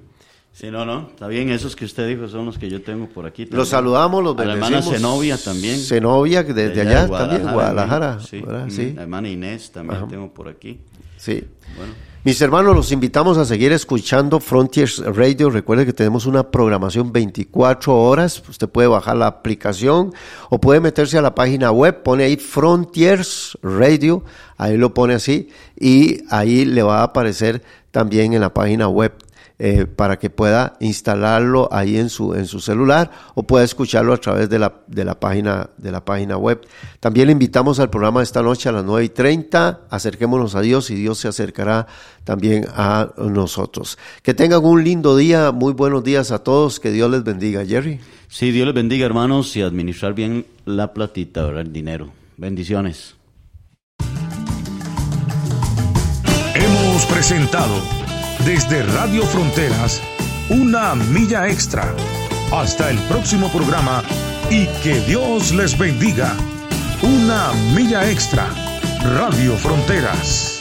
Sí, 0.51 0.71
no, 0.71 0.83
no, 0.83 1.07
está 1.11 1.27
bien, 1.27 1.49
esos 1.51 1.75
que 1.75 1.85
usted 1.85 2.07
dijo 2.07 2.27
son 2.27 2.47
los 2.47 2.57
que 2.57 2.69
yo 2.69 2.81
tengo 2.81 3.07
por 3.07 3.25
aquí. 3.27 3.43
también. 3.45 3.59
Los 3.59 3.69
saludamos, 3.69 4.23
los 4.23 4.35
A 4.37 4.43
la 4.45 4.53
bendecimos. 4.55 4.85
hermana 4.87 4.97
Zenobia 4.97 5.37
también. 5.37 5.77
Zenobia, 5.79 6.43
desde 6.43 6.69
de 6.71 6.81
allá, 6.81 7.07
también, 7.07 7.43
Guadalajara. 7.53 8.19
Sí, 8.19 8.41
La 8.95 9.03
hermana 9.03 9.29
Inés 9.29 9.71
también 9.71 9.99
Ajá. 9.99 10.07
tengo 10.09 10.33
por 10.33 10.49
aquí. 10.49 10.79
sí. 11.17 11.43
Bueno, 11.77 11.93
Mis 12.25 12.41
hermanos, 12.41 12.75
los 12.75 12.91
invitamos 12.91 13.37
a 13.37 13.45
seguir 13.45 13.71
escuchando 13.71 14.41
Frontiers 14.41 15.01
Radio. 15.15 15.49
Recuerde 15.49 15.85
que 15.85 15.93
tenemos 15.93 16.25
una 16.25 16.51
programación 16.51 17.13
24 17.13 17.95
horas. 17.95 18.43
Usted 18.49 18.67
puede 18.67 18.89
bajar 18.89 19.15
la 19.15 19.27
aplicación 19.27 20.13
o 20.49 20.59
puede 20.59 20.81
meterse 20.81 21.17
a 21.17 21.21
la 21.21 21.33
página 21.33 21.71
web, 21.71 22.03
pone 22.03 22.25
ahí 22.25 22.35
Frontiers 22.35 23.57
Radio, 23.63 24.25
ahí 24.57 24.75
lo 24.75 24.93
pone 24.93 25.13
así 25.13 25.47
y 25.79 26.17
ahí 26.29 26.65
le 26.65 26.83
va 26.83 26.99
a 26.99 27.03
aparecer 27.03 27.63
también 27.91 28.33
en 28.33 28.41
la 28.41 28.53
página 28.53 28.89
web 28.89 29.13
eh, 29.61 29.85
para 29.85 30.17
que 30.17 30.29
pueda 30.29 30.77
instalarlo 30.79 31.67
ahí 31.69 31.97
en 31.97 32.09
su, 32.09 32.33
en 32.33 32.45
su 32.45 32.61
celular 32.61 33.11
o 33.35 33.43
pueda 33.43 33.65
escucharlo 33.65 34.13
a 34.13 34.17
través 34.17 34.49
de 34.49 34.57
la, 34.57 34.73
de 34.87 35.03
la 35.03 35.19
página, 35.19 35.69
de 35.75 35.91
la 35.91 36.05
página 36.05 36.37
web. 36.37 36.65
También 37.01 37.27
le 37.27 37.33
invitamos 37.33 37.77
al 37.81 37.89
programa 37.89 38.23
esta 38.23 38.41
noche 38.41 38.69
a 38.69 38.71
las 38.71 38.85
9 38.85 39.03
y 39.03 39.09
30. 39.09 39.81
Acerquémonos 39.89 40.55
a 40.55 40.61
Dios 40.61 40.89
y 40.91 40.95
Dios 40.95 41.17
se 41.17 41.27
acercará 41.27 41.87
también 42.23 42.67
a 42.73 43.09
nosotros. 43.17 43.97
Que 44.23 44.33
tengan 44.33 44.63
un 44.63 44.81
lindo 44.81 45.17
día, 45.17 45.51
muy 45.51 45.73
buenos 45.73 46.05
días 46.05 46.31
a 46.31 46.41
todos, 46.41 46.79
que 46.79 46.91
Dios 46.91 47.11
les 47.11 47.25
bendiga. 47.25 47.65
Jerry. 47.65 47.99
sí, 48.29 48.51
Dios 48.51 48.65
les 48.65 48.75
bendiga, 48.75 49.05
hermanos, 49.05 49.57
y 49.57 49.61
administrar 49.61 50.13
bien 50.13 50.45
la 50.63 50.93
platita, 50.93 51.43
¿verdad? 51.43 51.63
El 51.63 51.73
dinero. 51.73 52.13
Bendiciones. 52.37 53.15
Hemos 56.55 57.05
presentado 57.07 57.98
desde 58.45 58.83
Radio 58.83 59.23
Fronteras 59.23 60.01
una 60.49 60.95
milla 60.95 61.47
extra. 61.47 61.93
Hasta 62.51 62.89
el 62.89 62.97
próximo 63.03 63.51
programa 63.51 64.03
y 64.49 64.65
que 64.81 64.99
Dios 65.01 65.51
les 65.53 65.77
bendiga. 65.77 66.35
Una 67.01 67.53
milla 67.75 68.09
extra. 68.09 68.47
Radio 69.15 69.55
Fronteras. 69.55 70.59